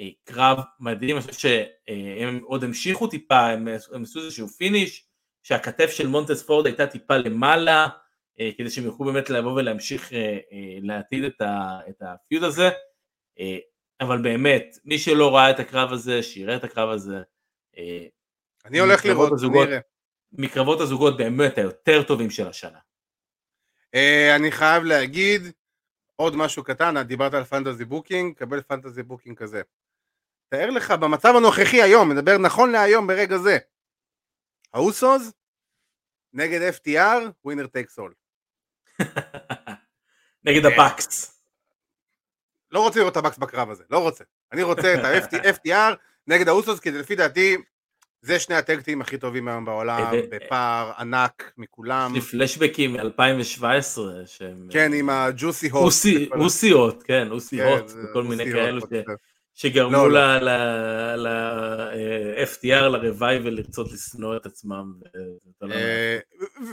אה, 0.00 0.08
קרב 0.24 0.58
מדהים, 0.80 1.16
אני 1.16 1.24
חושב 1.24 1.38
שהם 1.38 2.40
עוד 2.44 2.64
המשיכו 2.64 3.06
טיפה, 3.06 3.40
הם, 3.40 3.68
הם 3.92 4.02
עשו 4.02 4.20
איזשהו 4.20 4.48
finish, 4.48 5.04
שהכתף 5.42 5.90
של 5.90 6.06
מונטז 6.06 6.42
פורד 6.42 6.66
הייתה 6.66 6.86
טיפה 6.86 7.16
למעלה, 7.16 7.88
אה, 8.40 8.50
כדי 8.58 8.70
שהם 8.70 8.84
יוכלו 8.84 9.06
באמת 9.06 9.30
לבוא 9.30 9.52
ולהמשיך 9.52 10.12
לעתיד 10.82 11.24
את, 11.24 11.40
ה, 11.40 11.78
את 11.88 12.02
ה-feud 12.02 12.42
הזה, 12.42 12.68
אבל 14.00 14.22
באמת, 14.22 14.78
מי 14.84 14.98
שלא 14.98 15.36
ראה 15.36 15.50
את 15.50 15.60
הקרב 15.60 15.92
הזה, 15.92 16.22
שיראה 16.22 16.56
את 16.56 16.64
הקרב 16.64 16.88
הזה. 16.90 17.16
אני 18.64 18.78
הולך 18.78 19.06
לראות, 19.06 19.32
הזוגות, 19.32 19.62
אני 19.62 19.72
אראה. 19.72 19.80
מקרבות 20.32 20.80
הזוגות 20.80 21.16
באמת 21.16 21.58
היותר 21.58 22.02
טובים 22.02 22.30
של 22.30 22.48
השנה. 22.48 22.78
אני 24.36 24.50
חייב 24.50 24.84
להגיד, 24.84 25.42
עוד 26.20 26.36
משהו 26.36 26.64
קטן, 26.64 27.02
דיברת 27.02 27.34
על 27.34 27.44
fantasy 27.44 27.84
booking, 27.84 28.36
קבל 28.36 28.62
fantasy 28.62 29.02
booking 29.02 29.38
כזה. 29.38 29.62
תאר 30.48 30.70
לך 30.70 30.90
במצב 30.90 31.36
הנוכחי 31.36 31.82
היום, 31.82 32.08
מדבר 32.08 32.38
נכון 32.38 32.72
להיום 32.72 33.06
ברגע 33.06 33.38
זה. 33.38 33.58
האוסוס 34.74 35.32
נגד 36.32 36.74
FTR, 36.74 37.30
winner 37.44 37.66
takes 37.66 37.98
all. 37.98 38.14
נגד 40.44 40.62
ה-Bucks. 40.64 41.42
לא 42.70 42.80
רוצה 42.80 42.98
לראות 42.98 43.12
את 43.12 43.16
ה-Bucks 43.16 43.38
בקרב 43.38 43.70
הזה, 43.70 43.84
לא 43.90 43.98
רוצה. 43.98 44.24
אני 44.52 44.62
רוצה 44.62 44.94
את 44.94 45.04
ה-FTR 45.04 45.96
נגד 46.26 46.48
האוסוס, 46.48 46.80
כי 46.80 46.90
לפי 46.90 47.16
דעתי 47.16 47.56
זה 48.22 48.38
שני 48.38 48.54
הטאג 48.54 48.74
טימים 48.74 49.00
הכי 49.00 49.18
טובים 49.18 49.48
היום 49.48 49.64
בעולם, 49.64 50.14
אה, 50.14 50.20
בפער 50.30 50.92
ענק 50.98 51.52
מכולם. 51.58 52.12
יש 52.16 52.24
לי 52.24 52.38
פלשבקים 52.38 52.92
מ-2017 52.92 53.62
שהם... 54.26 54.68
כן, 54.70 54.92
עם 54.94 55.10
הג'וסי 55.10 55.68
הוט. 55.68 55.92
אוסיות, 56.32 57.02
כן, 57.02 57.28
אוסי 57.30 57.56
כן, 57.56 57.64
הוט, 57.64 57.90
וכל 58.04 58.22
מיני 58.22 58.52
כאלו 58.52 58.80
זה- 58.90 59.02
שגרמו 59.54 60.08
לא, 60.08 60.38
לא. 60.38 60.38
ל-FTR, 61.16 62.82
ל-Revival, 62.88 63.48
לרצות 63.50 63.92
לשנוא 63.92 64.36
את 64.36 64.46
עצמם. 64.46 64.92
אה, 65.72 66.18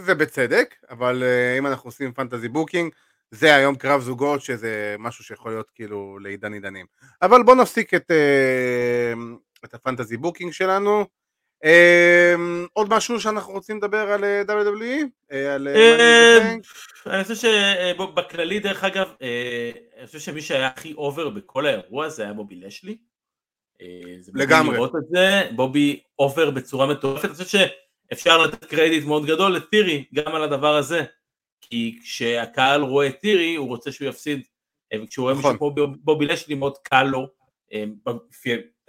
ובצדק, 0.06 0.76
אבל 0.90 1.24
אה, 1.24 1.58
אם 1.58 1.68
אנחנו 1.68 1.88
עושים 1.88 2.14
פנטזי 2.14 2.50
בוקינג, 2.50 2.92
זה 3.32 3.56
היום 3.56 3.76
קרב 3.76 4.02
זוגות 4.02 4.42
שזה 4.42 4.96
משהו 5.00 5.24
שיכול 5.24 5.52
להיות 5.52 5.72
כאילו 5.76 6.20
לעידן 6.20 6.54
עידנים. 6.54 6.86
אבל 7.22 7.44
בואו 7.44 7.56
נפסיק 7.62 7.94
את, 7.94 8.12
אה, 8.12 9.14
את 9.66 9.74
הפנטזי 9.74 10.18
בוקינג 10.18 10.54
שלנו. 10.54 11.06
אה, 11.66 12.36
עוד 12.74 12.90
משהו 12.90 13.20
שאנחנו 13.22 13.54
רוצים 13.54 13.78
לדבר 13.78 14.12
על 14.12 14.24
אה, 14.24 14.42
WWE? 14.48 15.06
אה, 15.32 15.56
על 15.56 15.68
אה, 15.68 16.38
Bank? 16.40 17.10
אני 17.10 17.24
חושב 17.24 17.36
שבכללי, 17.36 18.60
דרך 18.60 18.84
אגב, 18.84 19.14
אני 20.00 20.08
חושב 20.08 20.20
שמי 20.20 20.42
שהיה 20.42 20.68
הכי 20.68 20.94
over 20.94 21.30
בכל 21.30 21.66
האירוע 21.66 22.06
הזה 22.06 22.24
היה 22.24 22.34
בובי 22.34 22.56
לשלי. 22.56 22.98
זה 24.20 24.32
לגמרי. 24.36 24.76
לראות 24.76 24.96
את 24.96 25.02
זה, 25.10 25.50
בובי 25.56 26.00
over 26.20 26.50
בצורה 26.52 26.88
מטורפת, 26.88 27.26
אני 27.26 27.34
חושב 27.34 27.68
שאפשר 28.10 28.38
לתת 28.38 28.66
קרדיט 28.66 29.06
מאוד 29.06 29.26
גדול 29.26 29.56
לטירי 29.56 30.06
גם 30.14 30.36
על 30.36 30.44
הדבר 30.44 30.76
הזה, 30.76 31.04
כי 31.62 32.00
כשהקהל 32.04 32.82
רואה 32.82 33.08
את 33.08 33.20
טירי 33.22 33.56
הוא 33.56 33.68
רוצה 33.68 33.92
שהוא 33.92 34.08
יפסיד, 34.08 34.42
וכשהוא 35.04 35.24
רואה 35.24 35.34
נכון. 35.34 35.52
מישהו 35.52 35.60
כמו 35.60 35.72
בוב- 35.72 35.96
בובי 36.04 36.26
לשלי 36.26 36.56
מאוד 36.56 36.78
קל 36.78 37.04
לו, 37.04 37.28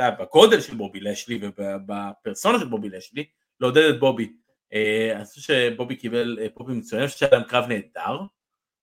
בגודל 0.03 0.61
של 0.61 0.74
בובי 0.74 1.01
לשלי 1.01 1.40
ובפרסונה 1.42 2.59
של 2.59 2.66
בובי 2.66 2.88
לשלי, 2.88 3.24
לעודד 3.61 3.82
את 3.82 4.01
בובי. 4.01 4.32
אה, 4.72 5.12
אני 5.16 5.24
חושב 5.24 5.40
שבובי 5.40 5.97
קיבל 5.97 6.38
אה, 6.40 6.47
פופי 6.55 6.72
מצוין, 6.72 7.03
אני 7.03 7.09
חושב 7.09 7.18
שהיה 7.18 7.32
להם 7.32 7.42
קרב 7.42 7.64
נהדר, 7.68 8.18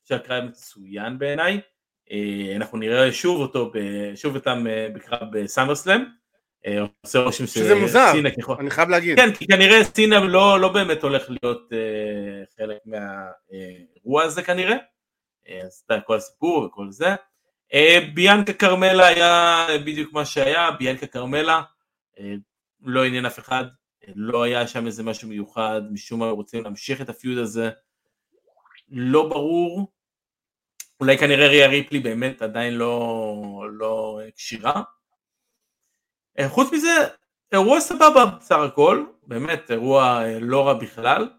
שהיה 0.04 0.20
קרב 0.20 0.44
מצוין 0.44 1.18
בעיניי, 1.18 1.62
אה, 2.12 2.56
אנחנו 2.56 2.78
נראה 2.78 3.12
שוב 3.12 3.42
אותו, 3.42 3.72
שוב 4.16 4.36
אותם 4.36 4.66
בקרב 4.96 5.28
בסאמרסלאם, 5.32 6.02
אה, 6.66 6.86
עושה 7.04 7.20
רושם 7.20 7.46
שזה 7.46 7.76
מוזר. 7.76 8.12
אני 8.60 8.70
חייב 8.70 8.90
להגיד. 8.90 9.18
כן, 9.18 9.34
כי 9.34 9.48
כנראה 9.48 9.84
סינה 9.84 10.20
לא, 10.20 10.60
לא 10.60 10.74
באמת 10.74 11.04
הולך 11.04 11.30
להיות 11.30 11.70
חלק 12.58 12.78
מהאירוע 12.86 14.24
הזה 14.24 14.44
כנראה, 14.44 14.76
אה, 15.50 15.62
אז 15.64 15.84
אתה 15.86 16.02
כל 16.06 16.16
הסיפור 16.16 16.64
וכל 16.64 16.92
זה. 16.92 17.16
אה, 17.74 18.00
ביאנקה 18.14 18.54
כרמלה 18.54 19.08
היה 19.08 19.68
בדיוק 19.86 20.14
מה 20.14 20.26
שהיה, 20.26 20.72
ביאנקה 20.72 21.08
כרמלה 21.08 21.62
אה, 22.20 22.34
לא 22.82 23.06
עניין 23.06 23.26
אף 23.26 23.40
אחד, 23.40 23.66
אה, 24.08 24.14
לא 24.16 24.44
היה 24.44 24.68
שם 24.68 24.86
איזה 24.86 25.04
משהו 25.04 25.30
מיוחד, 25.30 25.82
משום 25.92 26.20
מה 26.20 26.30
רוצים 26.30 26.64
להמשיך 26.64 27.02
את 27.02 27.10
הפיוד 27.10 27.38
הזה, 27.38 27.70
לא 28.90 29.30
ברור, 29.30 29.92
אולי 31.00 31.18
כנראה 31.18 31.48
ריה 31.48 31.68
ריפלי 31.68 32.00
באמת 32.00 32.42
עדיין 32.42 32.74
לא, 32.74 33.66
לא 33.72 34.20
כשירה. 34.36 34.84
אה, 36.40 36.50
חוץ 36.50 36.74
מזה, 36.74 37.08
אירוע 37.52 37.80
סבבה 37.80 38.26
בסך 38.26 38.56
הכל, 38.56 39.06
באמת 39.24 39.72
אירוע 39.72 40.24
לא 40.42 40.68
רע 40.68 40.74
בכלל. 40.74 41.30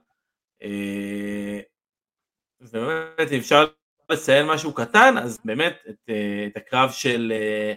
ובאמת 2.60 3.32
אפשר 3.38 3.66
לציין 4.10 4.46
משהו 4.46 4.74
קטן, 4.74 5.14
אז 5.18 5.38
באמת 5.44 5.76
את, 5.88 5.96
אה, 6.08 6.46
את 6.46 6.56
הקרב 6.56 6.90
של 6.90 7.32
אה, 7.36 7.74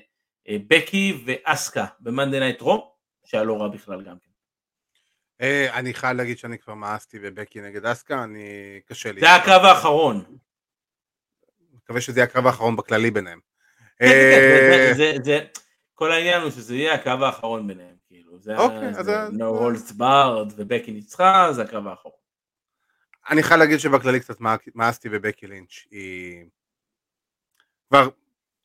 אה, 0.49 0.57
בקי 0.67 1.23
ואסקה 1.25 1.85
ב-Monday 1.99 2.39
Night 2.39 2.61
Raw, 2.61 2.95
שהיה 3.25 3.43
לא 3.43 3.61
רע 3.61 3.67
בכלל 3.67 4.01
גם 4.03 4.15
כן. 4.19 4.27
אני 5.73 5.93
חייב 5.93 6.17
להגיד 6.17 6.37
שאני 6.37 6.57
כבר 6.57 6.73
מאסתי 6.73 7.19
בבקי 7.19 7.61
נגד 7.61 7.85
אסקה, 7.85 8.23
אני... 8.23 8.45
קשה 8.85 9.11
לי. 9.11 9.19
זה 9.21 9.35
הקרב 9.35 9.61
האחרון. 9.65 10.23
מקווה 11.73 12.01
שזה 12.01 12.19
יהיה 12.19 12.29
הקרב 12.29 12.45
האחרון 12.47 12.75
בכללי 12.75 13.11
ביניהם. 13.11 13.39
כן, 13.99 14.93
כן, 14.97 15.23
זה- 15.23 15.39
כל 15.93 16.11
העניין 16.11 16.41
הוא 16.41 16.51
שזה 16.51 16.75
יהיה 16.75 16.93
הקרב 16.93 17.21
האחרון 17.23 17.67
ביניהם, 17.67 17.95
כאילו, 18.07 18.39
זה 18.39 18.57
אוקיי, 18.57 18.93
זה- 19.03 19.27
no 19.27 19.41
holds 19.41 19.91
barred 19.99 20.53
ובקי 20.57 20.91
ניצחה, 20.91 21.47
זה 21.53 21.61
הקרב 21.61 21.87
האחרון. 21.87 22.13
אני 23.29 23.43
חייב 23.43 23.59
להגיד 23.59 23.79
שבכללי 23.79 24.19
קצת 24.19 24.39
מא- 24.41 24.55
מאסתי 24.75 25.09
בבקי 25.09 25.47
לינץ', 25.47 25.71
היא 25.91 26.45
כבר 27.89 28.09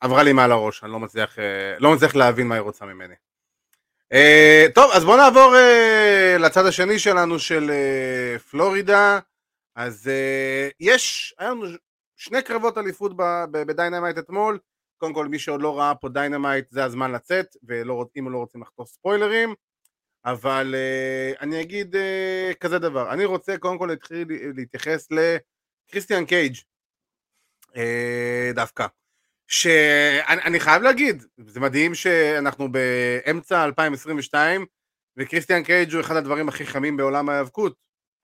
עברה 0.00 0.22
לי 0.22 0.32
מעל 0.32 0.52
הראש, 0.52 0.84
אני 0.84 0.92
לא 0.92 1.00
מצליח, 1.00 1.38
אה, 1.38 1.78
לא 1.78 1.94
מצליח 1.94 2.14
להבין 2.14 2.46
מה 2.46 2.54
היא 2.54 2.62
רוצה 2.62 2.84
ממני. 2.84 3.14
אה, 4.12 4.66
טוב, 4.74 4.90
אז 4.94 5.04
בואו 5.04 5.16
נעבור 5.16 5.54
אה, 5.56 6.36
לצד 6.38 6.66
השני 6.66 6.98
שלנו 6.98 7.38
של 7.38 7.70
פלורידה, 8.50 9.18
אז 9.76 10.10
יש, 10.80 11.34
היה 11.38 11.50
לנו 11.50 11.66
שני 12.16 12.42
קרבות 12.42 12.78
אליפות 12.78 13.12
ב-Dynamite 13.50 14.18
אתמול, 14.18 14.58
קודם 14.98 15.14
כל 15.14 15.28
מי 15.28 15.38
שעוד 15.38 15.62
לא 15.62 15.78
ראה 15.78 15.94
פה 15.94 16.08
Dynamite 16.08 16.70
זה 16.70 16.84
הזמן 16.84 17.12
לצאת, 17.12 17.46
ואם 17.68 18.28
לא 18.30 18.36
רוצים 18.36 18.62
לחטוף 18.62 18.88
ספוילרים, 18.88 19.54
אבל 20.24 20.74
uh, 20.74 21.40
אני 21.40 21.60
אגיד 21.62 21.94
uh, 21.94 22.54
כזה 22.60 22.78
דבר, 22.78 23.12
אני 23.12 23.24
רוצה 23.24 23.58
קודם 23.58 23.78
כל 23.78 23.86
להתחיל 23.86 24.28
להתייחס 24.56 25.08
לקריסטיאן 25.10 26.24
קייג' 26.26 26.54
uh, 27.68 28.54
דווקא, 28.54 28.86
שאני 29.48 30.42
אני 30.42 30.60
חייב 30.60 30.82
להגיד, 30.82 31.22
זה 31.46 31.60
מדהים 31.60 31.94
שאנחנו 31.94 32.72
באמצע 32.72 33.64
2022 33.64 34.66
וקריסטיאן 35.16 35.64
קייג' 35.64 35.92
הוא 35.92 36.00
אחד 36.00 36.16
הדברים 36.16 36.48
הכי 36.48 36.66
חמים 36.66 36.96
בעולם 36.96 37.28
ההיאבקות, 37.28 37.76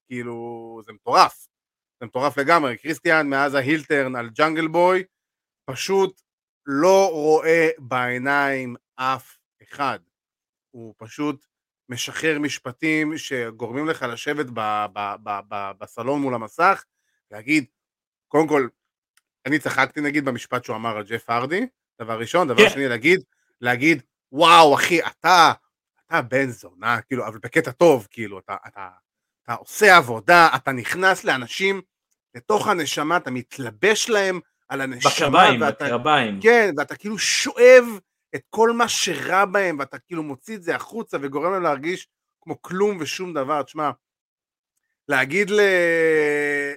כאילו 0.09 0.81
זה 0.87 0.93
מטורף, 0.93 1.49
זה 2.01 2.07
מטורף 2.07 2.39
לגמרי, 2.39 2.77
קריסטיאן 2.79 3.29
מאז 3.29 3.55
ההילטרן 3.55 4.17
על 4.17 4.31
ג'אנגל 4.31 4.69
בוי 4.69 5.05
פשוט 5.71 6.21
לא 6.67 7.11
רואה 7.13 7.69
בעיניים 7.79 8.77
אף 8.97 9.39
אחד, 9.63 9.99
הוא 10.71 10.95
פשוט 10.99 11.47
משחרר 11.89 12.39
משפטים 12.39 13.19
שגורמים 13.19 13.87
לך 13.87 14.03
לשבת 14.03 14.47
ב- 14.55 14.87
ב- 14.93 15.15
ב- 15.23 15.41
ב- 15.49 15.71
בסלון 15.81 16.21
מול 16.21 16.35
המסך, 16.35 16.85
להגיד, 17.31 17.65
קודם 18.29 18.49
כל, 18.49 18.69
אני 19.47 19.59
צחקתי 19.59 20.01
נגיד 20.01 20.25
במשפט 20.25 20.65
שהוא 20.65 20.77
אמר 20.77 20.97
על 20.97 21.05
ג'ף 21.05 21.31
הרדי, 21.31 21.67
דבר 22.01 22.19
ראשון, 22.19 22.49
דבר 22.49 22.63
כן. 22.63 22.71
שני, 22.71 22.89
להגיד, 22.89 23.21
להגיד, 23.61 24.03
וואו 24.33 24.75
אחי, 24.75 25.01
אתה, 25.01 25.53
אתה 26.07 26.23
בן 26.23 26.51
זונה, 26.51 27.01
כאילו, 27.01 27.27
אבל 27.27 27.39
בקטע 27.39 27.71
טוב, 27.71 28.07
כאילו, 28.11 28.39
אתה, 28.39 28.57
אתה, 28.67 28.89
אתה 29.43 29.53
עושה 29.55 29.97
עבודה, 29.97 30.49
אתה 30.57 30.73
נכנס 30.73 31.25
לאנשים 31.25 31.81
לתוך 32.35 32.69
הנשמה, 32.69 33.17
אתה 33.17 33.31
מתלבש 33.31 34.09
להם 34.09 34.41
על 34.69 34.81
הנשמה, 34.81 35.11
בקרביים, 35.11 35.61
ואתה, 35.61 35.85
בקרביים. 35.85 36.41
כן, 36.43 36.71
ואתה 36.79 36.97
כאילו 36.97 37.19
שואב 37.19 37.85
את 38.35 38.43
כל 38.51 38.73
מה 38.73 38.89
שרע 38.89 39.45
בהם, 39.45 39.79
ואתה 39.79 39.99
כאילו 39.99 40.23
מוציא 40.23 40.57
את 40.57 40.63
זה 40.63 40.75
החוצה 40.75 41.17
וגורם 41.21 41.53
להם 41.53 41.63
להרגיש 41.63 42.09
כמו 42.41 42.63
כלום 42.63 42.97
ושום 43.01 43.35
דבר. 43.35 43.63
תשמע, 43.63 43.91
להגיד, 45.09 45.51
ל... 45.51 45.61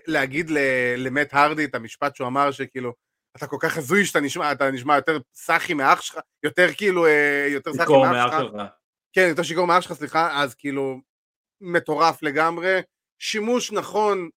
להגיד 0.08 0.50
ל... 0.50 0.58
למט 0.98 1.34
הרדי 1.34 1.66
את 1.66 1.76
המשפט 1.76 2.16
שהוא 2.16 2.28
אמר 2.28 2.52
שכאילו, 2.52 2.94
אתה 3.38 3.48
כל 3.48 3.58
כך 3.60 3.78
הזוי 3.78 4.06
שאתה 4.06 4.20
נשמע, 4.20 4.52
אתה 4.52 4.72
נשמע 4.72 4.96
יותר 4.96 5.18
סאחי 5.34 5.74
מאח 5.74 6.02
שלך, 6.02 6.20
יותר 6.44 6.68
כאילו, 6.78 7.06
אה, 7.06 7.48
יותר 7.50 7.74
סאחי 7.74 7.94
מאח 7.94 8.32
שלך. 8.40 8.54
כן, 9.14 9.26
יותר 9.30 9.44
שיכור 9.44 9.68
מאח 9.68 9.82
שלך, 9.82 9.94
סליחה, 9.94 10.42
אז 10.44 10.56
כאילו, 10.56 10.98
מטורף 11.62 12.24
לגמרי. 12.24 12.82
שימוש 13.20 13.72
נכון. 13.72 14.30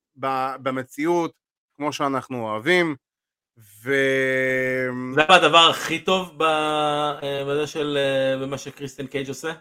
במציאות, 0.63 1.33
כמו 1.77 1.93
שאנחנו 1.93 2.43
אוהבים, 2.43 2.97
ו... 3.59 3.95
זה 5.15 5.23
הדבר 5.29 5.71
הכי 5.71 6.05
טוב 6.05 6.43
אה, 6.43 7.45
בזה 7.49 7.67
של, 7.67 7.97
אה, 7.97 8.39
במה 8.43 8.59
שקריסטיאן 8.59 9.07
קייג' 9.07 9.29
עושה, 9.29 9.53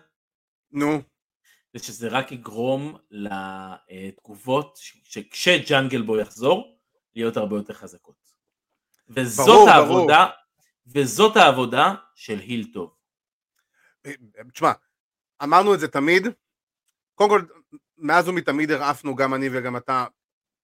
נו, 0.72 1.02
זה 1.74 1.84
שזה 1.84 2.08
רק 2.08 2.32
יגרום 2.32 2.98
לתגובות 3.12 4.80
שכשג'אנגל 5.04 6.02
בו 6.02 6.18
יחזור, 6.18 6.78
להיות 7.16 7.38
הרבה 7.38 7.56
יותר 7.56 7.74
חזקות. 7.74 8.16
וזאת 9.10 9.48
ברור, 9.48 9.70
העבודה, 9.70 10.28
וזאת 10.88 11.38
העבודה 11.38 11.94
של 12.16 12.40
היל 12.40 12.74
טוב. 12.74 12.96
תשמע, 14.54 14.72
אמרנו 15.44 15.74
את 15.74 15.80
זה 15.80 15.88
תמיד, 15.88 16.28
קודם 17.16 17.30
כל, 17.30 17.42
מאז 17.98 18.28
ומתמיד 18.28 18.72
הרעפנו, 18.72 19.16
גם 19.16 19.34
אני 19.34 19.50
וגם 19.52 19.78
אתה, 19.78 20.06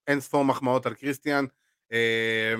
אין 0.08 0.20
ספור 0.20 0.46
מחמאות 0.46 0.86
על 0.86 0.94
קריסטיאן, 0.94 1.46
אה, 1.92 2.54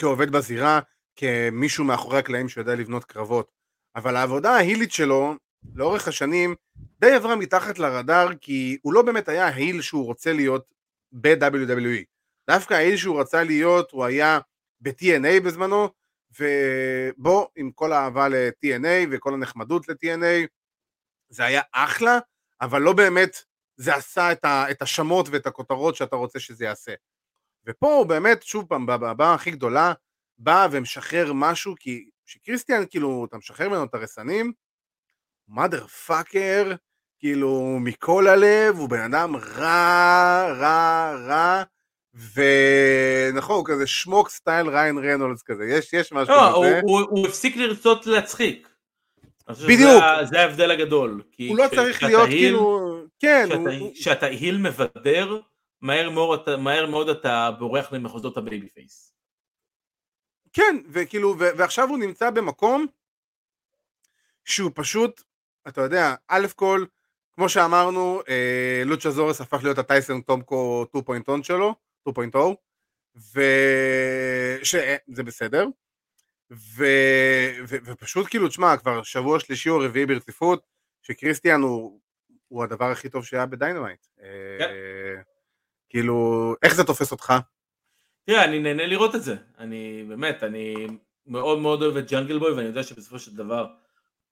כעובד 0.00 0.30
בזירה, 0.30 0.80
כמישהו 1.16 1.84
מאחורי 1.84 2.18
הקלעים 2.18 2.48
שיודע 2.48 2.74
לבנות 2.74 3.04
קרבות, 3.04 3.50
אבל 3.96 4.16
העבודה 4.16 4.50
ההילית 4.50 4.92
שלו, 4.92 5.34
לאורך 5.74 6.08
השנים, 6.08 6.54
די 7.00 7.12
עברה 7.12 7.36
מתחת 7.36 7.78
לרדאר, 7.78 8.28
כי 8.40 8.78
הוא 8.82 8.94
לא 8.94 9.02
באמת 9.02 9.28
היה 9.28 9.46
ההיל 9.46 9.82
שהוא 9.82 10.04
רוצה 10.04 10.32
להיות 10.32 10.74
ב-WWE. 11.12 12.04
דווקא 12.50 12.74
ההיל 12.74 12.96
שהוא 12.96 13.20
רצה 13.20 13.44
להיות, 13.44 13.90
הוא 13.90 14.04
היה 14.04 14.38
ב-TNA 14.80 15.40
בזמנו, 15.44 15.88
ובו, 16.40 17.48
עם 17.56 17.70
כל 17.70 17.92
האהבה 17.92 18.28
ל-TNA 18.28 19.08
וכל 19.10 19.34
הנחמדות 19.34 19.88
ל-TNA, 19.88 20.46
זה 21.28 21.44
היה 21.44 21.62
אחלה, 21.72 22.18
אבל 22.60 22.82
לא 22.82 22.92
באמת 22.92 23.36
זה 23.76 23.94
עשה 23.94 24.32
את, 24.32 24.44
את 24.44 24.82
השמות 24.82 25.28
ואת 25.28 25.46
הכותרות 25.46 25.96
שאתה 25.96 26.16
רוצה 26.16 26.40
שזה 26.40 26.64
יעשה. 26.64 26.94
ופה 27.66 27.94
הוא 27.94 28.06
באמת, 28.06 28.42
שוב 28.42 28.66
פעם, 28.68 28.86
בבאה 28.86 29.34
הכי 29.34 29.50
גדולה, 29.50 29.92
בא 30.38 30.68
ומשחרר 30.70 31.32
משהו, 31.32 31.74
כי 31.80 32.08
כשקריסטיאן, 32.26 32.84
כאילו, 32.90 33.26
אתה 33.28 33.36
משחרר 33.36 33.68
ממנו 33.68 33.84
את 33.84 33.94
הרסנים, 33.94 34.52
mother 35.50 36.08
fucker, 36.08 36.76
כאילו, 37.18 37.78
מכל 37.80 38.26
הלב, 38.28 38.76
הוא 38.78 38.88
בן 38.88 39.00
אדם 39.00 39.36
רע, 39.36 40.52
רע, 40.58 41.14
רע, 41.26 41.62
ונכון, 42.14 43.56
הוא 43.56 43.64
כזה 43.66 43.86
שמוק 43.86 44.28
סטייל 44.28 44.68
ריין 44.68 44.98
רנולדס 44.98 45.42
כזה, 45.42 45.64
יש, 45.64 45.92
יש 45.92 46.12
משהו 46.12 46.34
לא, 46.34 46.40
כזה. 46.40 46.80
הוא, 46.82 47.00
הוא, 47.00 47.06
הוא 47.10 47.26
הפסיק 47.26 47.56
לרצות 47.56 48.06
להצחיק. 48.06 48.68
בדיוק. 49.48 50.02
זה, 50.20 50.24
זה 50.24 50.40
ההבדל 50.40 50.70
הגדול. 50.70 51.22
הוא 51.48 51.58
לא 51.58 51.64
צריך 51.74 52.02
להיות 52.02 52.28
כאילו, 52.28 53.00
כן. 53.18 53.48
כשאתה 53.94 54.26
הוא... 54.26 54.34
heel 54.34 54.58
מבדר, 54.58 55.40
מהר 55.80 56.10
מאוד, 56.10 56.56
מהר 56.56 56.86
מאוד 56.86 57.08
אתה 57.08 57.50
בורח 57.58 57.92
למחוזות 57.92 58.36
ה-babyface. 58.36 59.14
כן, 60.52 60.76
וכאילו, 60.88 61.34
ו- 61.38 61.58
ועכשיו 61.58 61.88
הוא 61.88 61.98
נמצא 61.98 62.30
במקום 62.30 62.86
שהוא 64.44 64.70
פשוט, 64.74 65.22
אתה 65.68 65.80
יודע, 65.80 66.14
א' 66.28 66.46
כל, 66.56 66.84
כמו 67.32 67.48
שאמרנו, 67.48 68.22
אה, 68.28 68.82
לוצ'הזאורוס 68.86 69.40
הפך 69.40 69.62
להיות 69.62 69.78
הטייסן 69.78 70.20
טומקו 70.20 70.86
2.0 70.96 71.42
שלו, 71.42 71.74
2.0, 72.08 72.38
ושזה 73.16 75.22
בסדר, 75.24 75.66
ו... 76.50 76.84
ו... 77.68 77.76
ופשוט 77.84 78.26
כאילו, 78.30 78.48
תשמע, 78.48 78.76
כבר 78.76 79.02
שבוע 79.02 79.40
שלישי 79.40 79.70
או 79.70 79.78
רביעי 79.78 80.06
ברציפות, 80.06 80.66
שקריסטיאן 81.02 81.60
הוא, 81.60 82.00
הוא 82.48 82.64
הדבר 82.64 82.90
הכי 82.90 83.08
טוב 83.08 83.24
שהיה 83.24 83.46
ב-Dynamite. 83.46 84.06
כן. 84.16 84.22
אה, 84.60 85.22
כאילו, 85.90 86.54
איך 86.62 86.74
זה 86.74 86.84
תופס 86.84 87.12
אותך? 87.12 87.32
תראה, 88.26 88.44
אני 88.44 88.58
נהנה 88.58 88.86
לראות 88.86 89.14
את 89.14 89.22
זה. 89.22 89.36
אני, 89.58 90.04
באמת, 90.08 90.42
אני 90.42 90.86
מאוד 91.26 91.58
מאוד 91.58 91.82
אוהב 91.82 91.96
את 91.96 92.10
ג'אנגל 92.10 92.38
בוי, 92.38 92.52
ואני 92.52 92.66
יודע 92.66 92.82
שבסופו 92.82 93.18
של 93.18 93.36
דבר 93.36 93.66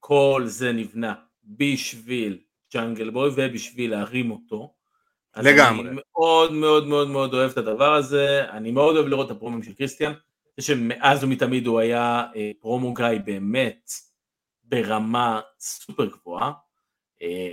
כל 0.00 0.42
זה 0.46 0.72
נבנה 0.72 1.14
בשביל 1.44 2.38
ג'אנגל 2.74 3.10
בוי 3.10 3.30
ובשביל 3.34 3.90
להרים 3.90 4.30
אותו. 4.30 4.74
לגמרי. 5.36 5.88
אני 5.88 6.00
מאוד 6.16 6.52
מאוד 6.52 6.86
מאוד 6.86 7.08
מאוד 7.08 7.34
אוהב 7.34 7.50
את 7.50 7.58
הדבר 7.58 7.94
הזה, 7.94 8.44
אני 8.50 8.70
מאוד 8.70 8.96
אוהב 8.96 9.06
לראות 9.06 9.26
את 9.26 9.36
הפרומואים 9.36 9.62
של 9.62 9.72
קריסטיאן. 9.72 10.12
שמאז 10.60 11.24
ומתמיד 11.24 11.66
הוא 11.66 11.80
היה 11.80 12.26
אה, 12.36 12.50
פרומו 12.60 12.94
גיא 12.94 13.06
באמת 13.24 13.90
ברמה 14.64 15.40
סופר 15.60 16.06
גבוהה, 16.06 16.52
אה, 17.22 17.52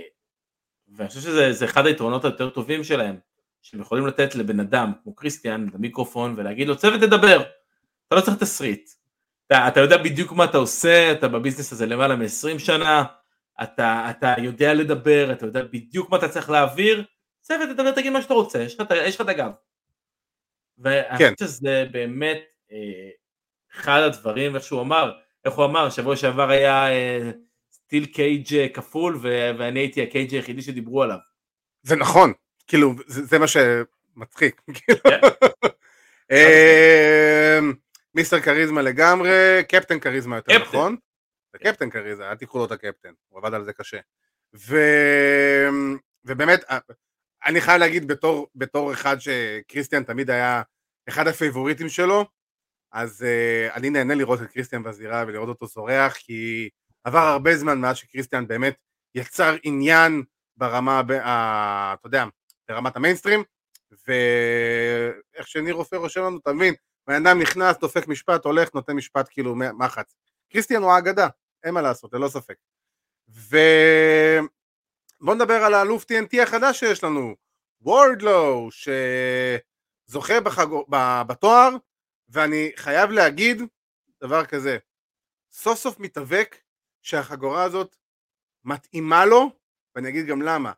ואני 0.88 1.08
חושב 1.08 1.20
שזה 1.20 1.64
אחד 1.64 1.86
היתרונות 1.86 2.24
היותר 2.24 2.50
טובים 2.50 2.84
שלהם, 2.84 3.16
שהם 3.66 3.80
יכולים 3.80 4.06
לתת 4.06 4.34
לבן 4.34 4.60
אדם 4.60 4.92
כמו 5.02 5.14
קריסטיאן 5.14 5.68
את 5.68 5.74
המיקרופון 5.74 6.34
ולהגיד 6.36 6.68
לו 6.68 6.76
צוות 6.76 7.00
תדבר, 7.00 7.42
אתה 8.08 8.16
לא 8.16 8.20
צריך 8.20 8.36
תסריט, 8.36 8.90
אתה, 9.46 9.68
אתה 9.68 9.80
יודע 9.80 9.96
בדיוק 9.96 10.32
מה 10.32 10.44
אתה 10.44 10.58
עושה, 10.58 11.12
אתה 11.12 11.28
בביזנס 11.28 11.72
הזה 11.72 11.86
למעלה 11.86 12.16
מ-20 12.16 12.58
שנה, 12.58 13.04
אתה, 13.62 14.10
אתה 14.10 14.34
יודע 14.38 14.74
לדבר, 14.74 15.32
אתה 15.32 15.46
יודע 15.46 15.62
בדיוק 15.62 16.10
מה 16.10 16.16
אתה 16.16 16.28
צריך 16.28 16.50
להעביר, 16.50 17.04
צוות 17.40 17.68
תדבר 17.68 17.90
תגיד 17.90 18.12
מה 18.12 18.22
שאתה 18.22 18.34
רוצה, 18.34 18.62
יש 18.62 18.80
לך 19.14 19.20
את 19.20 19.28
הגב. 19.28 19.50
ואני 20.78 21.18
כן. 21.18 21.32
חושב 21.32 21.46
שזה 21.46 21.86
באמת 21.90 22.38
אה, 22.72 23.10
אחד 23.74 24.00
הדברים, 24.00 24.56
איך 24.56 24.64
שהוא 24.64 24.80
אמר, 24.80 25.12
איך 25.44 25.54
הוא 25.54 25.64
אמר, 25.64 25.90
שבוע 25.90 26.16
שעבר 26.16 26.50
היה 26.50 26.86
סטיל 27.72 28.02
אה, 28.02 28.12
קייג' 28.12 28.54
אה, 28.54 28.68
כפול 28.68 29.18
ואני 29.22 29.80
הייתי 29.80 30.02
הקייג' 30.02 30.34
היחידי 30.34 30.62
שדיברו 30.62 31.02
עליו. 31.02 31.18
זה 31.82 31.96
נכון, 31.96 32.32
כאילו 32.66 32.94
זה, 33.06 33.38
מה 33.38 33.46
שמצחיק. 33.46 34.60
כאילו. 34.74 34.98
כן. 36.28 37.64
מיסטר 38.14 38.40
כריזמה 38.40 38.82
לגמרי, 38.82 39.62
קפטן 39.68 40.00
כריזמה 40.00 40.36
יותר. 40.36 40.58
נכון? 40.58 40.96
זה 41.52 41.58
קפטן 41.58 41.90
כריזמה, 41.90 42.30
אל 42.30 42.36
תיקחו 42.36 42.58
לו 42.58 42.64
את 42.64 42.72
הקפטן, 42.72 43.12
הוא 43.28 43.38
עבד 43.38 43.54
על 43.54 43.64
זה 43.64 43.72
קשה. 43.72 43.98
ו... 44.54 44.76
ובאמת, 46.24 46.64
אני 47.46 47.60
חייב 47.60 47.80
להגיד 47.80 48.08
בתור, 48.08 48.48
בתור 48.54 48.92
אחד 48.92 49.16
שקריסטיאן 49.18 50.02
תמיד 50.02 50.30
היה 50.30 50.62
אחד 51.08 51.26
הפייבוריטים 51.26 51.88
שלו, 51.88 52.26
אז 52.92 53.22
uh, 53.22 53.74
אני 53.74 53.90
נהנה 53.90 54.14
לראות 54.14 54.42
את 54.42 54.50
קריסטיאן 54.50 54.82
בזירה 54.82 55.24
ולראות 55.26 55.48
אותו 55.48 55.66
זורח, 55.66 56.16
כי 56.16 56.68
עבר 57.04 57.18
הרבה 57.18 57.56
זמן 57.56 57.78
מאז 57.78 57.96
שקריסטיאן 57.96 58.46
באמת 58.46 58.76
יצר 59.14 59.56
עניין 59.62 60.22
ברמה, 60.56 61.02
ב, 61.02 61.10
uh, 61.10 61.14
אתה 61.94 62.06
יודע, 62.06 62.24
ברמת 62.68 62.96
המיינסטרים, 62.96 63.42
ואיך 63.90 65.48
שניר 65.48 65.74
רופא 65.74 65.96
רושם 65.96 66.20
לנו, 66.20 66.38
אתה 66.38 66.52
מבין, 66.52 66.74
בן 67.06 67.26
אדם 67.26 67.38
נכנס, 67.38 67.76
דופק 67.78 68.08
משפט, 68.08 68.44
הולך, 68.44 68.74
נותן 68.74 68.92
משפט 68.92 69.28
כאילו 69.30 69.54
מחץ. 69.54 70.14
קריסטיאן 70.52 70.82
הוא 70.82 70.92
האגדה, 70.92 71.28
אין 71.64 71.74
מה 71.74 71.82
לעשות, 71.82 72.12
ללא 72.12 72.28
ספק. 72.28 72.56
ובואו 73.28 74.44
נדבר 75.34 75.54
על 75.54 75.74
האלוף 75.74 76.04
TNT 76.04 76.42
החדש 76.42 76.80
שיש 76.80 77.04
לנו, 77.04 77.36
וורדלו, 77.80 78.68
שזוכה 80.08 80.40
בחגו... 80.40 80.86
בתואר, 81.26 81.68
ואני 82.28 82.72
חייב 82.76 83.10
להגיד 83.10 83.62
דבר 84.22 84.46
כזה, 84.46 84.78
סוף 85.52 85.78
סוף 85.78 85.98
מתאבק 85.98 86.56
שהחגורה 87.02 87.62
הזאת 87.62 87.96
מתאימה 88.64 89.26
לו, 89.26 89.50
ואני 89.94 90.08
אגיד 90.08 90.26
גם 90.26 90.42
למה. 90.42 90.72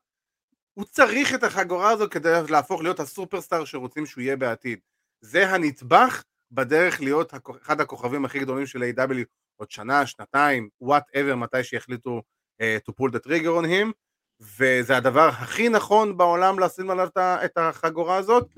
הוא 0.79 0.85
צריך 0.85 1.35
את 1.35 1.45
החגורה 1.45 1.91
הזאת 1.91 2.12
כדי 2.12 2.41
להפוך 2.51 2.83
להיות 2.83 3.01
הסופרסטאר 3.01 3.64
שרוצים 3.64 4.07
שהוא 4.07 4.22
יהיה 4.22 4.37
בעתיד. 4.37 4.79
זה 5.20 5.49
הנטבח 5.49 6.24
בדרך 6.51 7.01
להיות 7.01 7.33
אחד 7.62 7.81
הכוכבים 7.81 8.24
הכי 8.24 8.39
גדולים 8.39 8.66
של 8.66 8.83
A.W. 8.83 9.24
עוד 9.57 9.70
שנה, 9.70 10.07
שנתיים, 10.07 10.68
whatever, 10.83 11.35
מתי 11.37 11.64
שיחליטו 11.64 12.22
uh, 12.62 12.91
to 12.91 12.93
pull 12.93 13.11
the 13.11 13.26
trigger 13.26 13.62
on 13.62 13.64
him, 13.64 13.93
וזה 14.41 14.97
הדבר 14.97 15.29
הכי 15.29 15.68
נכון 15.68 16.16
בעולם 16.16 16.59
לשים 16.59 16.91
עליו 16.91 17.09
את 17.18 17.59
החגורה 17.59 18.16
הזאת, 18.16 18.49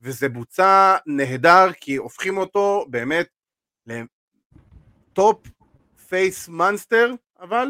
וזה 0.00 0.28
בוצע 0.28 0.96
נהדר 1.06 1.72
כי 1.72 1.96
הופכים 1.96 2.38
אותו 2.38 2.86
באמת 2.90 3.28
לטופ 3.86 5.46
פייס 6.08 6.48
מונסטר 6.48 7.14
אבל 7.40 7.68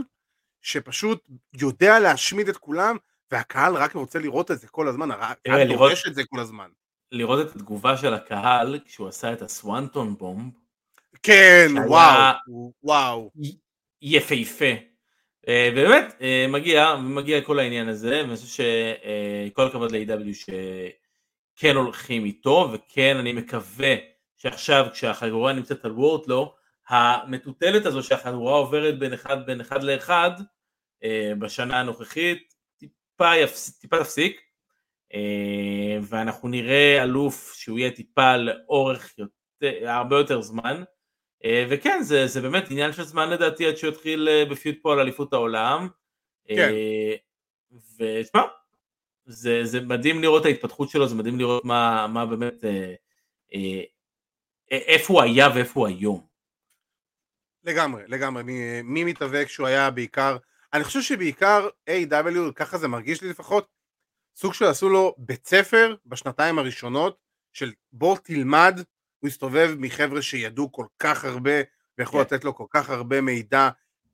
שפשוט 0.63 1.25
יודע 1.53 1.99
להשמיד 1.99 2.49
את 2.49 2.57
כולם 2.57 2.97
והקהל 3.33 3.77
רק 3.77 3.95
רוצה 3.95 4.19
לראות 4.19 4.51
את 4.51 4.59
זה 4.59 4.69
כל 4.69 4.89
הזמן, 4.89 5.11
הקהל 5.11 5.69
דורש 5.69 6.07
את 6.07 6.15
זה 6.15 6.23
כל 6.25 6.41
הזמן. 6.41 6.69
לראות 7.13 7.47
את 7.47 7.57
התגובה 7.57 7.97
של 7.97 8.15
הקהל 8.15 8.79
כשהוא 8.85 9.09
עשה 9.09 9.33
את 9.33 9.43
הסוואנטון 9.43 10.15
בומב. 10.15 10.53
כן, 11.23 11.69
וואו, 11.87 12.73
וואו. 12.83 13.31
יפהפה. 14.03 14.75
אה, 15.49 15.71
ובאמת, 15.73 16.15
אה, 16.21 16.47
מגיע, 16.49 16.97
מגיע 16.97 17.41
כל 17.41 17.59
העניין 17.59 17.89
הזה, 17.89 18.23
ואני 18.25 18.37
חושב 18.37 18.65
שכל 19.53 19.67
הכבוד 19.67 19.93
ל-AW 19.93 20.53
כן 21.57 21.77
הולכים 21.77 22.25
איתו, 22.25 22.71
וכן 22.73 23.17
אני 23.17 23.33
מקווה 23.33 23.95
שעכשיו 24.37 24.87
כשהחגורה 24.93 25.53
נמצאת 25.53 25.85
על 25.85 25.93
וורטלו, 25.93 26.55
המטוטלת 26.89 27.87
הזו 27.87 28.03
שהחגורה 28.03 28.53
עוברת 28.53 28.99
בין 28.99 29.13
אחד, 29.13 29.47
בין 29.47 29.61
אחד 29.61 29.83
לאחד 29.83 30.31
אה, 31.05 31.33
בשנה 31.39 31.81
הנוכחית 31.81 32.55
טיפה, 33.19 33.37
יפס, 33.37 33.79
טיפה 33.79 33.99
תפסיק 33.99 34.41
אה, 35.15 35.99
ואנחנו 36.03 36.49
נראה 36.49 37.03
אלוף 37.03 37.55
שהוא 37.55 37.79
יהיה 37.79 37.91
טיפה 37.91 38.37
לאורך 38.37 39.15
יותר, 39.19 39.89
הרבה 39.91 40.19
יותר 40.19 40.41
זמן 40.41 40.83
אה, 41.45 41.67
וכן 41.71 41.99
זה, 42.03 42.27
זה 42.27 42.41
באמת 42.41 42.71
עניין 42.71 42.93
של 42.93 43.03
זמן 43.03 43.31
לדעתי 43.31 43.67
עד 43.67 43.77
שהוא 43.77 43.91
יתחיל 43.91 44.29
אה, 44.29 44.45
בפיוט 44.45 44.77
פה 44.83 44.93
על 44.93 45.01
אליפות 45.01 45.33
העולם 45.33 45.89
כן. 46.49 46.73
ותשמע 47.71 48.43
זה, 49.27 49.65
זה 49.65 49.81
מדהים 49.81 50.23
לראות 50.23 50.45
ההתפתחות 50.45 50.91
שלו, 50.91 51.09
זה 51.09 51.15
מדהים 51.15 51.39
לראות 51.39 51.65
מה, 51.65 52.07
מה 52.07 52.27
באמת, 52.27 52.65
אה, 52.65 52.95
אה, 53.55 53.83
איפה 54.71 55.13
הוא 55.13 55.23
היה 55.23 55.49
ואיפה 55.55 55.81
הוא 55.81 55.87
היום. 55.87 56.27
לגמרי, 57.65 58.03
לגמרי, 58.07 58.43
מי 58.83 59.05
מתאבק 59.05 59.47
שהוא 59.49 59.67
היה 59.67 59.91
בעיקר, 59.91 60.37
אני 60.73 60.85
חושב 60.85 61.03
שבעיקר 61.03 61.69
A.W, 61.91 62.53
ככה 62.55 62.79
זה 62.79 62.89
מרגיש 62.89 63.23
לי 63.23 63.29
לפחות, 63.29 63.69
סוג 64.37 64.55
של 64.55 64.65
עשו 64.65 64.89
לו 64.89 65.15
בית 65.19 65.47
ספר 65.47 65.97
בשנתיים 66.07 66.59
הראשונות 66.59 67.19
של 67.53 67.73
בוא 67.93 68.17
תלמד, 68.17 68.81
הוא 69.19 69.29
הסתובב 69.29 69.75
מחבר'ה 69.79 70.23
שידעו 70.23 70.73
כל 70.73 70.87
כך 70.99 71.25
הרבה 71.25 71.61
ויכול 71.99 72.25
כן. 72.25 72.35
לתת 72.35 72.45
לו 72.45 72.55
כל 72.55 72.67
כך 72.71 72.91
הרבה 72.91 73.21
מידע 73.21 73.69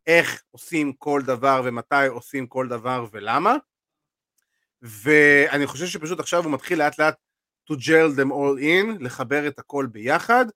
איך 0.06 0.42
עושים 0.50 0.92
כל 0.92 1.22
דבר 1.22 1.62
ומתי 1.64 2.06
עושים 2.08 2.46
כל 2.46 2.68
דבר 2.68 3.06
ולמה 3.12 3.54
ואני 4.82 5.66
חושב 5.66 5.86
שפשוט 5.86 6.20
עכשיו 6.20 6.44
הוא 6.44 6.52
מתחיל 6.52 6.78
לאט 6.78 6.98
לאט 6.98 7.16
to 7.70 7.74
gel 7.74 8.18
them 8.18 8.30
all 8.30 8.60
in, 8.60 9.04
לחבר 9.04 9.48
את 9.48 9.58
הכל 9.58 9.86
ביחד, 9.86 10.46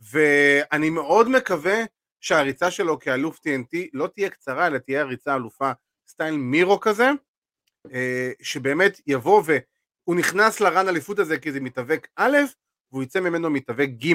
ואני 0.00 0.90
מאוד 0.90 1.28
מקווה 1.28 1.78
שהריצה 2.20 2.70
שלו 2.70 2.98
כאלוף 2.98 3.38
TNT 3.38 3.76
לא 3.92 4.06
תהיה 4.06 4.30
קצרה, 4.30 4.66
אלא 4.66 4.78
תהיה 4.78 5.00
הריצה 5.00 5.34
אלופה 5.34 5.72
style 6.08 6.36
מירו 6.36 6.80
כזה, 6.80 7.10
אה, 7.92 8.30
שבאמת 8.42 9.00
יבוא 9.06 9.42
והוא 9.46 10.16
נכנס 10.16 10.60
ל-run 10.60 10.88
אליפות 10.88 11.18
הזה 11.18 11.38
כי 11.38 11.52
זה 11.52 11.60
מתאבק 11.60 12.08
א', 12.16 12.36
והוא 12.92 13.02
יצא 13.02 13.20
ממנו 13.20 13.50
מתאבק 13.50 13.88
ג', 13.88 14.14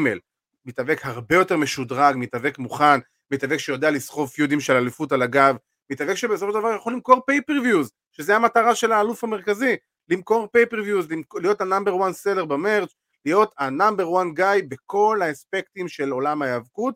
מתאבק 0.65 0.99
הרבה 1.03 1.35
יותר 1.35 1.57
משודרג, 1.57 2.15
מתאבק 2.17 2.59
מוכן, 2.59 2.99
מתאבק 3.31 3.57
שיודע 3.57 3.91
לסחוב 3.91 4.29
פיודים 4.29 4.59
של 4.59 4.73
אליפות 4.73 5.11
על 5.11 5.21
הגב, 5.21 5.55
מתאבק 5.89 6.15
שבסופו 6.15 6.51
של 6.51 6.59
דבר 6.59 6.75
יכול 6.75 6.93
למכור 6.93 7.21
pay-per-views, 7.25 7.91
שזה 8.11 8.35
המטרה 8.35 8.75
של 8.75 8.91
האלוף 8.91 9.23
המרכזי, 9.23 9.75
למכור 10.09 10.47
pay-per-views, 10.51 11.07
להיות 11.35 11.61
ה-number 11.61 12.07
1 12.07 12.11
seller 12.11 12.45
ב-merch, 12.45 12.93
להיות 13.25 13.53
ה-number 13.57 14.21
1 14.21 14.27
guy 14.33 14.67
בכל 14.67 15.19
האספקטים 15.21 15.87
של 15.87 16.09
עולם 16.09 16.41
ההיאבקות, 16.41 16.95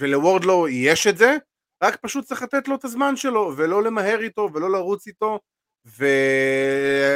ולוורדלו 0.00 0.68
יש 0.68 1.06
את 1.06 1.18
זה, 1.18 1.36
רק 1.82 1.96
פשוט 1.96 2.24
צריך 2.24 2.42
לתת 2.42 2.68
לו 2.68 2.74
את 2.74 2.84
הזמן 2.84 3.16
שלו, 3.16 3.52
ולא 3.56 3.82
למהר 3.82 4.20
איתו, 4.20 4.50
ולא 4.54 4.70
לרוץ 4.70 5.06
איתו, 5.06 5.40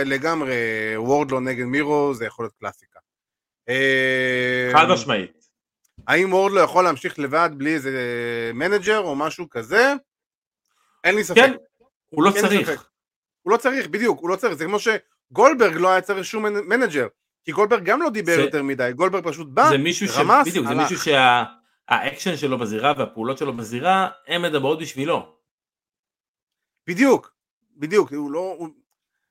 ולגמרי 0.05 0.97
וורדלו 0.97 1.41
נגד 1.41 1.65
מירו 1.65 2.15
זה 2.15 2.27
יכול 2.27 2.45
להיות 2.45 2.55
קלאסיקה. 2.61 3.01
חד 4.73 4.87
משמעית. 4.89 5.45
האם 6.07 6.33
וורדלו 6.33 6.61
יכול 6.61 6.85
להמשיך 6.85 7.19
לבד 7.19 7.51
בלי 7.57 7.75
איזה 7.75 7.91
manager 8.55 8.99
או 8.99 9.17
משהו 9.17 9.51
כזה? 9.51 9.93
אין 11.05 11.15
לי 11.15 11.25
ספק. 11.25 11.37
כן, 11.37 11.53
הוא 12.09 12.25
לא 12.25 12.31
צריך. 12.31 12.89
הוא 13.43 13.53
לא 13.53 13.57
צריך, 13.57 13.87
בדיוק, 13.87 14.21
הוא 14.21 14.29
לא 14.31 14.37
צריך. 14.37 14.55
זה 14.55 14.65
כמו 14.65 14.77
שגולדברג 14.79 15.75
לא 15.75 15.89
היה 15.89 16.01
צריך 16.01 16.25
שום 16.25 16.45
manager. 16.45 17.07
כי 17.45 17.53
גולדברג 17.53 17.85
גם 17.85 18.03
לא 18.03 18.11
דיבר 18.11 18.35
זה, 18.35 18.41
יותר 18.41 18.63
מדי, 18.63 18.91
גולדברג 18.97 19.25
פשוט 19.25 19.49
בא, 19.49 19.69
זה 19.69 19.79
מישהו 19.79 20.07
רמס, 20.17 20.47
ש... 20.47 20.51
בדיוק, 20.51 20.67
הלך. 20.67 20.77
זה 20.77 20.83
מישהו 20.83 20.99
שה-action 20.99 21.64
שה... 22.19 22.37
שלו 22.37 22.59
בזירה 22.59 22.93
והפעולות 22.99 23.39
שלו 23.39 23.57
בזירה, 23.57 24.09
הן 24.27 24.43
מדברות 24.43 24.79
בשבילו. 24.81 25.37
בדיוק, 26.87 27.33
בדיוק, 27.77 28.13
הוא 28.13 28.31
לא... 28.31 28.55
הוא... 28.59 28.69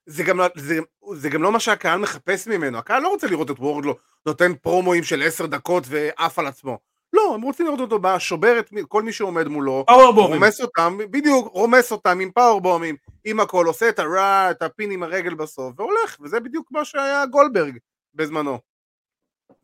זה, 0.06 0.24
גם, 0.24 0.38
לא- 0.38 0.48
זה, 0.56 0.80
זה 1.14 1.30
גם 1.30 1.44
לא 1.44 1.52
מה 1.52 1.60
שהקהל 1.60 2.00
מחפש 2.00 2.48
ממנו, 2.48 2.78
הקהל 2.78 3.02
לא 3.02 3.08
רוצה 3.10 3.28
לראות 3.28 3.52
את 3.52 3.60
וורדלו 3.60 3.96
נותן 4.26 4.56
פרומואים 4.56 5.04
של 5.04 5.22
עשר 5.22 5.46
דקות 5.46 5.84
ועף 5.88 6.40
על 6.40 6.48
עצמו. 6.48 6.80
לא, 7.14 7.34
הם 7.36 7.42
רוצים 7.42 7.66
לראות 7.66 7.80
אותו 7.80 8.00
בא, 8.00 8.20
שובר 8.20 8.60
את 8.60 8.70
כל 8.88 9.04
מי 9.04 9.14
שעומד 9.14 9.48
מולו, 9.48 9.86
רומס 10.34 10.62
אותם, 10.62 10.98
בדיוק, 11.12 11.48
רומס 11.54 11.92
אותם 11.92 12.20
עם 12.20 12.32
פאוורבומים, 12.32 12.96
עם 13.26 13.40
הכל, 13.40 13.66
עושה 13.66 13.90
את 13.90 14.00
הרע, 14.00 14.52
את 14.52 14.62
ה 14.62 14.69
pin 14.69 14.92
עם 14.92 15.04
הרגל 15.04 15.34
בסוף, 15.34 15.74
והולך, 15.80 16.18
וזה 16.22 16.40
בדיוק 16.40 16.72
מה 16.72 16.86
שהיה 16.86 17.26
גולדברג 17.26 17.78
בזמנו. 18.14 18.60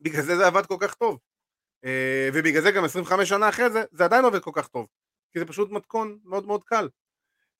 בגלל 0.00 0.22
זה 0.22 0.36
זה 0.36 0.46
עבד 0.46 0.66
כל 0.66 0.76
כך 0.80 0.94
טוב. 0.94 1.18
אה, 1.84 2.28
ובגלל 2.34 2.62
זה 2.62 2.70
גם 2.70 2.84
25 2.84 3.28
שנה 3.28 3.48
אחרי 3.48 3.70
זה, 3.70 3.82
זה 3.92 4.04
עדיין 4.04 4.24
עובד 4.24 4.40
כל 4.40 4.50
כך 4.54 4.68
טוב. 4.68 4.86
כי 5.32 5.38
זה 5.38 5.44
פשוט 5.44 5.70
מתכון 5.70 6.18
מאוד 6.24 6.46
מאוד 6.46 6.64
קל. 6.64 6.88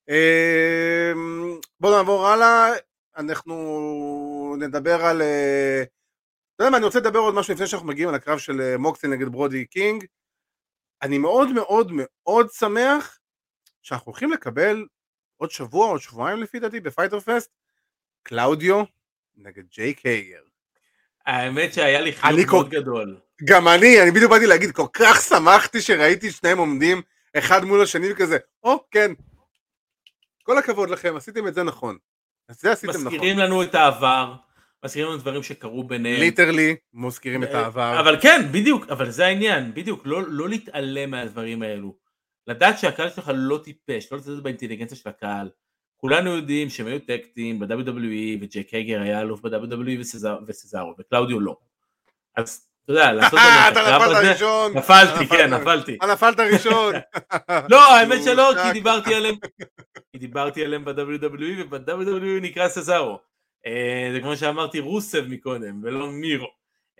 אה, 0.08 1.12
בואו 1.80 1.96
נעבור 1.96 2.26
הלאה, 2.26 2.72
אנחנו 3.16 4.56
נדבר 4.58 5.04
על 5.04 5.22
אה, 5.22 5.82
אתה 6.54 6.64
יודע 6.64 6.70
מה, 6.70 6.76
אני 6.76 6.86
רוצה 6.86 6.98
לדבר 6.98 7.18
עוד 7.18 7.34
משהו 7.34 7.54
לפני 7.54 7.66
שאנחנו 7.66 7.88
מגיעים 7.88 8.08
על 8.08 8.14
הקרב 8.14 8.38
של 8.38 8.76
מוקסי 8.76 9.06
נגד 9.06 9.28
ברודי 9.28 9.66
קינג. 9.66 10.04
אני 11.02 11.18
מאוד 11.18 11.52
מאוד 11.52 11.92
מאוד 11.94 12.50
שמח 12.50 13.18
שאנחנו 13.82 14.06
הולכים 14.06 14.32
לקבל 14.32 14.86
עוד 15.36 15.50
שבוע, 15.50 15.86
עוד 15.86 16.00
שבועיים 16.00 16.42
לפי 16.42 16.58
דעתי 16.58 16.80
ב 16.80 16.87
Fyter 16.87 17.20
Fest, 17.20 17.50
קלאודיו 18.22 18.82
נגד 19.36 19.62
ג'ייק 19.68 20.06
הייגר. 20.06 20.42
האמת 21.30 21.74
שהיה 21.74 22.00
לי 22.00 22.12
חיוך 22.12 22.52
מאוד 22.52 22.68
גדול. 22.70 23.16
גם 23.44 23.68
אני, 23.68 24.02
אני 24.02 24.10
בדיוק 24.10 24.30
באתי 24.30 24.46
להגיד, 24.46 24.70
כל 24.70 24.86
כך 24.92 25.20
שמחתי 25.20 25.80
שראיתי 25.80 26.30
שניהם 26.30 26.58
עומדים 26.58 27.02
אחד 27.36 27.64
מול 27.64 27.82
השני 27.82 28.12
וכזה, 28.12 28.38
או, 28.62 28.74
oh, 28.74 28.78
כן. 28.90 29.12
כל 30.42 30.58
הכבוד 30.58 30.90
לכם, 30.90 31.16
עשיתם 31.16 31.48
את 31.48 31.54
זה 31.54 31.62
נכון. 31.62 31.96
אז 32.48 32.60
זה 32.60 32.72
עשיתם 32.72 32.92
נכון. 32.92 33.04
מזכירים 33.04 33.38
לנו 33.38 33.62
את 33.62 33.74
העבר. 33.74 34.34
מזכירים 34.84 35.08
לנו 35.08 35.18
דברים 35.18 35.42
שקרו 35.42 35.84
ביניהם. 35.84 36.20
literally, 36.20 36.76
מזכירים 36.94 37.42
את 37.42 37.48
אה, 37.48 37.60
העבר. 37.60 38.00
אבל 38.00 38.20
כן, 38.20 38.48
בדיוק, 38.50 38.88
אבל 38.90 39.10
זה 39.10 39.26
העניין, 39.26 39.74
בדיוק, 39.74 40.02
לא, 40.04 40.22
לא 40.28 40.48
להתעלם 40.48 41.10
מהדברים 41.10 41.62
האלו. 41.62 41.96
לדעת 42.46 42.78
שהקהל 42.78 43.10
שלך 43.10 43.30
לא 43.34 43.60
טיפש, 43.64 44.12
לא 44.12 44.18
לצאת 44.18 44.42
באינטליגנציה 44.42 44.96
של 44.96 45.08
הקהל. 45.08 45.50
כולנו 46.00 46.30
יודעים 46.36 46.70
שהם 46.70 46.86
היו 46.86 46.98
טקטים 46.98 47.58
ב-WWE 47.58 48.38
וג'ק 48.40 48.74
הגר 48.74 49.00
היה 49.00 49.20
אלוף 49.20 49.40
ב-WWE 49.40 50.00
וסזארו, 50.46 50.94
וקלאודיו 50.98 51.40
לא. 51.40 51.56
אז 52.36 52.66
אתה 52.84 52.92
יודע, 52.92 53.12
לעשות 53.12 53.34
את 53.34 53.44
זה, 53.74 53.80
אתה 53.80 53.96
נפלת 53.96 54.30
ראשון. 54.30 54.76
נפלתי, 54.76 55.26
כן, 55.26 55.54
נפלתי. 55.54 55.98
נפלת 56.12 56.40
ראשון. 56.40 56.94
לא, 57.68 57.96
האמת 57.96 58.24
שלא, 58.24 58.52
כי 58.62 58.72
דיברתי 58.72 59.14
עליהם, 59.14 59.34
כי 60.12 60.18
דיברתי 60.18 60.64
עליהם 60.64 60.84
ב-WWE 60.84 61.64
וב-WWE 61.70 62.42
נקרא 62.42 62.68
סזארו. 62.68 63.18
אה, 63.66 64.10
זה 64.12 64.20
כמו 64.20 64.36
שאמרתי 64.36 64.80
רוסב 64.80 65.26
מקודם 65.28 65.80
ולא 65.82 66.06
מירו. 66.06 66.48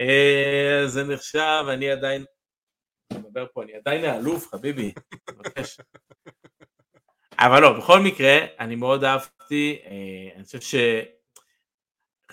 אה, 0.00 0.82
זה 0.86 1.04
נחשב, 1.04 1.64
אני 1.68 1.90
עדיין, 1.90 2.24
אני 3.10 3.18
מדבר 3.18 3.46
פה, 3.52 3.62
אני 3.62 3.74
עדיין 3.74 4.04
האלוף 4.04 4.48
חביבי, 4.48 4.92
מבקש. 5.38 5.78
אבל 7.40 7.62
לא, 7.62 7.78
בכל 7.78 8.00
מקרה, 8.00 8.38
אני 8.58 8.76
מאוד 8.76 9.04
אהבתי, 9.04 9.78
אה, 9.86 10.36
אני 10.36 10.44
חושב 10.44 10.60
ש... 10.60 10.74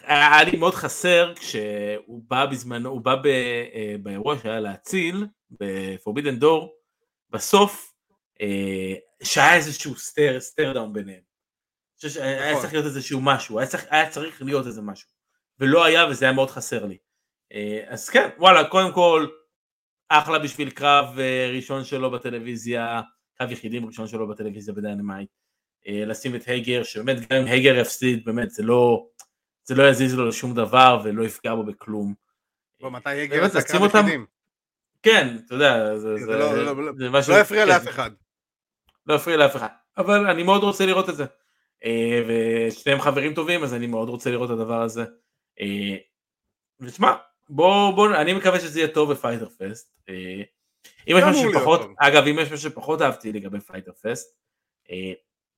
היה 0.03 0.43
לי 0.43 0.58
מאוד 0.58 0.74
חסר 0.74 1.34
כשהוא 1.36 2.24
בא 2.28 2.45
בזמנו, 2.45 2.89
הוא 2.89 3.01
בא 3.01 3.16
ב, 3.16 3.28
באירוע 4.03 4.36
שהיה 4.43 4.60
להציל, 4.60 5.26
ב-Forbidden 5.49 6.41
Door, 6.41 6.68
בסוף, 7.30 7.93
שהיה 9.24 9.55
איזשהו 9.55 9.95
stare, 9.95 10.39
stare 10.39 10.73
down 10.73 10.93
ביניהם. 10.93 11.28
חושב 11.97 12.10
שהיה 12.10 12.51
נכון. 12.51 12.62
צריך 12.62 12.74
להיות 12.74 12.86
איזשהו 12.86 13.22
משהו, 13.22 13.60
היה 13.60 13.68
צריך, 13.68 13.86
היה 13.89 14.10
צריך 14.10 14.41
להיות 14.41 14.68
איזה 14.68 14.82
משהו, 14.82 15.10
ולא 15.60 15.86
היה 15.86 16.08
וזה 16.08 16.26
היה 16.26 16.34
מאוד 16.34 16.49
חסר 16.49 16.86
לי. 16.86 16.97
אה, 17.53 17.84
אז 17.88 18.10
כן, 18.10 18.30
וואלה, 18.38 18.70
קודם 18.70 18.93
כל, 18.93 19.28
אחלה 20.10 20.39
בשביל 20.39 20.70
קרב 20.70 21.20
אה, 21.20 21.51
ראשון 21.55 21.84
שלו 21.84 22.12
בטלוויזיה, 22.12 23.01
קרב 23.38 23.51
יחידים 23.51 23.85
ראשון 23.85 24.07
שלו 24.07 24.27
בטלוויזיה 24.27 24.73
ב 24.73 24.79
Dynamite. 24.79 25.30
אה, 25.88 26.05
לשים 26.05 26.35
את 26.35 26.47
הייגר, 26.47 26.83
שבאמת 26.83 27.29
גם 27.29 27.41
אם 27.41 27.45
הייגר 27.47 27.75
יפסיד, 27.75 28.25
באמת 28.25 28.51
זה 28.51 28.63
לא, 28.63 29.07
זה 29.63 29.75
לא 29.75 29.89
יזיז 29.89 30.15
לו 30.15 30.27
לשום 30.27 30.53
דבר 30.53 31.01
ולא 31.03 31.23
יפגע 31.23 31.55
בו 31.55 31.63
בכלום. 31.63 32.13
מתי 32.81 33.09
הייגר 33.09 33.35
יעשה 33.35 33.61
קרב 33.61 33.85
יחידים? 33.85 34.25
כן, 35.03 35.38
אתה 35.45 35.55
יודע, 35.55 35.97
זה, 35.97 36.17
זה, 36.17 36.31
לא, 36.31 36.65
לא, 36.65 36.85
לא, 36.85 36.91
זה 36.97 37.09
משהו... 37.09 37.33
לא 37.33 37.39
יפריע 37.39 37.65
כן. 37.65 37.69
לאף 37.69 37.88
אחד. 37.88 38.11
לא 39.07 39.13
יפריע 39.13 39.38
לאף 39.38 39.55
אחד, 39.55 39.67
אבל 39.97 40.29
אני 40.29 40.43
מאוד 40.43 40.63
רוצה 40.63 40.85
לראות 40.85 41.09
את 41.09 41.15
זה. 41.15 41.25
אה, 41.85 42.23
ושניהם 42.27 43.01
חברים 43.01 43.33
טובים 43.33 43.63
אז 43.63 43.73
אני 43.73 43.88
מאוד 43.88 44.09
רוצה 44.09 44.31
לראות 44.31 44.51
את 44.51 44.55
הדבר 44.55 44.81
הזה. 44.81 45.05
אה, 45.59 45.97
ותשמע, 46.79 47.13
בוא, 47.49 47.91
בוא, 47.91 48.15
אני 48.15 48.33
מקווה 48.33 48.59
שזה 48.59 48.79
יהיה 48.79 48.88
טוב 48.88 49.11
ב 49.11 49.18
Fyter 49.18 49.49
Fest. 49.49 49.99
אה, 51.08 51.14
אם 51.14 51.18
יש 51.18 51.24
משהו 51.24 51.51
שפחות, 51.51 51.82
אגב 51.97 52.24
אם 52.24 52.39
יש 52.39 52.51
משהו 52.51 52.70
שפחות 52.70 53.01
אהבתי 53.01 53.34
לגבי 53.34 53.60
Fyter 53.59 53.91
Fest, 53.91 54.38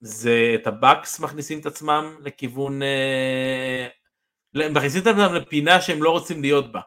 זה 0.02 0.52
את 0.56 0.68
ה 0.68 0.76
Bucks 0.76 1.20
מכניסים 1.20 1.60
את 1.60 1.66
עצמם 1.66 2.18
לכיוון, 2.20 2.80
מכניסים 4.54 5.02
את 5.02 5.08
עצמם 5.08 5.34
לפינה 5.34 5.82
שהם 5.82 6.04
לא 6.04 6.10
רוצים 6.10 6.42
להיות 6.42 6.72
בה. 6.72 6.82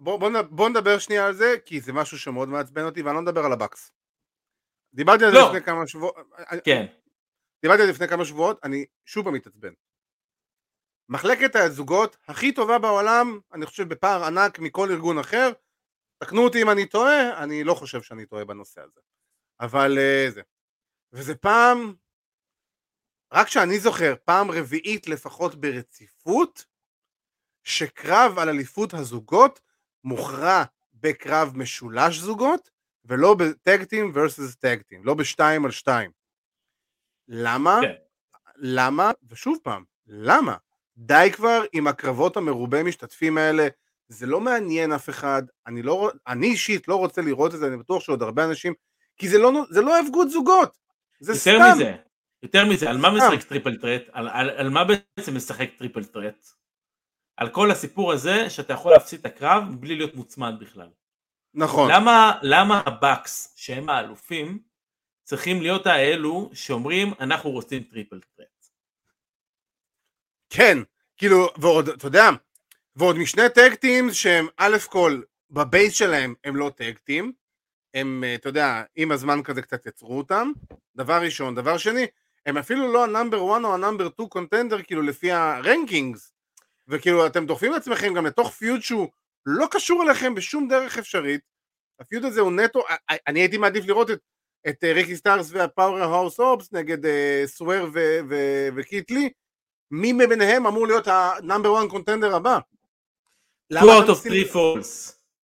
בוא, 0.00 0.16
בוא, 0.16 0.30
בוא 0.50 0.68
נדבר 0.68 0.98
שנייה 0.98 1.26
על 1.26 1.34
זה, 1.34 1.54
כי 1.64 1.80
זה 1.80 1.92
משהו 1.92 2.18
שמאוד 2.18 2.48
מעצבן 2.48 2.84
אותי 2.84 3.02
ואני 3.02 3.16
לא 3.16 3.22
מדבר 3.22 3.40
על 3.40 3.52
ה 3.52 3.58
Bucks. 3.58 3.92
דיברתי 4.94 5.24
על 5.24 5.30
זה 5.30 5.38
לא. 5.38 5.48
לפני 5.48 5.62
כמה 5.62 5.86
שבועות. 5.86 6.16
כן. 6.64 6.86
דיברתי 7.62 7.80
על 7.80 7.86
זה 7.86 7.92
לפני 7.92 8.08
כמה 8.08 8.24
שבועות, 8.24 8.60
אני 8.64 8.84
שוב 9.04 9.24
פעם 9.24 9.34
מתעצבן. 9.34 9.72
מחלקת 11.08 11.56
הזוגות 11.56 12.16
הכי 12.28 12.52
טובה 12.52 12.78
בעולם, 12.78 13.38
אני 13.52 13.66
חושב 13.66 13.88
בפער 13.88 14.24
ענק 14.24 14.58
מכל 14.58 14.90
ארגון 14.90 15.18
אחר, 15.18 15.52
תקנו 16.18 16.44
אותי 16.44 16.62
אם 16.62 16.70
אני 16.70 16.86
טועה, 16.86 17.42
אני 17.42 17.64
לא 17.64 17.74
חושב 17.74 18.02
שאני 18.02 18.26
טועה 18.26 18.44
בנושא 18.44 18.80
הזה. 18.80 19.00
אבל 19.60 19.98
uh, 19.98 20.30
זה. 20.30 20.42
וזה 21.12 21.34
פעם, 21.34 21.94
רק 23.32 23.48
שאני 23.48 23.78
זוכר, 23.78 24.14
פעם 24.24 24.50
רביעית 24.50 25.08
לפחות 25.08 25.54
ברציפות, 25.54 26.66
שקרב 27.64 28.38
על 28.38 28.48
אליפות 28.48 28.94
הזוגות 28.94 29.60
מוכרע 30.04 30.64
בקרב 30.94 31.52
משולש 31.56 32.18
זוגות, 32.18 32.70
ולא 33.04 33.34
ב 33.34 33.44
tag 33.44 33.73
team 33.73 34.12
versus 34.14 34.56
tag 34.58 34.75
team, 34.75 35.04
לא 35.04 35.14
בשתיים 35.14 35.64
על 35.64 35.70
שתיים. 35.70 36.10
למה? 37.28 37.78
כן. 37.82 37.94
למה? 38.56 39.10
ושוב 39.28 39.58
פעם, 39.62 39.84
למה? 40.06 40.56
די 40.96 41.28
כבר 41.32 41.62
עם 41.72 41.86
הקרבות 41.86 42.36
המרובי 42.36 42.82
משתתפים 42.82 43.38
האלה, 43.38 43.68
זה 44.08 44.26
לא 44.26 44.40
מעניין 44.40 44.92
אף 44.92 45.08
אחד, 45.08 45.42
אני, 45.66 45.82
לא, 45.82 46.10
אני 46.26 46.46
אישית 46.46 46.88
לא 46.88 46.96
רוצה 46.96 47.22
לראות 47.22 47.54
את 47.54 47.58
זה, 47.58 47.66
אני 47.66 47.76
בטוח 47.76 48.02
שעוד 48.02 48.22
הרבה 48.22 48.44
אנשים, 48.44 48.74
כי 49.16 49.28
זה 49.28 49.38
לא, 49.38 49.52
זה 49.70 49.80
לא 49.80 49.96
האבקות 49.96 50.30
זוגות, 50.30 50.76
זה 51.20 51.32
יותר 51.32 51.40
סתם. 51.40 51.50
יותר 51.50 51.74
מזה, 51.74 51.96
יותר 52.42 52.64
מזה, 52.64 52.90
על 52.90 52.98
מה 52.98 53.10
משחק 53.10 53.48
triple 53.48 53.76
threat? 53.76 54.02
על, 54.12 54.28
על, 54.28 54.50
על 54.50 54.70
מה 54.70 54.84
בעצם 54.84 55.36
משחק 55.36 55.68
triple 55.78 56.04
threat? 56.04 56.46
על 57.36 57.48
כל 57.48 57.70
הסיפור 57.70 58.12
הזה 58.12 58.50
שאתה 58.50 58.72
יכול 58.72 58.92
להפסיד 58.92 59.20
את 59.20 59.26
הקרב 59.26 59.64
בלי 59.80 59.96
להיות 59.96 60.14
מוצמד 60.14 60.54
בכלל. 60.60 60.88
נכון. 61.54 61.90
למה, 61.90 62.38
למה 62.42 62.82
ה 62.86 62.97
Bucks 62.97 63.54
שהם 63.56 63.88
האלופים 63.88 64.58
צריכים 65.24 65.62
להיות 65.62 65.86
האלו 65.86 66.50
שאומרים 66.52 67.12
אנחנו 67.20 67.50
רוצים 67.50 67.82
triple 67.82 68.20
threat. 68.36 68.46
כן, 70.50 70.78
כאילו, 71.16 71.48
ועוד, 71.56 71.88
אתה 71.88 72.06
יודע, 72.06 72.30
ועוד 72.96 73.18
משני 73.18 73.48
tag 73.54 73.79
team 73.79 74.12
שהם 74.12 74.46
א' 74.56 74.76
כל, 74.90 75.20
ב 75.50 75.59
base 75.59 75.94
שלהם 75.94 76.34
הם 76.44 76.56
לא 76.56 76.70
tag 76.76 76.97
team, 76.97 77.32
הם, 77.94 78.24
אה, 78.24 78.34
אתה 78.34 78.48
יודע, 78.48 78.82
עם 78.96 79.12
הזמן 79.12 79.42
כזה 79.42 79.62
קצת 79.62 79.86
יצרו 79.86 80.18
אותם, 80.18 80.52
דבר 80.96 81.22
ראשון. 81.22 81.54
דבר 81.54 81.78
שני, 81.78 82.06
הם 82.46 82.56
אפילו 82.56 82.92
לא 82.92 83.04
ה 83.04 83.09
number 83.09 83.36
1 83.36 83.64
או 83.64 83.74
ה 83.74 83.79
number 83.79 84.08
2 84.10 84.28
contender, 84.28 84.82
כאילו, 84.82 85.02
לפי 85.02 85.32
ה 85.32 85.42
rankings, 85.42 86.32
וכאילו, 86.88 87.26
אתם 87.26 87.46
דוחפים 87.46 87.74
את 87.74 87.80
עצמכם 87.80 88.14
גם 88.14 88.26
לתוך 88.26 88.50
feud 88.50 88.82
שהוא 88.82 89.08
לא 89.46 89.66
קשור 89.70 90.02
אליכם 90.02 90.34
בשום 90.34 90.68
דרך 90.68 90.98
אפשרית, 90.98 91.40
ה 92.00 92.05
feud 92.05 92.24
הזה 92.24 92.40
הוא 92.40 92.52
נטו, 92.52 92.82
אני 93.26 93.40
הייתי 93.40 93.58
מעדיף 93.58 93.86
לראות 93.86 94.10
את, 94.10 94.18
את 94.68 94.84
אה, 94.84 94.92
ריקי 94.92 95.16
סטארקס 95.16 95.50
וה 95.52 95.98
Powerhouse 95.98 96.40
Hobbs 96.40 96.72
נגד 96.72 97.04
uh, 97.04 97.08
סוורב 97.46 97.88
וקית' 98.76 99.10
לי, 99.10 99.30
מי 99.90 100.12
מביניהם 100.12 100.66
אמור 100.66 100.86
להיות 100.86 101.08
ה 101.08 101.18
number 101.18 101.78
1 101.78 101.88
contender 101.88 102.34
הבא? 102.34 102.58
2 103.72 103.82
out 103.82 104.08
of 104.08 104.22
3 104.22 104.52
falls. 104.52 105.12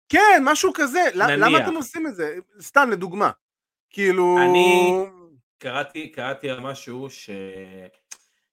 כן, 0.08 0.42
משהו 0.44 0.72
כזה, 0.74 1.00
נניח. 1.14 1.30
למה 1.30 1.58
אתם 1.58 1.74
עושים 1.74 2.06
את 2.06 2.14
זה? 2.14 2.36
סתם 2.60 2.90
לדוגמה. 2.90 3.30
כאילו... 3.90 4.38
אני 4.38 4.92
קראתי, 5.58 6.08
קראתי 6.08 6.50
על 6.50 6.60
משהו 6.60 7.10
ש... 7.10 7.30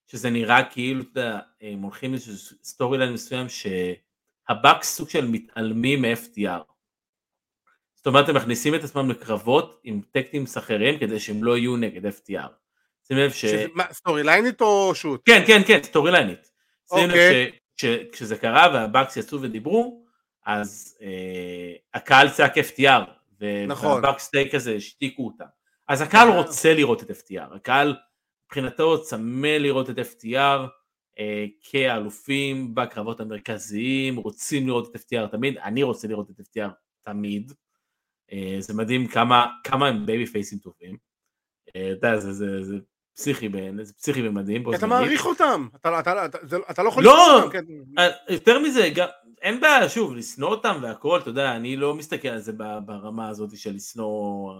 שזה 0.06 0.30
נראה 0.30 0.64
כאילו, 0.70 1.02
אתה 1.02 1.20
יודע, 1.20 1.38
הם 1.60 1.82
הולכים 1.82 2.10
לאיזשהו 2.10 2.56
storyline 2.64 3.12
מסוים 3.12 3.46
שה 3.48 4.04
Bucks 4.04 4.96
סוג 4.96 5.08
של 5.08 5.26
מתעלמים 5.26 6.02
מ-FTR. 6.02 6.62
זאת 7.94 8.06
אומרת, 8.06 8.28
הם 8.28 8.36
מכניסים 8.36 8.74
את 8.74 8.84
עצמם 8.84 9.10
לקרבות 9.10 9.80
עם 9.84 10.00
tag 10.10 10.24
team 10.24 10.42
אחרים 10.42 10.98
כדי 10.98 11.20
שהם 11.20 11.44
לא 11.44 11.56
יהיו 11.56 11.76
נגד 11.76 12.06
FTR. 12.06 12.48
שים 13.08 13.16
לב 13.16 13.32
ש... 13.32 13.44
סטורי 13.92 14.22
ליינית 14.22 14.60
או 14.60 14.94
shoot? 14.94 15.22
כן, 15.24 15.42
כן, 15.46 15.62
כן, 15.66 15.82
סטורי 15.82 16.12
ליינית. 16.12 16.50
שים 16.94 17.08
לב 17.08 17.48
שכשזה 17.76 18.36
קרה 18.36 18.68
וה 18.74 18.86
Bucks 18.86 19.16
יצאו 19.16 19.42
ודיברו, 19.42 20.04
אז 20.46 20.98
אה, 21.02 21.72
הקהל 21.94 22.30
צעק 22.30 22.58
FTR, 22.58 23.44
נכון. 23.68 23.92
וה 23.92 24.03
Bucks 24.03 24.30
די 24.32 24.50
כזה 24.50 24.74
השתיקו 24.74 25.26
אותם. 25.26 25.44
אז 25.88 26.00
הקהל 26.00 26.28
אה. 26.28 26.36
רוצה 26.36 26.74
לראות 26.74 27.02
את 27.02 27.10
FTR, 27.10 27.54
הקהל 27.54 27.96
מבחינתו 28.46 29.02
צמא 29.02 29.46
לראות 29.46 29.90
את 29.90 29.98
FTR 29.98 30.68
אה, 31.18 31.44
כאלופים 31.62 32.74
בקרבות 32.74 33.20
המרכזיים, 33.20 34.16
רוצים 34.16 34.66
לראות 34.66 34.96
את 34.96 35.00
FTR 35.00 35.26
תמיד, 35.30 35.58
אני 35.58 35.82
רוצה 35.82 36.08
לראות 36.08 36.30
את 36.30 36.40
FTR 36.40 36.70
תמיד. 37.02 37.52
אה, 38.32 38.56
זה 38.58 38.74
מדהים 38.74 39.06
כמה, 39.06 39.46
כמה 39.64 39.88
הם 39.88 40.06
בייבי 40.06 40.26
פייסים 40.26 40.58
טובים. 40.58 40.96
אה, 41.76 41.92
אתה 41.92 42.06
יודע, 42.06 42.20
זה, 42.20 42.32
זה, 42.32 42.64
זה 42.64 42.74
פסיכי, 43.16 43.48
זה 43.82 43.92
פסיכי 43.92 44.28
ומדהים. 44.28 44.74
אתה 44.74 44.86
מעריך 44.86 45.26
אותם, 45.26 45.68
אתה, 45.76 46.00
אתה, 46.00 46.24
אתה, 46.24 46.38
אתה 46.70 46.82
לא 46.82 46.88
יכול 46.88 47.04
לא, 47.04 47.42
אותם. 47.42 47.50
כן. 47.50 47.64
אה, 47.98 48.08
יותר 48.28 48.58
מזה, 48.58 48.90
גם, 48.94 49.06
אין 49.42 49.60
בעיה, 49.60 49.88
שוב, 49.88 50.14
לשנוא 50.14 50.48
אותם 50.48 50.78
והכל, 50.82 51.18
אתה 51.18 51.30
יודע, 51.30 51.56
אני 51.56 51.76
לא 51.76 51.94
מסתכל 51.94 52.28
על 52.28 52.38
זה 52.38 52.52
ברמה 52.86 53.28
הזאת 53.28 53.56
של 53.56 53.74
לשנוא 53.74 54.54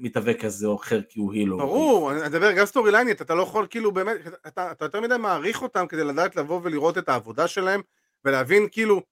מתאבק 0.00 0.40
כזה 0.40 0.66
או 0.66 0.76
אחר 0.76 1.02
כי 1.08 1.20
הוא 1.20 1.32
heel. 1.32 1.58
ברור, 1.58 2.12
אני 2.12 2.20
מדבר 2.28 2.52
גם 2.52 2.66
סטורי 2.66 2.92
ליינית, 2.92 3.22
אתה 3.22 3.34
לא 3.34 3.42
יכול 3.42 3.66
כאילו 3.70 3.92
באמת, 3.92 4.16
אתה, 4.46 4.72
אתה 4.72 4.84
יותר 4.84 5.00
מדי 5.00 5.16
מעריך 5.16 5.62
אותם 5.62 5.86
כדי 5.86 6.04
לדעת 6.04 6.36
לבוא 6.36 6.60
ולראות 6.62 6.98
את 6.98 7.08
העבודה 7.08 7.48
שלהם 7.48 7.80
ולהבין 8.24 8.68
כאילו, 8.72 9.02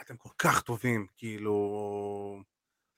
אתם 0.00 0.16
כל 0.16 0.28
כך 0.38 0.62
טובים, 0.62 1.06
כאילו... 1.16 2.42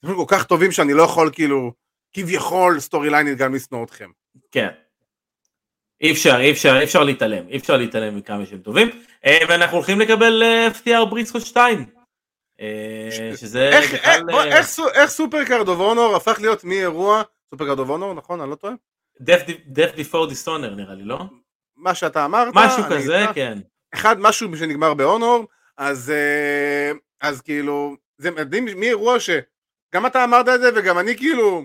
אתם 0.04 0.14
כל 0.14 0.24
כך 0.28 0.46
טובים 0.46 0.72
שאני 0.72 0.94
לא 0.94 1.02
יכול 1.02 1.30
כאילו, 1.32 1.72
כביכול 2.12 2.80
סטורי 2.80 3.10
ליינית 3.10 3.38
גם 3.38 3.54
לשנוא 3.54 3.84
אתכם. 3.84 4.10
כן. 4.52 4.68
אי 6.00 6.12
אפשר, 6.12 6.36
אי 6.40 6.50
אפשר, 6.50 6.78
אי 6.78 6.84
אפשר 6.84 7.04
להתעלם, 7.04 7.48
אי 7.48 7.56
אפשר 7.56 7.76
להתעלם 7.76 8.16
מכמה 8.16 8.46
שהם 8.46 8.58
טובים. 8.58 8.90
אה, 9.26 9.38
ואנחנו 9.48 9.76
הולכים 9.76 10.00
לקבל 10.00 10.42
אה, 10.42 10.68
FTR 10.68 11.04
בריסקו 11.04 11.40
2. 11.40 11.86
אה, 12.60 13.08
שזה 13.36 13.68
איך, 13.68 13.94
בכלל... 13.94 14.30
איך, 14.30 14.78
איך, 14.78 14.80
איך 14.94 15.10
Supercard 15.10 15.68
of 15.68 15.80
Honor 15.80 16.16
הפך 16.16 16.38
להיות 16.40 16.64
מאירוע, 16.64 17.22
Supercard 17.50 17.78
of 17.78 17.88
Honor, 17.88 18.14
נכון? 18.14 18.40
אני 18.40 18.50
לא 18.50 18.54
טועה? 18.54 18.74
Death 19.74 19.96
Before 19.96 20.30
Dishonor 20.30 20.74
נראה 20.76 20.94
לי, 20.94 21.02
לא? 21.04 21.18
מה 21.76 21.94
שאתה 21.94 22.24
אמרת. 22.24 22.48
משהו 22.54 22.82
כזה, 22.90 23.24
כן. 23.34 23.58
אחד, 23.94 24.20
משהו 24.20 24.56
שנגמר 24.56 24.94
ב 24.94 25.02
Honor, 25.02 25.46
אז, 25.76 26.12
אז 27.20 27.40
כאילו, 27.40 27.96
זה 28.18 28.30
מדהים 28.30 28.64
מאירוע 28.76 29.20
ש... 29.20 29.30
גם 29.94 30.06
אתה 30.06 30.24
אמרת 30.24 30.48
את 30.48 30.60
זה 30.60 30.70
וגם 30.74 30.98
אני 30.98 31.16
כאילו, 31.16 31.64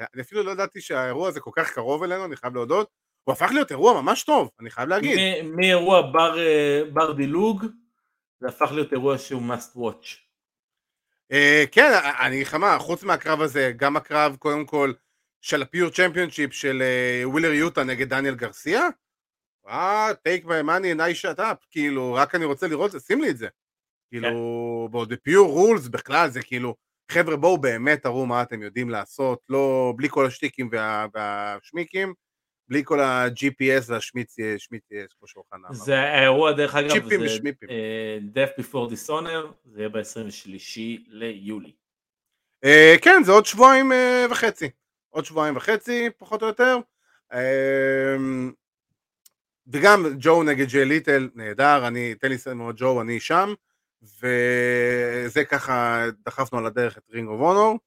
אני 0.00 0.22
אפילו 0.22 0.42
לא 0.42 0.50
ידעתי 0.50 0.80
שהאירוע 0.80 1.28
הזה 1.28 1.40
כל 1.40 1.50
כך 1.56 1.72
קרוב 1.72 2.02
אלינו, 2.02 2.24
אני 2.24 2.36
חייב 2.36 2.54
להודות, 2.54 2.90
הוא 3.24 3.32
הפך 3.32 3.50
להיות 3.52 3.70
אירוע 3.70 4.00
ממש 4.00 4.22
טוב, 4.22 4.50
אני 4.60 4.70
חייב 4.70 4.88
להגיד. 4.88 5.18
מאירוע 5.44 6.02
בר, 6.02 6.38
אה, 6.38 6.82
בר 6.92 7.12
דילוג, 7.12 7.64
זה 8.40 8.48
הפך 8.48 8.72
להיות 8.72 8.92
אירוע 8.92 9.18
שהוא 9.18 9.42
must 9.52 9.76
watch. 9.76 10.06
אה, 11.32 11.66
כן, 11.72 11.92
אני 12.20 12.34
אגיד 12.34 12.46
לך 12.46 12.54
מה, 12.54 12.78
חוץ 12.78 13.02
מהקרב 13.02 13.40
הזה, 13.40 13.72
גם 13.76 13.96
הקרב 13.96 14.36
קודם 14.36 14.66
כל 14.66 14.92
של 15.40 15.62
ה 15.62 15.68
Pure 15.68 15.90
Championship 15.90 16.52
של 16.52 16.82
אה, 16.82 17.28
ווילר 17.28 17.52
יוטה 17.52 17.84
נגד 17.84 18.08
דניאל 18.08 18.34
גרסיה, 18.34 18.88
אה, 19.68 20.14
take 20.22 20.44
my 20.44 20.62
money 20.62 20.92
and 20.92 21.22
shut 21.22 21.38
up, 21.38 21.66
כאילו, 21.70 22.14
רק 22.14 22.34
אני 22.34 22.44
רוצה 22.44 22.68
לראות, 22.68 22.90
שים 23.06 23.20
לי 23.20 23.30
את 23.30 23.36
זה. 23.36 23.48
כאילו, 24.08 24.28
כן. 24.28 24.92
בעוד 24.92 25.12
pure 25.22 25.52
rules 25.52 25.88
בכלל 25.88 26.30
זה 26.30 26.42
כאילו, 26.42 26.74
חבר'ה 27.10 27.36
בואו 27.36 27.58
באמת 27.58 28.02
תראו 28.02 28.26
מה 28.26 28.42
אתם 28.42 28.62
יודעים 28.62 28.90
לעשות, 28.90 29.38
לא, 29.48 29.94
בלי 29.96 30.08
כל 30.08 30.26
השטיקים 30.26 30.68
וה, 30.72 31.06
והשמיקים, 31.14 32.14
בלי 32.68 32.82
כל 32.84 33.00
ה-GPS 33.00 33.84
והשמיץ, 33.86 34.36
שמיץ, 34.58 34.82
כמו 35.18 35.28
שאוחנה 35.28 35.68
אמר. 35.68 35.72
זה 35.72 36.00
האירוע 36.00 36.52
דרך 36.52 36.74
אגב, 36.74 36.90
צ'יפים 36.90 37.20
ושמיפים. 37.24 37.68
Uh, 37.68 38.36
Death 38.36 38.60
Before 38.60 38.92
Dishonor, 38.92 39.46
זה 39.64 39.78
יהיה 39.80 39.88
ב-23 39.88 40.78
ליולי. 41.08 41.72
Uh, 42.64 42.98
כן, 43.02 43.22
זה 43.24 43.32
עוד 43.32 43.46
שבועיים 43.46 43.92
uh, 43.92 44.30
וחצי. 44.30 44.70
עוד 45.08 45.24
שבועיים 45.24 45.56
וחצי, 45.56 46.08
פחות 46.18 46.42
או 46.42 46.46
יותר. 46.46 46.78
Uh, 47.32 47.36
וגם 49.72 50.06
ג'ו 50.18 50.42
נגד 50.42 50.68
ג'יי 50.68 50.84
ליטל, 50.84 51.28
נהדר, 51.34 51.86
אני, 51.86 52.14
תן 52.14 52.28
לי 52.28 52.36
מאוד 52.54 52.76
ג'ו, 52.78 53.00
אני 53.00 53.20
שם. 53.20 53.54
וזה 54.20 55.44
ככה 55.44 56.04
דחפנו 56.24 56.58
על 56.58 56.66
הדרך 56.66 56.98
את 56.98 57.10
רינג 57.10 57.28
אוף 57.28 57.40
אונור. 57.40 57.78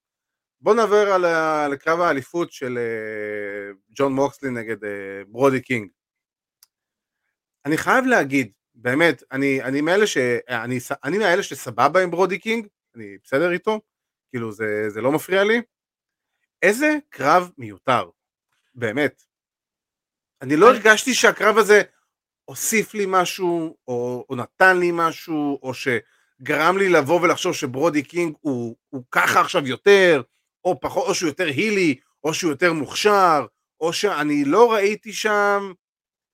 בואו 0.61 0.75
נעבר 0.75 1.11
על 1.11 1.75
קרב 1.75 1.99
האליפות 1.99 2.51
של 2.51 2.77
אה, 2.77 3.71
ג'ון 3.95 4.13
מוקסלי 4.13 4.49
נגד 4.49 4.83
אה, 4.83 5.21
ברודי 5.27 5.61
קינג. 5.61 5.89
אני 7.65 7.77
חייב 7.77 8.05
להגיד, 8.05 8.51
באמת, 8.75 9.23
אני, 9.31 9.63
אני 9.63 9.81
מאלה 9.81 10.07
ש... 10.07 10.17
אני, 10.49 10.79
אני 11.03 11.17
מאלה 11.17 11.43
שסבבה 11.43 12.03
עם 12.03 12.11
ברודי 12.11 12.39
קינג, 12.39 12.67
אני 12.95 13.17
בסדר 13.23 13.51
איתו, 13.51 13.79
כאילו 14.29 14.51
זה, 14.51 14.89
זה 14.89 15.01
לא 15.01 15.11
מפריע 15.11 15.43
לי. 15.43 15.61
איזה 16.61 16.97
קרב 17.09 17.51
מיותר, 17.57 18.09
באמת. 18.75 19.23
אני 20.41 20.55
לא 20.55 20.69
הרגשתי 20.69 21.13
שהקרב 21.13 21.57
הזה 21.57 21.81
הוסיף 22.49 22.93
לי 22.93 23.05
משהו, 23.07 23.75
או, 23.87 24.25
או 24.29 24.35
נתן 24.35 24.77
לי 24.77 24.89
משהו, 24.93 25.59
או 25.63 25.71
שגרם 25.73 26.77
לי 26.77 26.89
לבוא 26.89 27.21
ולחשוב 27.21 27.53
שברודי 27.53 28.03
קינג 28.03 28.35
הוא, 28.41 28.75
הוא 28.89 29.03
ככה 29.11 29.41
עכשיו 29.41 29.67
יותר, 29.67 30.21
או 30.65 30.79
פחות, 30.79 31.07
או 31.07 31.15
שהוא 31.15 31.29
יותר 31.29 31.45
הילי, 31.45 31.95
או 32.23 32.33
שהוא 32.33 32.51
יותר 32.51 32.73
מוכשר, 32.73 33.45
או 33.81 33.93
שאני 33.93 34.45
לא 34.45 34.73
ראיתי 34.73 35.13
שם, 35.13 35.71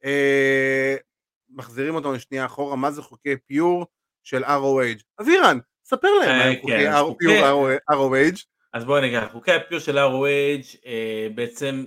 אה, 0.05 0.95
מחזירים 1.49 1.95
אותנו 1.95 2.19
שנייה 2.19 2.45
אחורה, 2.45 2.75
מה 2.75 2.91
זה 2.91 3.01
חוקי 3.01 3.37
פיור 3.47 3.85
של 4.23 4.43
ROH. 4.43 5.03
אבירן, 5.21 5.59
ספר 5.85 6.07
להם 6.19 6.37
מה 6.37 6.43
הם 6.43 6.55
חוקי 7.05 7.27
פיור 7.27 7.69
ROH. 7.91 8.45
אז 8.73 8.85
בואו 8.85 9.01
נגיד, 9.01 9.19
חוקי 9.31 9.51
הפיור 9.51 9.79
של 9.81 9.97
ROH 9.97 10.77
אה, 10.85 11.27
בעצם 11.35 11.85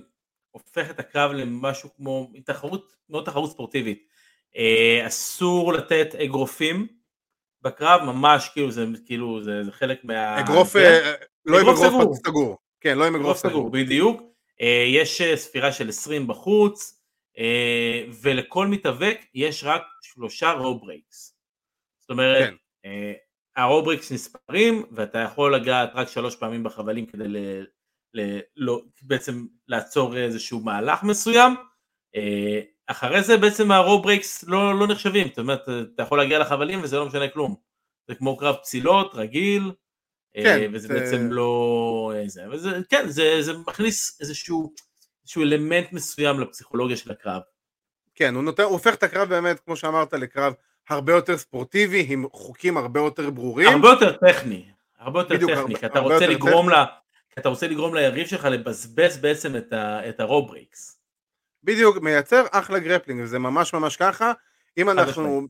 הופך 0.51 0.89
את 0.89 0.99
הקרב 0.99 1.31
למשהו 1.31 1.89
כמו 1.95 2.31
תחרות, 2.45 2.95
מאוד 3.09 3.25
תחרות 3.25 3.51
ספורטיבית. 3.51 4.08
אה, 4.57 5.07
אסור 5.07 5.73
לתת 5.73 6.15
אגרופים 6.15 6.87
בקרב, 7.61 8.01
ממש 8.01 8.49
כאילו 8.53 8.71
זה 8.71 8.85
כאילו 9.05 9.43
זה, 9.43 9.63
זה 9.63 9.71
חלק 9.71 10.03
מה... 10.03 10.39
אגרוף, 10.39 10.75
אה, 10.75 11.13
לא 11.45 11.59
עם 11.59 11.69
אגרוף 11.69 12.17
סגור. 12.17 12.57
כן, 12.81 12.97
לא 12.97 13.07
עם 13.07 13.15
אגרוף 13.15 13.37
סגור. 13.37 13.71
בדיוק. 13.71 14.21
אה, 14.61 14.85
יש 14.87 15.21
ספירה 15.35 15.71
של 15.71 15.89
20 15.89 16.27
בחוץ, 16.27 16.95
ולכל 18.21 18.67
מתאבק 18.67 19.19
יש 19.33 19.63
רק 19.63 19.83
שלושה 20.01 20.51
rope 20.51 20.79
breaks. 20.79 21.35
זאת 22.01 22.09
אומרת, 22.09 22.49
כן. 22.83 22.93
ה 23.55 23.61
rope 23.61 23.83
breaks 23.83 24.11
נספרים, 24.11 24.85
ואתה 24.91 25.19
יכול 25.19 25.55
לגעת 25.55 25.91
רק 25.93 26.07
שלוש 26.07 26.35
פעמים 26.35 26.63
בחבלים 26.63 27.05
כדי 27.05 27.27
ל, 27.27 27.37
ל, 28.13 28.39
לא, 28.55 28.81
בעצם 29.01 29.45
לעצור 29.67 30.17
איזשהו 30.17 30.59
מהלך 30.59 31.03
מסוים. 31.03 31.55
אחרי 32.91 33.23
זה 33.23 33.37
בעצם 33.37 33.71
ה 33.71 33.77
rope 33.77 34.03
breaks 34.03 34.43
לא, 34.47 34.79
לא 34.79 34.87
נחשבים, 34.87 35.27
זאת 35.27 35.39
אומרת, 35.39 35.61
אתה 35.95 36.03
יכול 36.03 36.17
להגיע 36.17 36.39
לחבלים 36.39 36.83
וזה 36.83 36.97
לא 36.97 37.05
משנה 37.05 37.27
כלום. 37.27 37.55
זה 38.07 38.15
כמו 38.15 38.37
קרב 38.37 38.55
פסילות, 38.55 39.11
רגיל, 39.15 39.71
אה, 40.37 40.43
כן, 40.43 40.71
וזה 40.73 40.87
זה... 40.87 40.93
בעצם 40.93 41.31
לא... 41.31 42.11
אה, 42.15 42.23
זה, 42.27 42.41
וזה, 42.51 42.79
כן, 42.89 43.09
זה, 43.09 43.41
זה 43.41 43.53
מכניס 43.67 44.17
איזשהו, 44.21 44.73
איזשהו 45.23 45.41
אלמנט 45.41 45.93
מסוים 45.93 46.39
לפסיכולוגיה 46.39 46.97
של 46.97 47.11
הקרב. 47.11 47.41
כן, 48.15 48.35
הוא, 48.35 48.43
נותן, 48.43 48.63
הוא 48.63 48.71
הופך 48.71 48.93
את 48.93 49.03
הקרב 49.03 49.29
באמת, 49.29 49.59
כמו 49.59 49.75
שאמרת, 49.75 50.13
לקרב 50.13 50.53
הרבה 50.89 51.13
יותר 51.13 51.37
ספורטיבי, 51.37 52.05
עם 52.09 52.25
חוקים 52.33 52.77
הרבה 52.77 52.99
יותר 52.99 53.29
ברורים. 53.29 53.69
הרבה 53.69 53.89
יותר 53.89 54.11
טכני, 54.11 54.65
הרבה 54.99 55.19
יותר 55.19 55.35
בדיוק, 55.35 55.51
טכני, 55.51 55.61
הרבה- 55.61 55.79
כי 55.79 55.85
אתה 55.85 55.99
הרבה 55.99 56.13
רוצה 56.13 56.25
יותר 56.25 56.35
לגרום 56.35 56.69
ל... 56.69 56.73
כי 57.29 57.39
אתה 57.39 57.49
רוצה 57.49 57.67
לגרום 57.67 57.95
ליריב 57.95 58.27
שלך 58.27 58.45
לבזבז 58.45 59.17
בעצם 59.17 59.55
את, 59.55 59.73
ה... 59.73 60.09
את 60.09 60.19
ה 60.19 60.26
rope 60.26 60.52
breaks. 60.52 60.98
בדיוק, 61.63 61.97
מייצר 61.97 62.45
אחלה 62.51 62.79
grappling, 62.79 63.21
וזה 63.23 63.39
ממש 63.39 63.73
ממש 63.73 63.95
ככה. 63.97 64.31
אם 64.77 64.89
אנחנו, 64.89 65.47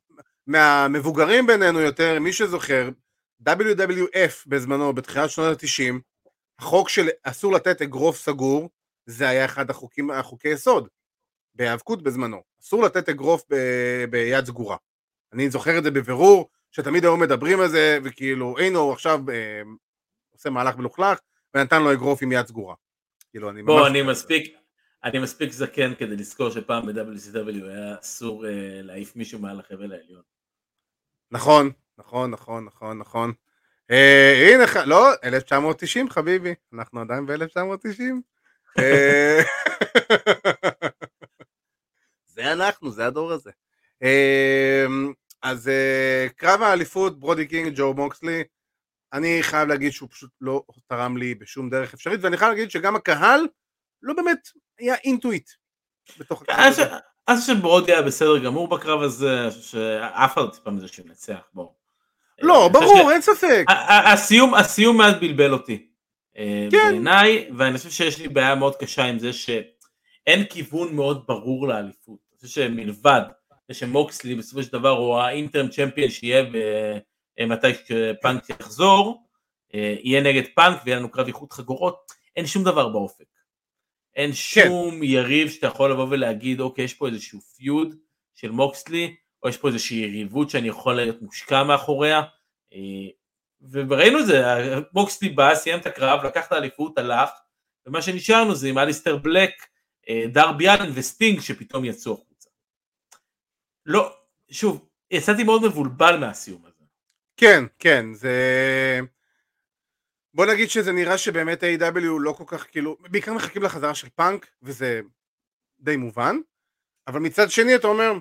מהמבוגרים 0.48 1.48
בינינו 1.48 1.80
יותר, 1.80 2.20
מי 2.20 2.34
שזוכר, 2.34 2.90
WWF 3.50 4.44
בזמנו, 4.48 4.94
בתחילת 4.94 5.30
שנות 5.30 5.64
ה-90, 5.64 5.94
החוק 6.60 6.90
של 6.90 7.10
אסור 7.24 7.54
לתת 7.54 7.82
אגרוף 7.82 8.18
סגור, 8.18 8.70
זה 9.06 9.30
היה 9.30 9.46
אחד 9.46 9.70
החוקים, 9.70 10.12
החוקי 10.12 10.48
יסוד, 10.48 10.88
בהיאבקות 11.56 12.04
בזמנו. 12.04 12.42
אסור 12.62 12.84
לתת 12.84 13.10
אגרוף 13.10 13.44
ב, 13.50 13.56
ביד 14.10 14.46
סגורה. 14.46 14.78
אני 15.34 15.50
זוכר 15.50 15.78
את 15.78 15.84
זה 15.84 15.92
בבירור, 15.92 16.50
שתמיד 16.72 17.04
היו 17.04 17.18
מדברים 17.18 17.60
על 17.60 17.68
זה, 17.68 18.00
וכאילו, 18.04 18.56
הנה 18.60 18.78
הוא 18.78 18.94
עכשיו 18.94 19.20
אה, 19.30 19.62
עושה 20.34 20.50
מהלך 20.50 20.78
מלוכלך, 20.78 21.20
ונתן 21.56 21.84
לו 21.84 21.94
אגרוף 21.94 22.24
עם 22.24 22.32
יד 22.32 22.48
סגורה. 22.48 22.76
כאילו, 23.32 23.50
אני 23.50 23.64
בוא, 23.64 23.80
ממש- 23.80 23.90
אני 23.90 24.02
מספיק, 24.02 24.56
אני 25.04 25.20
מספיק 25.20 25.52
זקן 25.52 25.96
כדי 25.96 26.16
לזכור 26.16 26.50
שפעם 26.50 26.86
ב-WCW 26.86 27.66
היה 27.66 27.96
אסור 28.02 28.46
uh, 28.46 28.48
להעיף 28.84 29.16
מישהו 29.16 29.40
מעל 29.40 29.60
החבל 29.60 29.92
העליון. 29.92 30.22
נכון, 31.32 31.72
נכון, 31.98 32.32
נכון, 32.32 32.66
נכון, 32.66 32.98
נכון. 32.98 33.34
אה, 33.92 34.54
הנה, 34.54 34.86
לא, 34.86 35.10
1990 35.24 36.10
חביבי, 36.10 36.54
אנחנו 36.74 37.02
עדיין 37.02 37.26
ב-1990. 37.26 38.02
אה, 38.80 39.42
זה 42.34 42.54
אנחנו, 42.54 42.92
זה 42.92 43.08
הדור 43.08 43.32
הזה. 43.32 43.52
אה, 44.04 44.86
אז 45.42 45.68
אה, 45.68 46.28
קרב 46.36 46.62
האליפות, 46.62 47.20
ברודי 47.20 47.48
קינג, 47.48 47.74
ג'ו 47.76 47.94
מוקסלי, 47.94 48.44
אני 49.14 49.40
חייב 49.42 49.68
להגיד 49.68 49.92
שהוא 49.92 50.10
פשוט 50.10 50.32
לא 50.42 50.64
תרם 50.88 51.18
לי 51.18 51.36
בשום 51.36 51.70
דרך 51.70 51.94
אפשרית, 51.94 52.20
ואני 52.24 52.38
חייב 52.38 52.52
להגיד 52.52 52.72
שגם 52.72 52.96
הקהל 52.96 53.48
לא 54.02 54.14
באמת 54.14 54.50
היה 54.80 54.96
אינטואיט 54.96 55.50
בתוך 56.18 56.42
הקרב 56.42 56.60
הזה. 56.60 56.84
אז 57.28 57.48
שברוד 57.48 57.90
היה 57.90 58.02
בסדר 58.02 58.38
גמור 58.38 58.68
בקרב 58.68 59.02
הזה, 59.02 59.52
שאף 59.62 60.34
אחד 60.34 60.42
לא 60.42 60.50
ציפה 60.50 60.72
מזה 60.72 60.88
שהוא 60.88 61.06
ינצח, 61.06 61.40
בוא. 61.54 61.68
לא, 62.42 62.70
חושב 62.74 62.86
ברור, 62.86 63.12
אין 63.12 63.22
ספק. 63.22 63.66
הסיום, 64.14 64.54
הסיום 64.54 64.98
מעט 64.98 65.16
בלבל 65.22 65.54
אותי. 65.54 65.88
אה, 66.38 66.68
כן. 66.72 66.78
בעיניי, 66.92 67.50
ואני 67.58 67.78
חושב 67.78 67.90
שיש 67.90 68.20
לי 68.20 68.28
בעיה 68.28 68.56
מאוד 68.56 68.76
קשה 68.76 69.04
עם 69.04 69.20
זה 69.20 69.34
שאין 69.34 70.46
כיוון 70.50 70.96
מאוד 70.96 71.28
ברור 71.28 71.68
לאליפות. 71.68 72.20
אני 72.32 72.48
חושב 72.48 72.62
שמלבד 72.62 73.22
זה 73.68 73.74
שמוקסלי 73.74 74.36
בסופו 74.36 74.64
של 74.64 74.72
דבר 74.72 74.90
הוא 74.90 75.18
האינטרם 75.18 75.68
צ'מפיון 75.68 76.10
שיהיה 76.10 76.46
אה, 77.40 77.46
מתי 77.46 77.68
שפאנק 77.74 78.50
יחזור, 78.50 79.24
אה, 79.74 79.96
יהיה 80.04 80.22
נגד 80.22 80.44
פאנק 80.56 80.82
ויהיה 80.86 81.00
לנו 81.00 81.12
קרב 81.12 81.28
איחוד 81.28 81.54
חגורות, 81.54 82.12
אין 82.36 82.46
שום 82.46 82.64
דבר 82.64 82.90
באופק. 82.90 83.26
אין 84.20 84.34
שום 84.34 85.04
יריב 85.04 85.50
שאתה 85.50 85.68
יכול 85.68 85.92
לבוא 85.92 86.08
ולהגיד 86.10 86.60
אוקיי 86.60 86.86
יש 86.86 86.94
פה 86.94 87.08
איזשהו 87.08 87.42
feud 87.42 87.96
של 88.36 88.52
מוקסלי 88.52 89.16
או 89.44 89.50
יש 89.50 89.58
פה 89.58 89.68
איזושהי 89.68 89.98
יריבות 89.98 90.50
שאני 90.50 90.68
יכול 90.68 90.96
להיות 90.96 91.22
מושקע 91.22 91.64
מאחוריה 91.64 92.22
אה, 92.74 92.80
וראינו 93.72 94.20
את 94.20 94.26
זה, 94.26 94.44
מוקסלי 94.94 95.30
בא, 95.30 95.56
סיים 95.56 95.80
את 95.80 95.86
הקרב, 95.86 96.26
לקח 96.26 96.48
את 96.48 96.52
האליפות, 96.52 96.98
הלך 96.98 97.30
ומה 97.86 98.02
שנשארנו 98.02 98.56
זה 98.56 98.68
עם 98.68 98.78
אליסטר 98.78 99.18
בלק, 99.18 99.52
אה, 100.10 100.24
דרבי 100.28 100.70
אלן 100.70 100.92
וסטינג 100.94 101.40
שפתאום 101.40 101.86
יצאו 101.86 102.14
החוצה. 102.14 102.50
לא, 103.86 104.14
שוב, 104.52 104.86
יצאתי 105.12 105.44
מאוד 105.44 105.66
מבולבל 105.66 106.18
מהסיום 106.18 106.62
הזה. 106.66 106.86
כן, 107.38 107.64
כן, 107.80 108.14
זה... 108.14 109.00
בוא 110.34 110.46
נגיד 110.46 110.70
שזה 110.70 110.92
נראה 110.92 111.18
שבאמת 111.18 111.64
A.W. 111.64 112.20
לא 112.20 112.32
כל 112.32 112.44
כך 112.48 112.68
כאילו, 112.72 112.98
בעיקר 113.00 113.34
מחכים 113.34 113.64
לחזרה 113.64 113.96
של 113.96 114.10
פאנק, 114.10 114.48
וזה 114.62 115.02
די 115.80 115.98
מובן, 115.98 116.36
אבל 117.08 117.20
מצד 117.20 117.50
שני 117.50 117.76
אתה 117.76 117.88
אומר, 117.88 118.12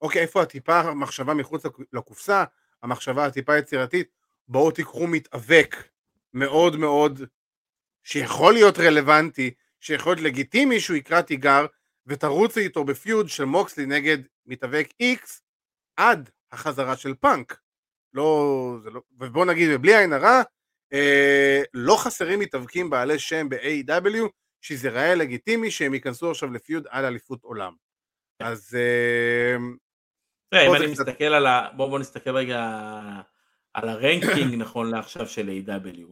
אוקיי, 0.00 0.22
איפה 0.22 0.42
הטיפה 0.42 0.80
המחשבה 0.80 1.34
מחוץ 1.34 1.66
לקו- 1.66 1.82
לקופסה, 1.92 2.44
המחשבה 2.82 3.26
הטיפה 3.26 3.58
יצירתית, 3.58 4.08
בואו 4.48 4.70
תיקחו 4.70 5.06
מתאבק 5.06 5.76
מאוד 6.34 6.76
מאוד, 6.76 7.20
שיכול 8.02 8.52
להיות 8.52 8.78
רלוונטי, 8.78 9.54
שיכול 9.80 10.12
להיות 10.12 10.24
לגיטימי 10.24 10.80
שהוא 10.80 10.96
יקרא 10.96 11.20
תיגר, 11.20 11.66
ותרוצו 12.06 12.60
איתו 12.60 12.84
בפיוד 12.84 13.28
של 13.28 13.44
מוקסלי 13.44 13.86
נגד 13.86 14.18
מתאבק 14.46 14.88
X, 15.02 15.40
עד 15.96 16.30
החזרה 16.52 16.96
של 16.96 17.14
פאנק. 17.14 17.60
לא, 18.14 18.76
זה 18.82 18.90
לא, 18.90 19.02
ובוא 19.18 19.44
נגיד, 19.44 19.70
ובלי 19.72 19.96
עין 19.96 20.12
הרע, 20.12 20.42
אה, 20.92 21.62
לא 21.74 21.96
חסרים 22.04 22.40
מתאבקים 22.40 22.90
בעלי 22.90 23.18
שם 23.18 23.48
ב-AW, 23.48 24.28
שזה 24.60 24.90
ראה 24.90 25.14
לגיטימי 25.14 25.70
שהם 25.70 25.94
ייכנסו 25.94 26.30
עכשיו 26.30 26.52
לפיוד 26.52 26.86
על 26.90 27.04
אליפות 27.04 27.42
עולם. 27.42 27.74
אז 28.40 28.74
אה, 28.80 29.56
תראה, 30.50 30.66
אם 30.66 30.74
אני 30.74 30.92
קצת- 30.94 31.08
מסתכל 31.08 31.24
על 31.24 31.46
ה... 31.46 31.68
בואו 31.76 31.90
בוא 31.90 31.98
נסתכל 31.98 32.30
רגע 32.36 32.60
על 33.74 33.88
הרנקינג 33.88 34.54
נכון 34.64 34.90
לעכשיו 34.90 35.28
של 35.28 35.48
A.W. 35.48 36.06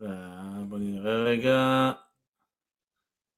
ו- 0.00 0.64
בוא 0.68 0.78
נראה 0.78 1.24
רגע. 1.24 1.90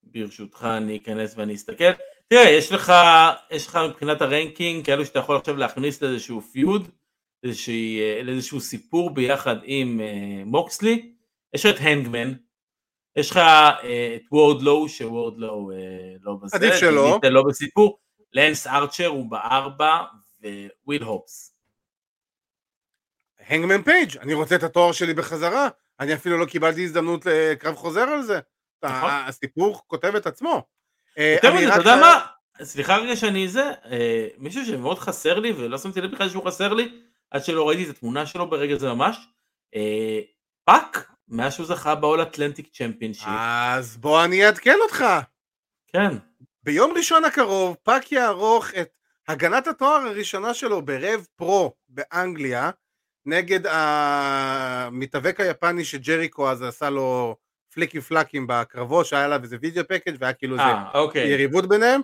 ברשותך 0.02 0.66
אני 0.78 0.96
אכנס 0.96 1.34
ואני 1.36 1.54
אסתכל. 1.54 1.92
תראה, 2.28 2.50
יש 2.50 2.72
לך, 2.72 2.92
יש 3.50 3.66
לך 3.66 3.78
מבחינת 3.90 4.22
ה 4.22 4.30
ranking 4.30 4.86
כאלו 4.86 5.06
שאתה 5.06 5.18
יכול 5.18 5.36
עכשיו 5.36 5.56
להכניס 5.56 6.02
לאיזשהו 6.02 6.40
feud, 6.40 6.90
לאיזושהי- 7.44 8.22
לאיזשהו 8.22 8.60
סיפור 8.60 9.10
ביחד 9.14 9.56
עם 9.64 10.00
אה, 10.00 10.42
מוקסלי. 10.46 11.12
יש 11.54 11.66
לך 11.66 11.76
את 11.76 11.80
הנגמן, 11.80 12.32
יש 13.16 13.30
לך 13.30 13.36
אה, 13.36 14.16
את 14.16 14.22
וורדלו, 14.32 14.88
שוורדלו 14.88 15.70
אה, 15.70 15.76
לא 16.20 16.34
בזה, 16.42 16.56
עדיף 16.56 16.74
שלא. 16.74 17.18
לא 17.30 17.42
בסיפור, 17.48 17.98
לנס 18.32 18.66
ארצ'ר 18.66 19.06
הוא 19.06 19.30
בארבע, 19.30 19.98
וויל 20.86 21.02
הובס. 21.02 21.54
הנגמן 23.46 23.82
פייג', 23.82 24.16
אני 24.16 24.34
רוצה 24.34 24.54
את 24.54 24.62
התואר 24.62 24.92
שלי 24.92 25.14
בחזרה, 25.14 25.68
אני 26.00 26.14
אפילו 26.14 26.38
לא 26.38 26.44
קיבלתי 26.46 26.84
הזדמנות 26.84 27.26
לקרב 27.26 27.74
חוזר 27.74 28.00
על 28.00 28.22
זה. 28.22 28.40
נכון. 28.84 29.10
הסיפור 29.10 29.82
כותב 29.86 30.14
את 30.16 30.26
עצמו. 30.26 30.62
אה, 31.18 31.34
יותר 31.36 31.48
אני 31.48 31.56
מזה, 31.58 31.68
אתה 31.68 31.80
יודע 31.80 31.96
מה? 31.96 32.20
סליחה 32.62 32.96
רגע 32.96 33.16
שאני 33.16 33.48
זה, 33.48 33.70
אה, 33.90 34.26
מישהו 34.38 34.66
שמאוד 34.66 34.98
חסר 34.98 35.38
לי, 35.38 35.52
ולא 35.52 35.78
שמתי 35.78 36.00
לב 36.00 36.12
בכלל 36.12 36.28
שהוא 36.28 36.46
חסר 36.46 36.74
לי, 36.74 37.00
עד 37.34 37.44
שלא 37.44 37.68
ראיתי 37.68 37.84
את 37.84 37.88
התמונה 37.96 38.26
שלו 38.26 38.50
ברגע 38.50 38.76
זה 38.76 38.88
ממש, 38.88 39.28
אה, 39.74 40.20
פאק, 40.64 41.12
מאז 41.28 41.54
שהוא 41.54 41.66
זכה 41.66 41.94
ב 41.94 42.22
All-Atlantic 42.22 42.68
Championship, 42.72 43.28
אז 43.28 43.96
בוא 43.96 44.24
אני 44.24 44.46
אעדכן 44.46 44.76
אותך. 44.82 45.04
כן, 45.92 46.16
ביום 46.62 46.92
ראשון 46.96 47.24
הקרוב 47.24 47.76
פאק 47.82 48.12
יערוך 48.12 48.66
את 48.80 48.88
הגנת 49.28 49.66
התואר 49.66 50.00
הראשונה 50.06 50.54
שלו 50.54 50.82
ברב 50.82 51.26
פרו 51.36 51.72
באנגליה 51.88 52.70
נגד 53.26 53.60
המתאבק 53.66 55.40
היפני 55.40 55.84
שג'ריקו 55.84 56.50
אז 56.50 56.62
עשה 56.62 56.90
לו 56.90 57.36
פליקים 57.72 58.00
פלאקים 58.00 58.46
בקרבות 58.46 59.06
שהיה 59.06 59.24
עליו 59.24 59.42
איזה 59.42 59.56
וידאו 59.60 59.84
פקאג' 59.88 60.16
והיה 60.18 60.32
כאילו 60.32 60.54
איזה 60.54 60.64
אה, 60.64 60.90
אוקיי, 60.94 61.28
יריבות 61.28 61.68
ביניהם. 61.68 62.00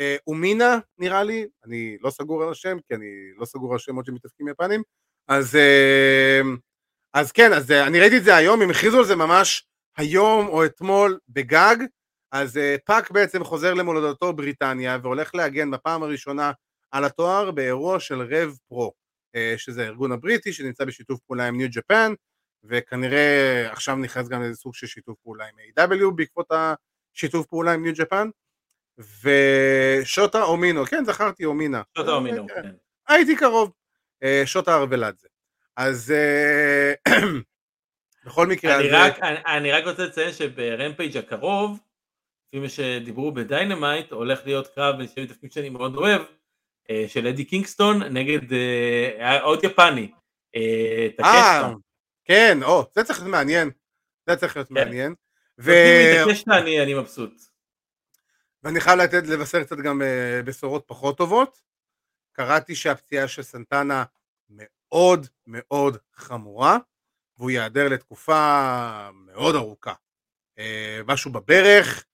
אה, 0.00 0.16
אומינה 0.26 0.78
נראה 0.98 1.22
לי, 1.22 1.46
אני 1.64 1.96
לא 2.00 2.10
סגור 2.10 2.42
על 2.42 2.50
השם 2.50 2.76
כי 2.88 2.94
אני 2.94 3.06
לא 3.36 3.44
סגור 3.44 3.72
על 3.72 3.78
שמות 3.78 4.06
של 4.06 4.12
מתאבקים 4.12 4.48
יפנים 4.48 4.82
אז 5.28 5.56
אה, 5.56 6.40
אז 7.14 7.32
כן 7.32 7.52
אז 7.52 7.70
אה, 7.70 7.86
אני 7.86 8.00
ראיתי 8.00 8.18
את 8.18 8.24
זה 8.24 8.36
היום 8.36 8.62
הם 8.62 8.70
הכריזו 8.70 8.98
על 8.98 9.04
זה 9.04 9.16
ממש 9.16 9.66
היום 9.96 10.48
או 10.48 10.64
אתמול 10.64 11.18
בגג 11.28 11.76
אז 12.32 12.60
פאק 12.84 13.10
בעצם 13.10 13.44
חוזר 13.44 13.74
למולדתו 13.74 14.32
בריטניה 14.32 14.98
והולך 15.02 15.34
להגן 15.34 15.70
בפעם 15.70 16.02
הראשונה 16.02 16.52
על 16.90 17.04
התואר 17.04 17.50
באירוע 17.50 18.00
של 18.00 18.20
RevPro 18.20 18.92
שזה 19.56 19.82
הארגון 19.82 20.12
הבריטי 20.12 20.52
שנמצא 20.52 20.84
בשיתוף 20.84 21.20
פעולה 21.20 21.48
עם 21.48 21.56
ניו 21.56 21.68
ג'פן 21.72 22.12
וכנראה 22.64 23.68
עכשיו 23.70 23.96
נכנס 23.96 24.28
גם 24.28 24.42
לאיזה 24.42 24.56
סוג 24.56 24.74
של 24.74 24.86
שיתוף 24.86 25.18
פעולה 25.22 25.44
עם 25.44 25.54
AEW 25.58 26.10
בעקבות 26.16 26.46
השיתוף 26.50 27.46
פעולה 27.46 27.72
עם 27.72 27.82
ניו 27.82 27.92
ג'פן 27.96 28.28
ושוטה 28.98 30.42
אומינו, 30.42 30.86
כן 30.86 31.04
זכרתי 31.04 31.44
אומינה, 31.44 31.82
שוטה 31.98 32.10
אומינו, 32.10 32.46
כן, 32.48 32.62
כן. 32.62 32.72
הייתי 33.08 33.36
קרוב, 33.36 33.72
אה, 34.22 34.42
שוטה 34.44 34.74
ארוולדזה, 34.74 35.28
אז 35.76 36.10
אה, 36.16 36.94
בכל 38.26 38.46
מקרה, 38.46 38.76
אני 38.76 38.86
אז, 38.86 38.92
רק, 38.92 39.18
אני, 39.22 39.38
אני 39.46 39.72
רק 39.72 39.84
רוצה 39.84 40.04
לציין 40.04 40.32
שברמפייג' 40.32 41.16
הקרוב, 41.16 41.78
לפי 42.48 42.58
מה 42.58 42.68
שדיברו 42.68 43.32
בדיינמייט, 43.32 44.12
הולך 44.12 44.40
להיות 44.44 44.68
קרב 44.74 44.96
בין 44.96 45.08
שני 45.08 45.24
מתאבקים 45.24 45.50
שאני 45.50 45.68
מאוד 45.68 45.96
אוהב, 45.96 46.22
אה, 46.90 47.04
של 47.08 47.26
אדי 47.26 47.44
קינגסטון 47.44 48.02
נגד 48.02 48.52
אה, 48.52 49.40
עוד 49.40 49.64
יפני, 49.64 50.10
אה, 50.56 50.60
אה, 50.60 51.08
טקשיטה. 51.16 51.72
כן, 52.24 52.58
או, 52.62 52.84
זה 52.94 53.04
צריך 53.04 53.18
להיות 53.18 53.30
מעניין, 53.30 53.70
זה 54.30 54.36
צריך 54.36 54.56
להיות 54.56 54.68
כן. 54.68 54.74
מעניין, 54.74 55.14
ו... 55.58 55.72
אני 56.82 56.94
מבסוט. 56.94 57.53
ואני 58.64 58.80
חייב 58.80 58.98
לתת, 58.98 59.26
לבשר 59.26 59.62
קצת 59.62 59.76
גם 59.76 60.02
אה, 60.02 60.40
בשורות 60.44 60.84
פחות 60.86 61.16
טובות. 61.16 61.60
קראתי 62.32 62.74
שהפציעה 62.74 63.28
של 63.28 63.42
סנטנה 63.42 64.04
מאוד 64.50 65.26
מאוד 65.46 65.96
חמורה, 66.16 66.78
והוא 67.38 67.50
ייעדר 67.50 67.88
לתקופה 67.88 69.08
מאוד 69.12 69.54
ארוכה. 69.54 69.92
אה, 70.58 71.00
משהו 71.06 71.32
בברך, 71.32 72.04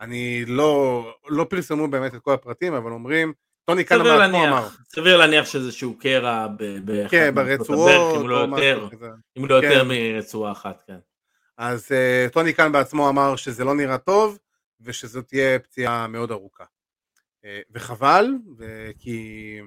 אני 0.00 0.44
לא, 0.46 1.04
לא 1.28 1.46
פרסמו 1.50 1.88
באמת 1.88 2.14
את 2.14 2.20
כל 2.22 2.32
הפרטים, 2.32 2.74
אבל 2.74 2.90
אומרים, 2.90 3.32
טוני 3.64 3.84
קאן 3.84 4.02
בעצמו 4.02 4.46
אמר. 4.46 4.68
סביר 4.94 5.16
להניח 5.16 5.46
שזה 5.46 5.66
איזשהו 5.66 5.98
קרע 5.98 6.46
באחד 6.84 7.10
כן, 7.10 7.34
ברצועות, 7.34 8.16
אם 8.20 8.28
לא 8.28 8.36
יותר, 8.36 8.88
אם 9.38 9.46
לא 9.46 9.54
יותר. 9.54 9.84
מרצועה 9.84 10.52
אחת, 10.52 10.82
כן. 10.86 10.98
אז 11.58 11.88
uh, 11.88 12.32
טוני 12.32 12.52
קאן 12.52 12.72
בעצמו 12.72 13.08
אמר 13.08 13.36
שזה 13.36 13.64
לא 13.64 13.74
נראה 13.74 13.98
טוב, 13.98 14.38
ושזאת 14.80 15.28
תהיה 15.28 15.58
פציעה 15.58 16.06
מאוד 16.06 16.30
ארוכה. 16.30 16.64
Uh, 16.64 17.46
וחבל, 17.70 18.26
כי 18.98 19.60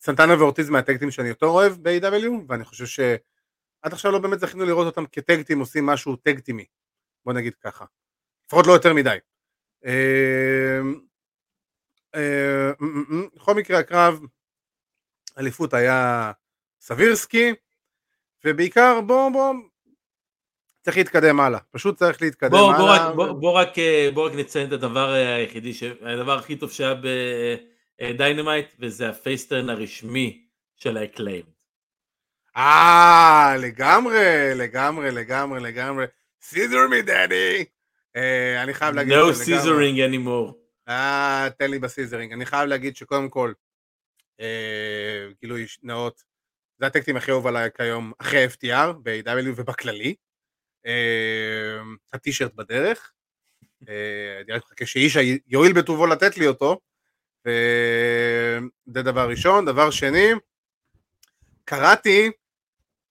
סנטנה 0.00 0.38
ואורטיז 0.38 0.70
מהטקטים 0.70 1.10
שאני 1.10 1.28
יותר 1.28 1.46
אוהב 1.46 1.72
ב-AW, 1.72 2.30
ואני 2.48 2.64
חושב 2.64 2.86
שעד 2.86 3.92
עכשיו 3.92 4.12
לא 4.12 4.18
באמת 4.18 4.40
זכינו 4.40 4.64
לראות 4.64 4.86
אותם 4.86 5.06
כטקטים 5.06 5.60
עושים 5.60 5.86
משהו 5.86 6.16
טקטימי, 6.16 6.64
בוא 7.24 7.32
נגיד 7.32 7.54
ככה. 7.54 7.84
לפחות 8.46 8.66
לא 8.66 8.72
יותר 8.72 8.92
מדי. 8.94 9.18
בכל 13.36 13.54
מקרה 13.54 13.78
הקרב, 13.78 14.20
אליפות 15.38 15.74
היה 15.74 16.32
סבירסקי, 16.80 17.52
ובעיקר 18.44 19.00
בוא 19.00 19.30
בוא 19.32 19.54
צריך 20.88 20.98
להתקדם 20.98 21.40
הלאה, 21.40 21.58
פשוט 21.70 21.96
צריך 21.96 22.22
להתקדם 22.22 22.50
בוא, 22.50 22.74
הלאה. 22.74 22.78
בוא, 22.78 22.90
רק, 22.90 23.14
בוא, 23.14 23.32
בוא, 23.32 23.52
רק, 23.52 23.74
בוא 24.14 24.26
רק 24.26 24.32
נציין 24.34 24.68
את 24.68 24.72
הדבר 24.72 25.10
היחידי, 25.10 25.72
הדבר 26.02 26.38
הכי 26.38 26.56
טוב 26.56 26.70
שהיה 26.70 26.94
בדיינמייט, 28.00 28.66
וזה 28.80 29.08
ה 29.08 29.15
face 29.15 29.42
turn 29.42 29.70
הרשמי 29.70 30.42
של 30.76 30.96
ה 30.96 31.00
Acclaimed. 31.00 31.42
אה, 32.56 33.56
לגמרי, 33.58 34.50
לגמרי, 34.54 35.10
לגמרי, 35.10 35.60
לגמרי. 35.60 36.04
scissor 36.42 36.88
me 36.90 37.02
daddy. 37.02 37.64
אני 38.62 38.74
חייב 38.74 38.94
להגיד... 38.94 39.12
No 39.12 39.34
scissoring 39.34 40.12
anymore. 40.12 40.52
אה, 40.88 41.48
תן 41.58 41.70
לי 41.70 41.78
ב 41.78 41.82
scissoring. 41.82 42.32
אני 42.32 42.46
חייב 42.46 42.68
להגיד 42.68 42.96
שקודם 42.96 43.28
כל, 43.28 43.52
אה, 44.40 45.26
גילוי 45.40 45.66
נאות, 45.82 46.22
זה 46.78 46.86
ה 46.86 46.90
tag 46.90 47.01
team 47.01 47.16
הכי 47.16 47.30
אהוב 47.30 47.46
עליי 47.46 47.68
כיום, 47.76 48.12
אחרי 48.18 48.46
FTR, 48.46 48.92
ב-AEW 49.02 49.52
ובכללי. 49.56 50.14
אה, 50.86 51.80
הטישרט 52.12 52.54
בדרך. 52.54 53.12
אה, 53.88 54.40
אני 54.44 54.52
רק 54.52 54.62
מחכה 54.64 54.86
שאיש 54.86 55.16
יואיל 55.46 55.72
בטובו 55.72 56.06
לתת 56.06 56.36
לי 56.36 56.46
אותו. 56.46 56.80
זה 58.86 59.02
דבר 59.02 59.28
ראשון. 59.30 59.64
דבר 59.64 59.90
שני, 59.90 60.28
קראתי 61.64 62.30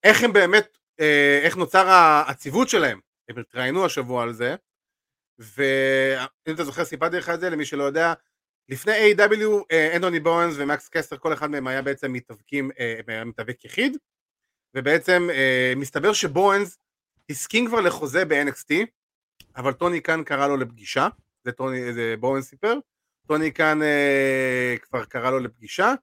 איך 0.04 0.24
הם 0.24 0.34
באמת, 0.34 0.78
אה, 1.00 1.40
איך 1.44 1.58
נוצר 1.58 1.88
העציבות 1.88 2.70
שלהם. 2.70 3.00
הם 3.30 3.40
התראיינו 3.40 3.86
השבוע 3.86 4.24
על 4.24 4.34
זה. 4.34 4.56
ואם 5.40 6.56
אתה 6.56 6.64
זוכר 6.64 6.86
סיפרתי 6.86 7.18
לך 7.18 7.30
את 7.30 7.40
זה 7.40 7.50
למי 7.50 7.66
שלא 7.66 7.84
יודע 7.84 8.14
לפני 8.70 9.14
A.W. 9.14 9.76
אנטוני 9.96 10.20
בואנס 10.20 10.54
ומקס 10.58 10.90
קסטר 10.90 11.18
כל 11.18 11.34
אחד 11.34 11.52
מהם 11.52 11.68
היה 11.68 11.82
בעצם 11.82 12.14
מתאבקים, 12.14 12.72
מתאבק 13.26 13.66
יחיד 13.66 13.98
ובעצם 14.76 15.30
מסתבר 15.76 16.14
שבואנס 16.14 16.78
הסכים 17.30 17.68
כבר 17.68 17.82
לחוזה 17.82 18.26
ב-NXT 18.26 18.74
אבל 19.56 19.74
טוני 19.74 20.02
קאן 20.02 20.24
קרא 20.24 20.48
לו 20.48 20.58
לפגישה 20.58 21.08
זה, 21.44 21.52
טוני, 21.52 21.94
זה 21.94 22.16
בואנס 22.20 22.50
סיפר 22.50 22.80
טוני 23.28 23.52
קאן 23.52 23.82
אה, 23.82 24.76
כבר 24.82 25.06
קרא 25.06 25.32
לו 25.32 25.40
לפגישה 25.40 25.94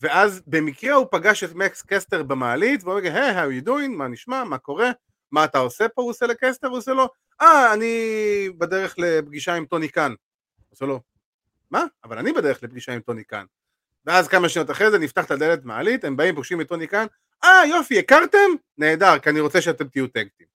ואז 0.00 0.42
במקרה 0.46 0.94
הוא 0.94 1.06
פגש 1.10 1.44
את 1.44 1.54
מקס 1.54 1.82
קסטר 1.82 2.22
במעלית 2.22 2.82
והוא 2.82 2.98
אומר 2.98 3.14
היי, 3.14 3.36
how 3.36 3.66
you 3.66 3.88
מה 3.88 4.08
נשמע, 4.08 4.44
מה 4.44 4.58
קורה, 4.58 4.90
מה 5.32 5.44
אתה 5.44 5.58
עושה 5.58 5.88
פה, 5.88 6.02
הוא 6.02 6.10
עושה 6.10 6.26
לקסטר, 6.26 6.68
הוא 6.68 6.78
עושה 6.78 6.92
לו 6.92 7.08
אה, 7.42 7.72
אני 7.74 8.48
בדרך 8.58 8.94
לפגישה 8.98 9.54
עם 9.54 9.66
טוני 9.66 9.88
קאן. 9.88 10.14
עושה 10.70 10.84
לו, 10.84 11.00
מה? 11.70 11.84
אבל 12.04 12.18
אני 12.18 12.32
בדרך 12.32 12.62
לפגישה 12.62 12.92
עם 12.92 13.00
טוני 13.00 13.24
קאן. 13.24 13.44
ואז 14.06 14.28
כמה 14.28 14.48
שניות 14.48 14.70
אחרי 14.70 14.90
זה 14.90 14.98
נפתח 14.98 15.24
את 15.24 15.30
הדלת 15.30 15.64
מעלית, 15.64 16.04
הם 16.04 16.16
באים, 16.16 16.34
פוגשים 16.34 16.60
את 16.60 16.68
טוני 16.68 16.86
קאן, 16.86 17.06
אה 17.44 17.62
יופי, 17.66 17.98
הכרתם? 17.98 18.38
נהדר, 18.78 19.18
כי 19.18 19.30
אני 19.30 19.40
רוצה 19.40 19.60
שאתם 19.60 19.88
תהיו 19.88 20.06
טקטים. 20.06 20.46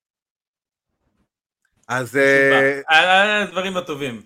אז... 1.88 2.20
הדברים 3.44 3.78
הטובים. 3.78 4.22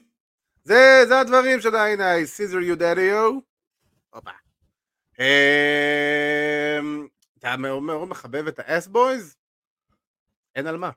זה, 0.64 1.04
זה 1.08 1.20
הדברים 1.20 1.62
של 1.62 1.76
הנה, 1.76 2.16
I 2.16 2.20
scissor 2.20 2.78
you 2.78 2.82
daddy 2.82 3.12
הופה. 4.10 4.32
אתה 7.40 7.58
מאוד 7.58 8.08
מחבב 8.08 8.48
את 8.48 8.60
האס 8.60 8.88
בויז? 8.88 9.36
אין 10.56 10.68
על 10.68 10.78
מה. 10.78 10.90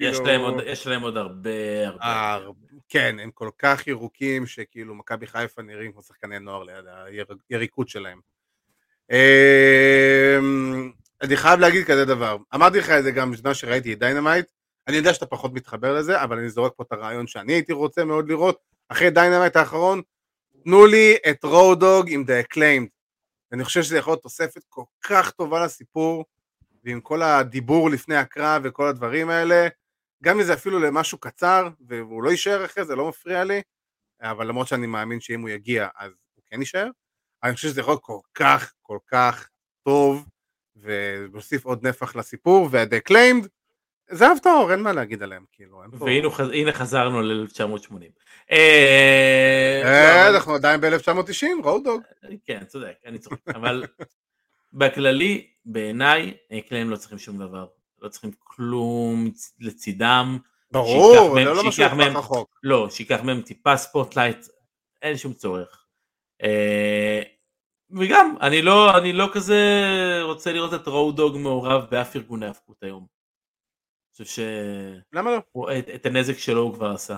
יש, 0.00 0.18
להם 0.18 0.40
עוד, 0.40 0.54
יש 0.66 0.86
להם 0.86 1.02
עוד 1.02 1.16
הרבה, 1.16 1.88
הרבה. 1.88 2.50
כן, 2.88 3.16
הם 3.22 3.30
כל 3.30 3.50
כך 3.58 3.86
ירוקים 3.86 4.46
שכאילו 4.46 4.94
מכבי 4.94 5.26
חיפה 5.26 5.62
נראים 5.62 5.92
כמו 5.92 6.02
שחקני 6.02 6.38
נוער 6.38 6.62
ליד 6.62 6.84
היריקות 7.50 7.88
שלהם. 7.88 8.20
אמ, 9.10 10.92
אני 11.22 11.36
חייב 11.36 11.60
להגיד 11.60 11.86
כזה 11.86 12.04
דבר, 12.04 12.36
אמרתי 12.54 12.78
לך 12.78 12.90
את 12.90 13.02
זה 13.04 13.10
גם 13.10 13.32
בזמן 13.32 13.54
שראיתי 13.54 13.92
את 13.92 13.98
Dynamite, 13.98 14.46
אני 14.88 14.96
יודע 14.96 15.14
שאתה 15.14 15.26
פחות 15.26 15.52
מתחבר 15.52 15.94
לזה, 15.94 16.22
אבל 16.22 16.38
אני 16.38 16.50
זורק 16.50 16.72
פה 16.76 16.82
את 16.82 16.92
הרעיון 16.92 17.26
שאני 17.26 17.52
הייתי 17.52 17.72
רוצה 17.72 18.04
מאוד 18.04 18.28
לראות, 18.28 18.58
אחרי 18.88 19.10
Dynamite 19.10 19.56
האחרון, 19.56 20.02
תנו 20.64 20.86
לי 20.86 21.16
את 21.30 21.44
רוד 21.44 21.75
דוג 21.75 22.06
עם 22.08 22.24
The 22.26 22.46
Acclaimed. 22.46 22.88
אני 23.52 23.64
חושב 23.64 23.82
שזה 23.82 23.98
יכול 23.98 24.12
להיות 24.12 24.22
תוספת 24.22 24.64
כל 24.68 24.84
כך 25.02 25.30
טובה 25.30 25.64
לסיפור, 25.64 26.24
ועם 26.84 27.00
כל 27.00 27.22
הדיבור 27.22 27.90
לפני 27.90 28.16
הקרב 28.16 28.62
וכל 28.64 28.86
הדברים 28.86 29.30
האלה, 29.30 29.68
גם 30.22 30.38
אם 30.38 30.44
זה 30.44 30.54
אפילו 30.54 30.78
למשהו 30.78 31.18
קצר, 31.18 31.68
והוא 31.88 32.22
לא 32.22 32.30
יישאר 32.30 32.64
אחרי 32.64 32.84
זה, 32.84 32.96
לא 32.96 33.08
מפריע 33.08 33.44
לי, 33.44 33.62
אבל 34.22 34.46
למרות 34.46 34.68
שאני 34.68 34.86
מאמין 34.86 35.20
שאם 35.20 35.40
הוא 35.40 35.48
יגיע 35.48 35.88
אז 35.96 36.12
הוא 36.34 36.44
כן 36.50 36.60
יישאר, 36.60 36.88
אני 37.42 37.54
חושב 37.54 37.68
שזה 37.68 37.80
יכול 37.80 37.92
להיות 37.92 38.02
כל 38.02 38.18
כך 38.34 38.72
כל 38.82 38.98
כך 39.06 39.48
טוב, 39.84 40.26
ומוסיף 40.76 41.64
עוד 41.64 41.86
נפח 41.86 42.16
לסיפור, 42.16 42.68
וה-The 42.70 43.12
זה 44.10 44.28
אהב 44.28 44.38
טהור, 44.38 44.72
אין 44.72 44.80
מה 44.80 44.92
להגיד 44.92 45.22
עליהם, 45.22 45.44
כאילו. 45.52 45.82
והנה 46.38 46.72
חזרנו 46.72 47.22
ל-1980. 47.22 47.94
אה, 48.50 49.82
אה, 49.84 50.28
אנחנו 50.28 50.54
עדיין 50.54 50.80
ב-1990, 50.80 51.46
רודוג. 51.64 52.02
כן, 52.44 52.64
צודק, 52.66 52.94
אני 53.06 53.18
צוחק, 53.18 53.48
אבל 53.48 53.84
בכללי, 54.72 55.46
בעיניי, 55.64 56.34
Acclaimed 56.68 56.90
לא 56.90 56.96
צריכים 56.96 57.18
שום 57.18 57.38
דבר. 57.38 57.66
לא 58.02 58.08
צריכים 58.08 58.30
כלום 58.38 59.30
לצידם. 59.60 60.38
ברור, 60.72 61.34
זה 61.34 61.44
לא 61.44 61.64
משהו 61.64 61.84
לטווח 61.84 62.16
רחוק. 62.16 62.58
לא, 62.62 62.90
שייקח 62.90 63.20
מהם 63.22 63.42
טיפה 63.42 63.76
spotlight, 63.76 64.46
אין 65.02 65.16
שום 65.16 65.32
צורך. 65.32 65.84
אה, 66.42 67.22
וגם, 67.90 68.34
אני 68.40 68.62
לא, 68.62 68.98
אני 68.98 69.12
לא 69.12 69.28
כזה 69.32 69.62
רוצה 70.22 70.52
לראות 70.52 70.74
את 70.74 70.86
רוד 70.86 71.11
דוג 71.11 71.36
מעורב 71.36 71.86
באף 71.90 72.16
ארגוני 72.16 72.46
הפקות 72.46 72.82
היום. 72.82 73.19
אני 74.18 74.24
חושב 74.24 74.24
ש... 74.24 74.40
למה 75.12 75.30
לא? 75.30 75.78
את, 75.78 75.88
את 75.94 76.06
הנזק 76.06 76.38
שלו 76.38 76.62
הוא 76.62 76.74
כבר 76.74 76.90
עשה. 76.90 77.16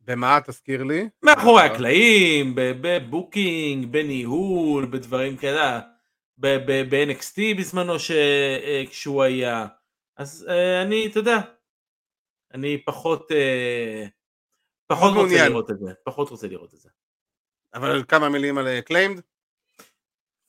במה 0.00 0.38
תזכיר 0.46 0.84
לי? 0.84 1.08
מאחורי 1.22 1.62
הקלעים, 1.62 2.52
ב 2.54 2.69
booking, 2.69 3.86
בניהול, 3.86 4.86
בדברים 4.86 5.36
כאלה. 5.36 5.80
ב-NXT 6.40 7.58
בזמנו 7.58 7.92
אה, 8.10 8.82
כשהוא 8.90 9.22
היה, 9.22 9.66
אז 10.16 10.46
אה, 10.48 10.82
אני, 10.82 11.06
אתה 11.06 11.18
יודע, 11.18 11.38
אני 12.54 12.84
פחות, 12.84 13.32
אה, 13.32 14.06
פחות 14.86 15.08
רוצה 15.08 15.16
מעוניין. 15.16 15.50
לראות 15.50 15.70
את 15.70 15.78
זה, 15.78 15.92
פחות 16.04 16.28
רוצה 16.30 16.48
לראות 16.48 16.74
את 16.74 16.80
זה. 16.80 16.88
אבל 17.74 18.04
כמה 18.08 18.28
מילים 18.28 18.58
על 18.58 18.80
Acclaimed? 18.80 19.20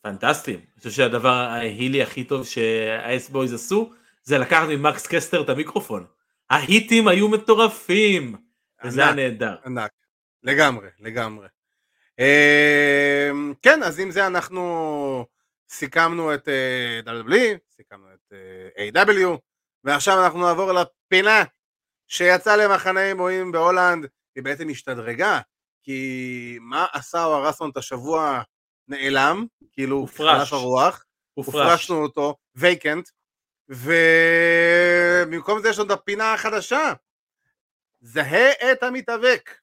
פנטסטי, 0.01 0.55
אני 0.55 0.65
חושב 0.77 0.91
שהדבר 0.91 1.29
ה 1.29 1.42
heel 1.42 1.91
י 1.91 2.03
הכי 2.03 2.23
טוב 2.23 2.45
שה 2.45 2.87
Ass 2.87 3.29
Boys 3.29 3.53
עשו, 3.53 3.93
זה 4.29 4.37
לקחת 4.37 4.67
ממקס 4.69 5.07
קסטר 5.07 5.41
את 5.41 5.49
המיקרופון. 5.49 6.05
ההיטים 6.49 7.07
היו 7.07 7.29
מטורפים, 7.29 8.35
וזה 8.83 9.03
היה 9.03 9.13
נהדר. 9.13 9.55
ענק, 9.65 9.91
לגמרי, 10.43 10.87
לגמרי. 10.99 11.47
כן, 13.61 13.83
אז 13.83 13.99
עם 13.99 14.11
זה 14.11 14.27
אנחנו 14.27 15.25
סיכמנו 15.69 16.33
את 16.33 16.47
WWE, 17.05 17.57
סיכמנו 17.75 18.07
את 18.13 18.33
A.W, 18.95 19.37
ועכשיו 19.83 20.23
אנחנו 20.23 20.39
נעבור 20.39 20.71
לפינה 20.71 21.43
שיצא 22.07 22.55
למחנה 22.55 23.07
אימונים 23.07 23.51
בהולנד, 23.51 24.07
היא 24.35 24.43
בעצם 24.43 24.69
השתדרגה, 24.69 25.39
כי 25.83 26.57
מה 26.61 26.85
עשה 26.93 27.25
או 27.25 27.35
הרסון 27.35 27.69
את 27.69 27.77
השבוע? 27.77 28.41
נעלם, 28.87 29.45
כאילו 29.71 29.97
הופרש, 29.97 30.53
הרוח, 30.53 31.05
הופרשנו 31.33 32.03
אותו, 32.03 32.35
וייקנט, 32.55 33.09
ובמקום 33.69 35.61
זה 35.61 35.69
יש 35.69 35.79
לנו 35.79 35.93
את 35.93 35.99
הפינה 35.99 36.33
החדשה, 36.33 36.93
זהה 38.01 38.71
את 38.71 38.83
המתאבק. 38.83 39.59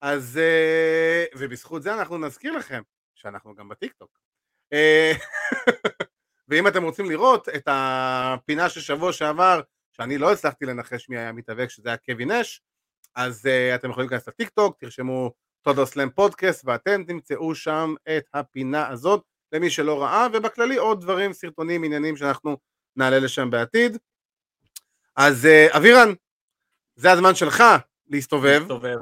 אז, 0.00 0.38
אה, 0.42 1.24
ובזכות 1.36 1.82
זה 1.82 1.94
אנחנו 1.94 2.18
נזכיר 2.18 2.52
לכם 2.52 2.82
שאנחנו 3.14 3.54
גם 3.54 3.68
בטיקטוק. 3.68 4.18
אה, 4.72 5.12
ואם 6.48 6.68
אתם 6.68 6.82
רוצים 6.82 7.10
לראות 7.10 7.48
את 7.48 7.62
הפינה 7.66 8.68
של 8.68 8.80
שבוע 8.80 9.12
שעבר, 9.12 9.60
שאני 9.92 10.18
לא 10.18 10.32
הצלחתי 10.32 10.66
לנחש 10.66 11.08
מי 11.08 11.18
היה 11.18 11.32
מתאבק, 11.32 11.70
שזה 11.70 11.88
היה 11.88 11.96
קווי 11.96 12.24
נש, 12.24 12.62
אז 13.14 13.46
uh, 13.46 13.74
אתם 13.74 13.90
יכולים 13.90 14.10
להיכנס 14.10 14.28
לטיקטוק, 14.28 14.76
תרשמו 14.80 15.32
טודו 15.62 15.86
סלאם 15.86 16.10
פודקאסט, 16.10 16.64
ואתם 16.66 17.04
תמצאו 17.04 17.54
שם 17.54 17.94
את 18.16 18.24
הפינה 18.34 18.88
הזאת, 18.88 19.22
למי 19.52 19.70
שלא 19.70 20.02
ראה, 20.02 20.26
ובכללי 20.32 20.76
עוד 20.76 21.00
דברים, 21.00 21.32
סרטונים, 21.32 21.84
עניינים 21.84 22.16
שאנחנו 22.16 22.56
נעלה 22.96 23.18
לשם 23.18 23.50
בעתיד. 23.50 23.96
אז 25.16 25.44
uh, 25.44 25.76
אבירן, 25.76 26.08
זה 26.96 27.12
הזמן 27.12 27.34
שלך 27.34 27.62
להסתובב. 28.06 28.58
להסתובב. 28.58 28.98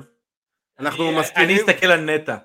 אנחנו 0.78 1.08
אני- 1.10 1.18
מזכירים... 1.20 1.48
אני 1.48 1.60
אסתכל 1.60 1.86
על 1.86 2.00
נטע. 2.00 2.36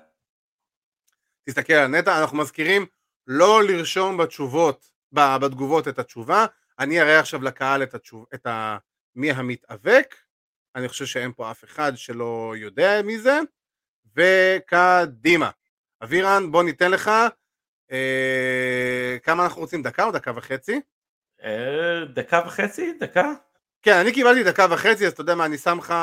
תסתכל 1.48 1.72
על 1.72 1.86
נטע, 1.86 2.20
אנחנו 2.20 2.38
מזכירים 2.38 2.86
לא 3.26 3.62
לרשום 3.64 4.16
בתשובות, 4.16 4.90
בתגובות 5.12 5.88
את 5.88 5.98
התשובה, 5.98 6.46
אני 6.78 7.00
אראה 7.00 7.20
עכשיו 7.20 7.42
לקהל 7.42 7.82
את, 7.82 7.94
התשוב, 7.94 8.26
את 8.34 8.46
ה, 8.46 8.78
מי 9.14 9.30
המתאבק, 9.30 10.14
אני 10.76 10.88
חושב 10.88 11.06
שאין 11.06 11.32
פה 11.32 11.50
אף 11.50 11.64
אחד 11.64 11.92
שלא 11.96 12.54
יודע 12.56 13.02
מי 13.02 13.18
זה, 13.18 13.38
וקדימה. 14.16 15.50
אבירן, 16.02 16.52
בוא 16.52 16.62
ניתן 16.62 16.90
לך, 16.90 17.10
אה, 17.92 19.16
כמה 19.22 19.44
אנחנו 19.44 19.60
רוצים, 19.60 19.82
דקה 19.82 20.04
או 20.04 20.10
דקה 20.12 20.32
וחצי? 20.36 20.80
אה, 21.42 22.04
דקה 22.04 22.42
וחצי? 22.46 22.92
דקה? 22.92 23.32
כן, 23.82 23.96
אני 23.96 24.12
קיבלתי 24.12 24.44
דקה 24.44 24.66
וחצי, 24.70 25.06
אז 25.06 25.12
אתה 25.12 25.20
יודע 25.20 25.34
מה, 25.34 25.44
אני 25.46 25.58
שם 25.58 25.78
לך, 25.78 25.94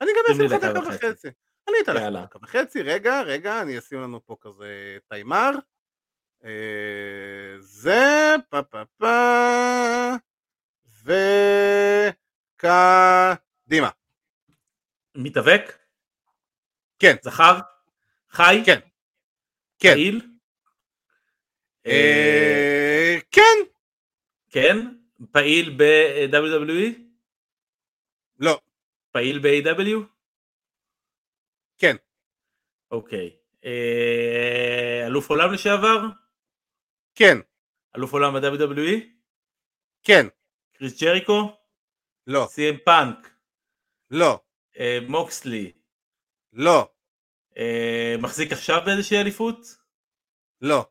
אני 0.00 0.10
גם 0.10 0.34
אשים 0.34 0.44
לך 0.44 0.52
דקה 0.52 0.88
וחצי. 0.88 1.28
אני 1.68 1.76
אתן 1.82 1.94
לך. 1.94 2.02
דקה 2.22 2.38
וחצי, 2.42 2.82
רגע, 2.82 3.22
רגע, 3.22 3.62
אני 3.62 3.78
אשים 3.78 4.00
לנו 4.00 4.26
פה 4.26 4.36
כזה 4.40 4.98
טיימר. 5.08 5.50
אה, 6.44 6.50
זה, 7.58 8.34
פה 8.48 8.62
פה 8.62 8.82
פה, 8.96 10.12
וקדימה. 12.58 13.88
מתאבק? 15.14 15.78
כן. 16.98 17.16
זכר? 17.22 17.58
חי? 18.30 18.62
כן. 18.66 18.78
כן. 19.78 19.92
פעיל? 19.94 20.20
אה, 21.86 23.18
כן, 23.30 23.58
כן? 24.50 24.76
פעיל 25.32 25.76
ב-WWE? 25.76 27.00
לא, 28.38 28.60
פעיל 29.12 29.38
ב-AW? 29.38 30.04
כן. 31.78 31.96
אוקיי. 32.90 33.36
אה, 33.64 35.06
אלוף 35.06 35.30
עולם 35.30 35.52
לשעבר? 35.52 36.00
כן, 37.14 37.38
אלוף 37.96 38.12
עולם 38.12 38.34
ב-WWE? 38.34 39.04
כן, 40.02 40.26
קריס 40.72 41.02
ג'ריקו? 41.02 41.56
לא, 42.26 42.46
סי.אם 42.48 42.76
פאנק? 42.84 43.30
לא, 44.10 44.40
אה, 44.78 44.98
מוקסלי? 45.08 45.72
לא, 46.52 46.88
אה, 47.56 48.14
מחזיק 48.18 48.52
עכשיו 48.52 48.82
באיזושהי 48.86 49.20
אליפות? 49.20 49.58
לא, 50.60 50.86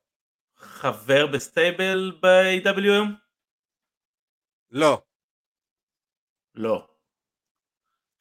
חבר 0.56 1.28
ב 1.28 1.40
stable 1.40 2.12
ב-AEW 2.22 2.82
היום? 2.82 3.29
לא. 4.72 5.04
לא. 6.56 6.88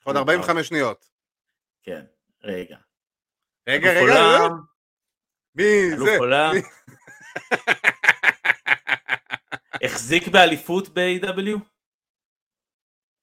עוד 0.04 0.16
45 0.16 0.68
שניות. 0.68 1.10
כן. 1.82 2.04
רגע. 2.42 2.76
רגע, 3.68 3.90
אלוף 3.90 4.10
רגע, 4.10 4.20
עולם, 4.20 4.64
מי 5.54 5.64
אלוף 5.94 6.08
זה? 6.08 6.16
עולם. 6.18 6.54
החזיק 9.84 10.28
באליפות 10.28 10.88
ב-AEW? 10.88 11.58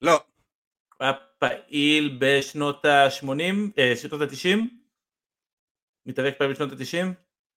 לא, 0.02 0.24
היה 1.00 1.12
פעיל 1.38 2.18
בשנות 2.20 2.84
ה-80, 2.84 3.96
שנות 3.96 4.20
ה-90? 4.20 4.58
מתאבק 6.06 6.38
פעיל 6.38 6.52
בשנות 6.52 6.72
ה-90? 6.72 7.06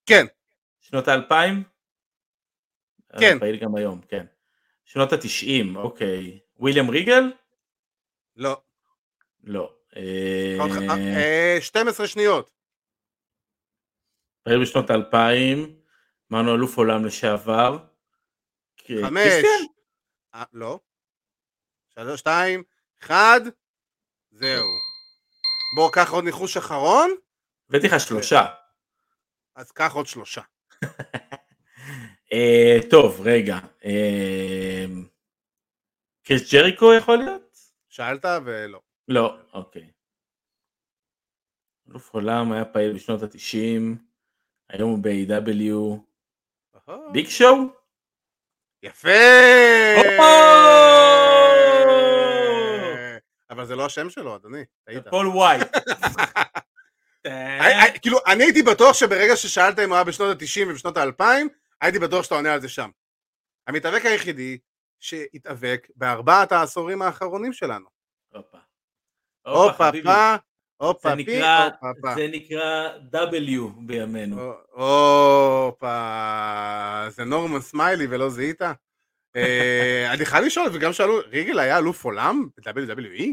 כן, 0.05 0.25
שנות 0.79 1.07
ה-2000? 1.07 1.63
כן. 3.19 3.39
פעיל 3.39 3.59
גם 3.63 3.75
היום, 3.75 4.01
כן. 4.01 4.25
שנות 4.89 5.13
ה-90, 5.13 5.77
אוקיי. 5.77 6.39
וויליאם 6.57 6.89
ריגל? 6.89 7.23
לא. 8.35 8.61
לא. 9.43 9.73
אה, 9.95 10.55
עוד 10.59 10.71
ח- 10.71 10.91
אה, 11.17 11.57
12 11.61 12.07
שניות. 12.07 12.51
פעיל 14.43 14.61
בשנות 14.61 14.89
ה-2000, 14.89 15.69
אמרנו 16.31 16.55
אלוף 16.55 16.77
עולם 16.77 17.05
לשעבר. 17.05 17.77
חמש. 19.01 19.43
אה, 20.35 20.43
לא. 20.53 20.79
שלוש, 21.95 22.19
שתיים, 22.19 22.63
אחד, 23.01 23.41
זהו. 24.31 24.67
בוא, 25.75 25.91
קח 25.93 26.11
עוד 26.11 26.23
ניחוש 26.23 26.57
אחרון, 26.57 27.11
הבאתי 27.69 27.87
לך 27.87 27.99
שלושה. 27.99 28.45
אז 29.55 29.71
קח 29.71 29.91
עוד 29.93 30.07
שלושה. 30.07 30.41
אה, 32.33 32.77
טוב, 32.89 33.21
רגע. 33.23 33.57
אה, 33.85 34.85
קריס 36.23 36.53
ג'ריקו 36.53 36.93
יכול 36.93 37.17
להיות? 37.17 37.57
שאלת 37.89 38.25
ולא. 38.45 38.81
לא, 39.07 39.37
אוקיי. 39.53 39.91
אלוף 41.89 42.13
עולם 42.13 42.51
היה 42.51 42.65
פעיל 42.65 42.93
בשנות 42.93 43.23
ה-90, 43.23 43.97
היום 44.69 44.89
הוא 44.91 44.99
ב-AEW. 45.01 45.99
Big 47.11 47.27
Show? 47.29 47.55
יפה! 48.83 49.09
אבל 53.49 53.65
זה 53.65 53.75
לא 53.75 53.85
השם 53.85 54.09
שלו, 54.09 54.35
אדוני. 54.35 54.63
פול 55.09 55.27
ווייט. 55.27 55.67
I- 57.27 57.27
I- 57.95 57.99
כאילו, 58.01 58.17
אני 58.27 58.43
הייתי 58.43 58.61
בטוח 58.63 58.93
שברגע 58.95 59.35
ששאלת 59.35 59.79
אם 59.79 59.89
הוא 59.89 59.95
היה 59.95 60.03
בשנות 60.03 60.41
ה-90 60.41 60.67
ובשנות 60.69 60.97
ה-2000, 60.97 61.23
הייתי 61.81 61.99
בטוח 61.99 62.23
שאתה 62.23 62.35
עונה 62.35 62.53
על 62.53 62.61
זה 62.61 62.69
שם. 62.69 62.89
המתאבק 63.67 64.05
היחידי 64.05 64.57
שהתאבק 64.99 65.87
בארבעת 65.95 66.51
העשורים 66.51 67.01
האחרונים 67.01 67.53
שלנו. 67.53 67.85
הופה. 68.33 68.57
הופה 69.45 69.89
הופה 69.89 70.35
הופה 70.77 71.09
פה. 72.01 72.15
זה 72.15 72.27
נקרא 72.31 72.89
W 73.13 73.61
בימינו. 73.77 74.53
הופה, 74.71 75.97
זה 77.09 77.23
נורמן 77.23 77.59
סמיילי 77.59 78.07
ולא 78.09 78.29
זיהית? 78.29 78.61
אה, 79.35 80.07
אני 80.13 80.25
חייב 80.25 80.45
לשאול, 80.45 80.69
וגם 80.73 80.93
שאלו, 80.93 81.19
ריגל 81.27 81.59
היה 81.59 81.77
אלוף 81.77 82.05
עולם 82.05 82.47
ב-WWE? 82.57 83.23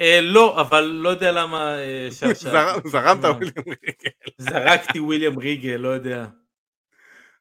אה, 0.00 0.20
לא, 0.22 0.60
אבל 0.60 0.84
לא 0.84 1.08
יודע 1.08 1.32
למה 1.32 1.78
אה, 1.78 2.08
זרמת? 2.92 3.24
וויליאם 3.24 3.64
ריגל. 3.66 4.10
זרקתי 4.38 5.00
וויליאם 5.00 5.38
ריגל, 5.38 5.76
לא 5.76 5.88
יודע. 5.88 6.26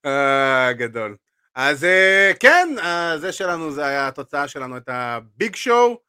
אה, 0.05 0.73
גדול. 0.73 1.15
אז 1.55 1.83
אה, 1.83 2.31
כן, 2.39 2.75
אה, 2.79 3.17
זה 3.17 3.31
שלנו, 3.31 3.71
זה 3.71 3.85
היה 3.85 4.07
התוצאה 4.07 4.47
שלנו, 4.47 4.77
את 4.77 4.89
הביג 4.89 5.55
שואו. 5.55 6.05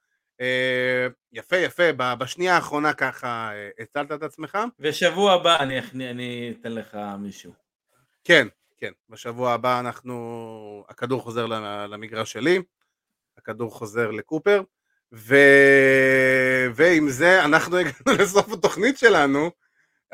יפה, 1.32 1.56
יפה, 1.56 1.92
בשנייה 1.92 2.54
האחרונה 2.54 2.92
ככה 2.92 3.50
הצלת 3.78 4.12
את 4.12 4.22
עצמך. 4.22 4.58
ושבוע 4.80 5.32
הבא 5.32 5.56
אני 5.60 5.80
אני 5.94 6.54
אתן 6.60 6.72
לך 6.72 6.98
מישהו. 7.18 7.52
כן, 8.24 8.48
כן, 8.76 8.92
בשבוע 9.08 9.52
הבא 9.52 9.80
אנחנו, 9.80 10.84
הכדור 10.88 11.22
חוזר 11.22 11.46
למגרש 11.86 12.32
שלי, 12.32 12.62
הכדור 13.38 13.70
חוזר 13.70 14.10
לקופר, 14.10 14.62
ו... 15.12 15.36
ועם 16.74 17.08
זה 17.08 17.44
אנחנו 17.44 17.76
הגענו 17.76 18.18
לסוף 18.22 18.52
התוכנית 18.52 18.98
שלנו, 18.98 19.50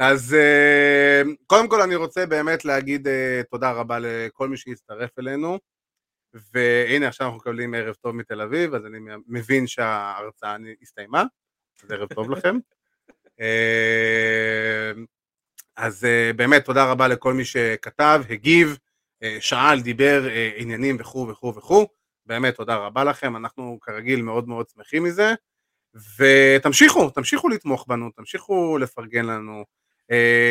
אז 0.03 0.37
uh, 0.39 1.29
קודם 1.47 1.69
כל 1.69 1.83
אני 1.83 1.95
רוצה 1.95 2.27
באמת 2.27 2.65
להגיד 2.65 3.07
uh, 3.07 3.11
תודה 3.51 3.73
רבה 3.73 3.99
לכל 4.01 4.49
מי 4.49 4.57
שהצטרף 4.57 5.19
אלינו, 5.19 5.59
והנה 6.53 7.09
עכשיו 7.09 7.27
אנחנו 7.27 7.39
מקבלים 7.39 7.75
ערב 7.75 7.95
טוב 7.95 8.17
מתל 8.17 8.41
אביב, 8.41 8.75
אז 8.75 8.87
אני 8.87 8.99
מבין 9.27 9.67
שההרצאה 9.67 10.57
הסתיימה, 10.83 11.25
אז 11.85 11.91
ערב 11.91 12.09
טוב 12.15 12.31
לכם. 12.31 12.57
Uh, 13.27 14.99
אז 15.77 16.07
באמת 16.37 16.65
תודה 16.65 16.85
רבה 16.91 17.09
לכל 17.09 17.35
מי 17.35 17.45
שכתב, 17.45 18.23
הגיב, 18.31 18.79
שאל, 19.41 19.81
דיבר, 19.81 20.23
עניינים 20.57 20.97
וכו' 21.01 21.29
וכו' 21.29 21.55
וכו', 21.57 21.87
באמת 22.27 22.55
תודה 22.55 22.77
רבה 22.77 23.05
לכם, 23.05 23.37
אנחנו 23.37 23.79
כרגיל 23.81 24.23
מאוד 24.23 24.49
מאוד 24.49 24.69
שמחים 24.69 25.05
מזה, 25.05 25.35
ותמשיכו, 26.19 27.11
תמשיכו 27.11 27.49
לתמוך 27.49 27.85
בנו, 27.89 28.11
תמשיכו 28.11 28.79
לפרגן 28.79 29.27
לנו, 29.27 29.65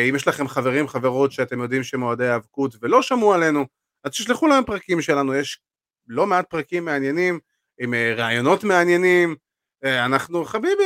אם 0.08 0.16
יש 0.16 0.28
לכם 0.28 0.48
חברים, 0.48 0.88
חברות 0.88 1.32
שאתם 1.32 1.60
יודעים 1.60 1.82
שהם 1.82 2.02
אוהדי 2.02 2.28
האבקות 2.28 2.76
ולא 2.82 3.02
שמעו 3.02 3.34
עלינו, 3.34 3.66
אז 4.04 4.10
תשלחו 4.10 4.46
להם 4.46 4.64
פרקים 4.64 5.02
שלנו, 5.02 5.34
יש 5.34 5.60
לא 6.06 6.26
מעט 6.26 6.50
פרקים 6.50 6.84
מעניינים, 6.84 7.38
עם 7.80 7.94
uh, 7.94 8.18
רעיונות 8.18 8.64
מעניינים, 8.64 9.36
אה, 9.84 10.04
אנחנו, 10.04 10.44
חביבי, 10.44 10.84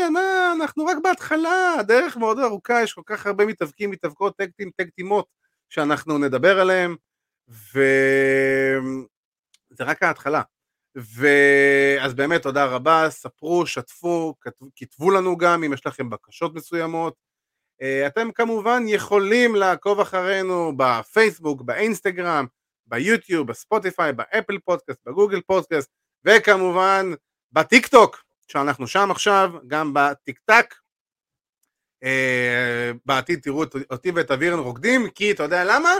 אנחנו 0.57 0.85
רק 0.85 0.97
בהתחלה, 1.03 1.75
הדרך 1.81 2.17
מאוד 2.17 2.39
ארוכה, 2.39 2.83
יש 2.83 2.93
כל 2.93 3.03
כך 3.07 3.27
הרבה 3.27 3.47
מתאבקים, 3.47 3.91
מתאבקות, 3.91 4.37
טקטים, 4.37 4.71
טקטימות, 4.77 5.27
שאנחנו 5.69 6.19
נדבר 6.19 6.61
עליהם, 6.61 6.97
וזה 7.49 7.81
רק 9.81 10.03
ההתחלה. 10.03 10.43
ואז 10.95 12.15
באמת 12.15 12.43
תודה 12.43 12.65
רבה, 12.65 13.07
ספרו, 13.11 13.67
שתפו, 13.67 14.35
כתבו 14.77 15.11
לנו 15.11 15.37
גם 15.37 15.65
אם 15.65 15.73
יש 15.73 15.87
לכם 15.87 16.11
בקשות 16.11 16.55
מסוימות. 16.55 17.26
אה, 17.83 18.07
אתם 18.07 18.33
כמובן 18.33 18.83
יכולים 18.87 19.55
לעקוב 19.55 20.01
אחרינו 20.01 20.73
בפייסבוק, 20.77 21.63
באינסטגרם, 21.63 22.47
ביוטיוב, 22.87 23.47
בספוטיפיי, 23.49 24.13
באפל 24.13 24.59
פודקאסט, 24.59 25.01
בגוגל 25.07 25.41
פודקאסט, 25.41 25.91
וכמובן 26.25 27.07
בטיק 27.53 27.87
טוק, 27.87 28.23
שאנחנו 28.49 28.87
שם 28.87 29.11
עכשיו, 29.11 29.51
גם 29.67 29.95
בטיק 29.95 30.39
טוק. 30.45 30.75
אה, 32.05 32.91
בעתיד 33.07 33.41
תראו 33.41 33.65
אותי 33.91 34.11
ואת 34.11 34.31
אבירן 34.31 34.59
רוקדים, 34.59 35.11
כי 35.11 35.33
אתה 35.33 35.43
יודע 35.43 35.65
למה? 35.65 35.91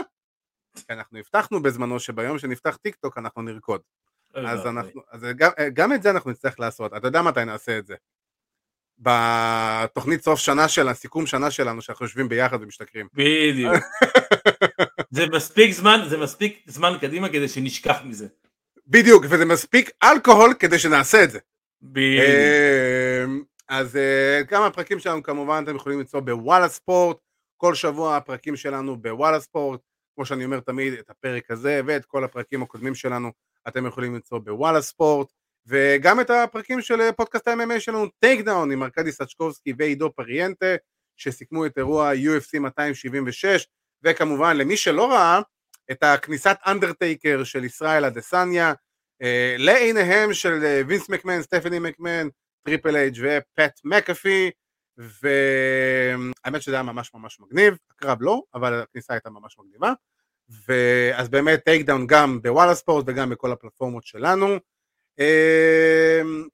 כי 0.75 0.93
אנחנו 0.93 1.19
הבטחנו 1.19 1.63
בזמנו 1.63 1.99
שביום 1.99 2.39
שנפתח 2.39 2.75
טיק 2.75 2.95
טוק 2.95 3.17
אנחנו 3.17 3.41
נרקוד. 3.41 3.81
אז, 4.33 4.65
אנחנו, 4.65 5.01
אז 5.11 5.25
גם, 5.35 5.51
גם 5.73 5.93
את 5.93 6.03
זה 6.03 6.11
אנחנו 6.11 6.31
נצטרך 6.31 6.59
לעשות, 6.59 6.93
אתה 6.93 7.07
יודע 7.07 7.21
מתי 7.21 7.45
נעשה 7.45 7.77
את 7.77 7.87
זה. 7.87 7.95
בתוכנית 8.99 10.23
סוף 10.23 10.39
שנה 10.39 10.67
של 10.67 10.87
הסיכום 10.87 11.25
שנה 11.25 11.51
שלנו, 11.51 11.81
שאנחנו 11.81 12.05
יושבים 12.05 12.29
ביחד 12.29 12.57
ומשתכרים. 12.61 13.07
בדיוק. 13.13 13.73
זה 15.09 15.25
מספיק 15.27 15.71
זמן, 15.71 15.99
זה 16.09 16.17
מספיק 16.17 16.63
זמן 16.65 16.97
קדימה 17.01 17.29
כדי 17.29 17.47
שנשכח 17.47 17.97
מזה. 18.05 18.27
בדיוק, 18.87 19.25
וזה 19.29 19.45
מספיק 19.45 19.89
אלכוהול 20.03 20.53
כדי 20.53 20.79
שנעשה 20.79 21.23
את 21.23 21.31
זה. 21.31 21.39
בדיוק. 21.81 22.25
אמ, 23.25 23.43
אז 23.69 23.95
אה, 23.95 24.41
גם 24.47 24.63
הפרקים 24.63 24.99
שלנו 24.99 25.23
כמובן 25.23 25.63
אתם 25.63 25.75
יכולים 25.75 25.99
למצוא 25.99 26.19
בוואלה 26.19 26.67
ספורט, 26.67 27.17
כל 27.57 27.75
שבוע 27.75 28.17
הפרקים 28.17 28.55
שלנו 28.55 28.97
בוואלה 28.97 29.39
ספורט, 29.39 29.81
כמו 30.15 30.25
שאני 30.25 30.45
אומר 30.45 30.59
תמיד, 30.59 30.93
את 30.93 31.09
הפרק 31.09 31.51
הזה 31.51 31.81
ואת 31.85 32.05
כל 32.05 32.23
הפרקים 32.23 32.63
הקודמים 32.63 32.95
שלנו 32.95 33.31
אתם 33.67 33.85
יכולים 33.85 34.13
למצוא 34.13 34.39
בוואלה 34.39 34.81
ספורט, 34.81 35.33
וגם 35.67 36.19
את 36.19 36.29
הפרקים 36.29 36.81
של 36.81 37.11
פודקאסט 37.11 37.47
ה-MMA 37.47 37.79
שלנו, 37.79 38.07
Takedown 38.19 38.71
עם 38.71 38.83
ארכדי 38.83 39.11
סצ'קובסקי 39.11 39.73
ועידו 39.77 40.11
פריאנטה, 40.15 40.75
שסיכמו 41.17 41.65
את 41.65 41.77
אירוע 41.77 42.11
UFC 42.13 42.59
276, 42.59 43.67
וכמובן 44.03 44.57
למי 44.57 44.77
שלא 44.77 45.11
ראה, 45.11 45.39
את 45.91 46.03
הכניסת 46.03 46.57
אנדרטייקר 46.67 47.43
של 47.43 47.63
ישראל 47.63 48.05
אדסניה, 48.05 48.73
אה, 49.21 49.55
לעיניהם 49.57 50.33
של 50.33 50.63
אה, 50.63 50.81
וינס 50.87 51.09
מקמן, 51.09 51.41
סטפני 51.41 51.79
מקמן, 51.79 52.27
טריפל 52.65 52.95
אייג' 52.95 53.17
ופט 53.21 53.79
מקאפי, 53.83 54.51
והאמת 54.97 56.61
שזה 56.61 56.75
היה 56.75 56.83
ממש 56.83 57.11
ממש 57.13 57.39
מגניב, 57.39 57.77
הקרב 57.91 58.17
לא, 58.21 58.41
אבל 58.53 58.81
הכניסה 58.81 59.13
הייתה 59.13 59.29
ממש 59.29 59.55
מגניבה. 59.59 59.93
ואז 60.67 61.29
באמת 61.29 61.59
Takedown 61.65 62.07
גם 62.07 62.41
בוואלה 62.41 62.75
ספורט 62.75 63.05
וגם 63.07 63.29
בכל 63.29 63.51
הפלטפורמות 63.51 64.03
שלנו. 64.03 64.57
אמ, 65.19 66.47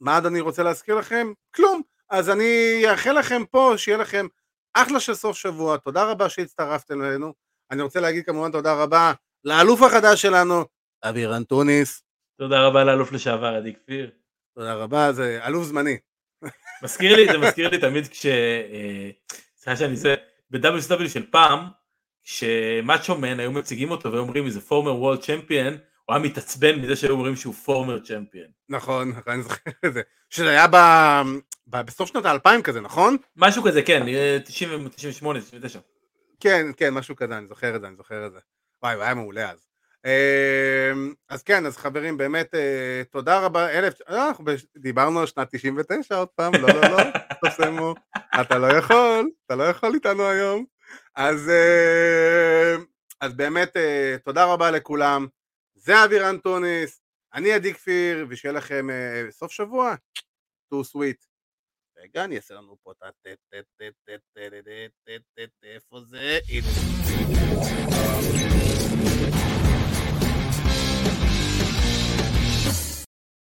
מה 0.00 0.14
עוד 0.14 0.26
אני 0.26 0.40
רוצה 0.40 0.62
להזכיר 0.62 0.94
לכם? 0.94 1.32
כלום. 1.54 1.82
אז 2.10 2.30
אני 2.30 2.82
אאחל 2.90 3.12
לכם 3.12 3.42
פה 3.50 3.74
שיהיה 3.76 3.98
לכם 3.98 4.26
אחלה 4.74 5.00
של 5.00 5.14
סוף 5.14 5.36
שבוע, 5.36 5.76
תודה 5.76 6.04
רבה 6.04 6.28
שהצטרפתם 6.28 7.02
אלינו. 7.02 7.32
אני 7.70 7.82
רוצה 7.82 8.00
להגיד 8.00 8.24
כמובן 8.26 8.52
תודה 8.52 8.82
רבה 8.82 9.12
לאלוף 9.44 9.82
החדש 9.82 10.22
שלנו, 10.22 10.64
אבירן 11.04 11.44
טוניס. 11.44 12.02
תודה 12.38 12.66
רבה 12.66 12.84
לאלוף 12.84 13.12
לשעבר 13.12 13.54
עדי 13.54 13.74
כפיר. 13.74 14.10
תודה 14.54 14.74
רבה, 14.74 15.12
זה 15.12 15.40
אלוף 15.46 15.64
זמני. 15.64 15.98
מזכיר 16.82 17.16
לי, 17.16 17.26
זה 17.32 17.38
מזכיר 17.38 17.68
לי 17.68 17.78
תמיד 17.78 18.08
כש... 18.08 18.26
אה, 18.26 19.10
סליחה 19.56 19.76
שאני 19.76 19.96
זה, 19.96 20.14
ב-WSW 20.50 21.08
של 21.08 21.30
פעם, 21.30 21.68
כשמאצ'ו 22.24 23.18
מן 23.18 23.40
היו 23.40 23.52
מציגים 23.52 23.90
אותו 23.90 24.12
ואומרים 24.12 24.46
איזה 24.46 24.60
פורמר 24.60 24.96
וולד 24.96 25.20
צ'מפיון, 25.20 25.76
הוא 26.10 26.16
היה 26.16 26.24
מתעצבן 26.24 26.80
מזה 26.80 26.96
שהיו 26.96 27.12
אומרים 27.12 27.36
שהוא 27.36 27.54
פורמר 27.54 27.98
צ'מפיון. 27.98 28.46
נכון, 28.68 29.12
אני 29.26 29.42
זוכר 29.42 29.70
את 29.86 29.92
זה. 29.92 30.02
שזה 30.30 30.50
היה 30.50 30.66
ב... 30.66 30.76
ב... 31.66 31.82
בסוף 31.82 32.08
שנות 32.08 32.24
האלפיים 32.24 32.62
כזה, 32.62 32.80
נכון? 32.80 33.16
משהו 33.36 33.62
כזה, 33.62 33.82
כן, 33.82 34.06
90, 34.44 34.88
98, 34.88 35.40
99. 35.40 35.78
כן, 36.40 36.66
כן, 36.76 36.94
משהו 36.94 37.16
כזה, 37.16 37.38
אני 37.38 37.46
זוכר 37.46 37.76
את 37.76 37.80
זה, 37.80 37.86
אני 37.86 37.96
זוכר 37.96 38.26
את 38.26 38.32
זה. 38.32 38.38
וואי, 38.82 38.94
הוא 38.94 39.02
היה 39.02 39.14
מעולה 39.14 39.50
אז. 39.50 39.66
אמ, 40.04 41.12
אז 41.28 41.42
כן, 41.42 41.66
אז 41.66 41.76
חברים, 41.76 42.16
באמת 42.16 42.54
אה, 42.54 43.02
תודה 43.10 43.38
רבה, 43.38 43.70
אלף, 43.70 43.94
אה, 44.08 44.28
אנחנו 44.28 44.44
דיברנו 44.76 45.20
על 45.20 45.26
שנת 45.26 45.48
99 45.54 46.16
עוד 46.16 46.28
פעם, 46.28 46.52
לא, 46.54 46.68
לא, 46.68 46.90
לא, 46.90 46.98
תסמו, 47.50 47.94
אתה 48.40 48.58
לא 48.58 48.66
יכול, 48.66 49.30
אתה 49.46 49.54
לא 49.54 49.64
יכול 49.64 49.94
איתנו 49.94 50.28
היום. 50.28 50.64
אז, 51.16 51.48
אה, 51.48 52.76
אז 53.20 53.34
באמת 53.34 53.76
אה, 53.76 54.16
תודה 54.24 54.44
רבה 54.44 54.70
לכולם, 54.70 55.26
זה 55.82 56.04
אבירן 56.04 56.38
טוניס, 56.38 57.02
אני 57.34 57.52
עדי 57.52 57.74
כפיר, 57.74 58.26
ושיהיה 58.28 58.52
לכם 58.52 58.90
אה, 58.90 59.30
סוף 59.30 59.52
שבוע, 59.52 59.94
טו 60.70 60.84
סוויט. 60.84 61.24
רגע, 61.96 62.24
אני 62.24 62.36
אעשה 62.36 62.54
לנו 62.54 62.76
פה 62.82 62.92
את 62.92 63.02
ה... 63.02 63.10
איפה 65.62 66.00
זה? 66.00 66.38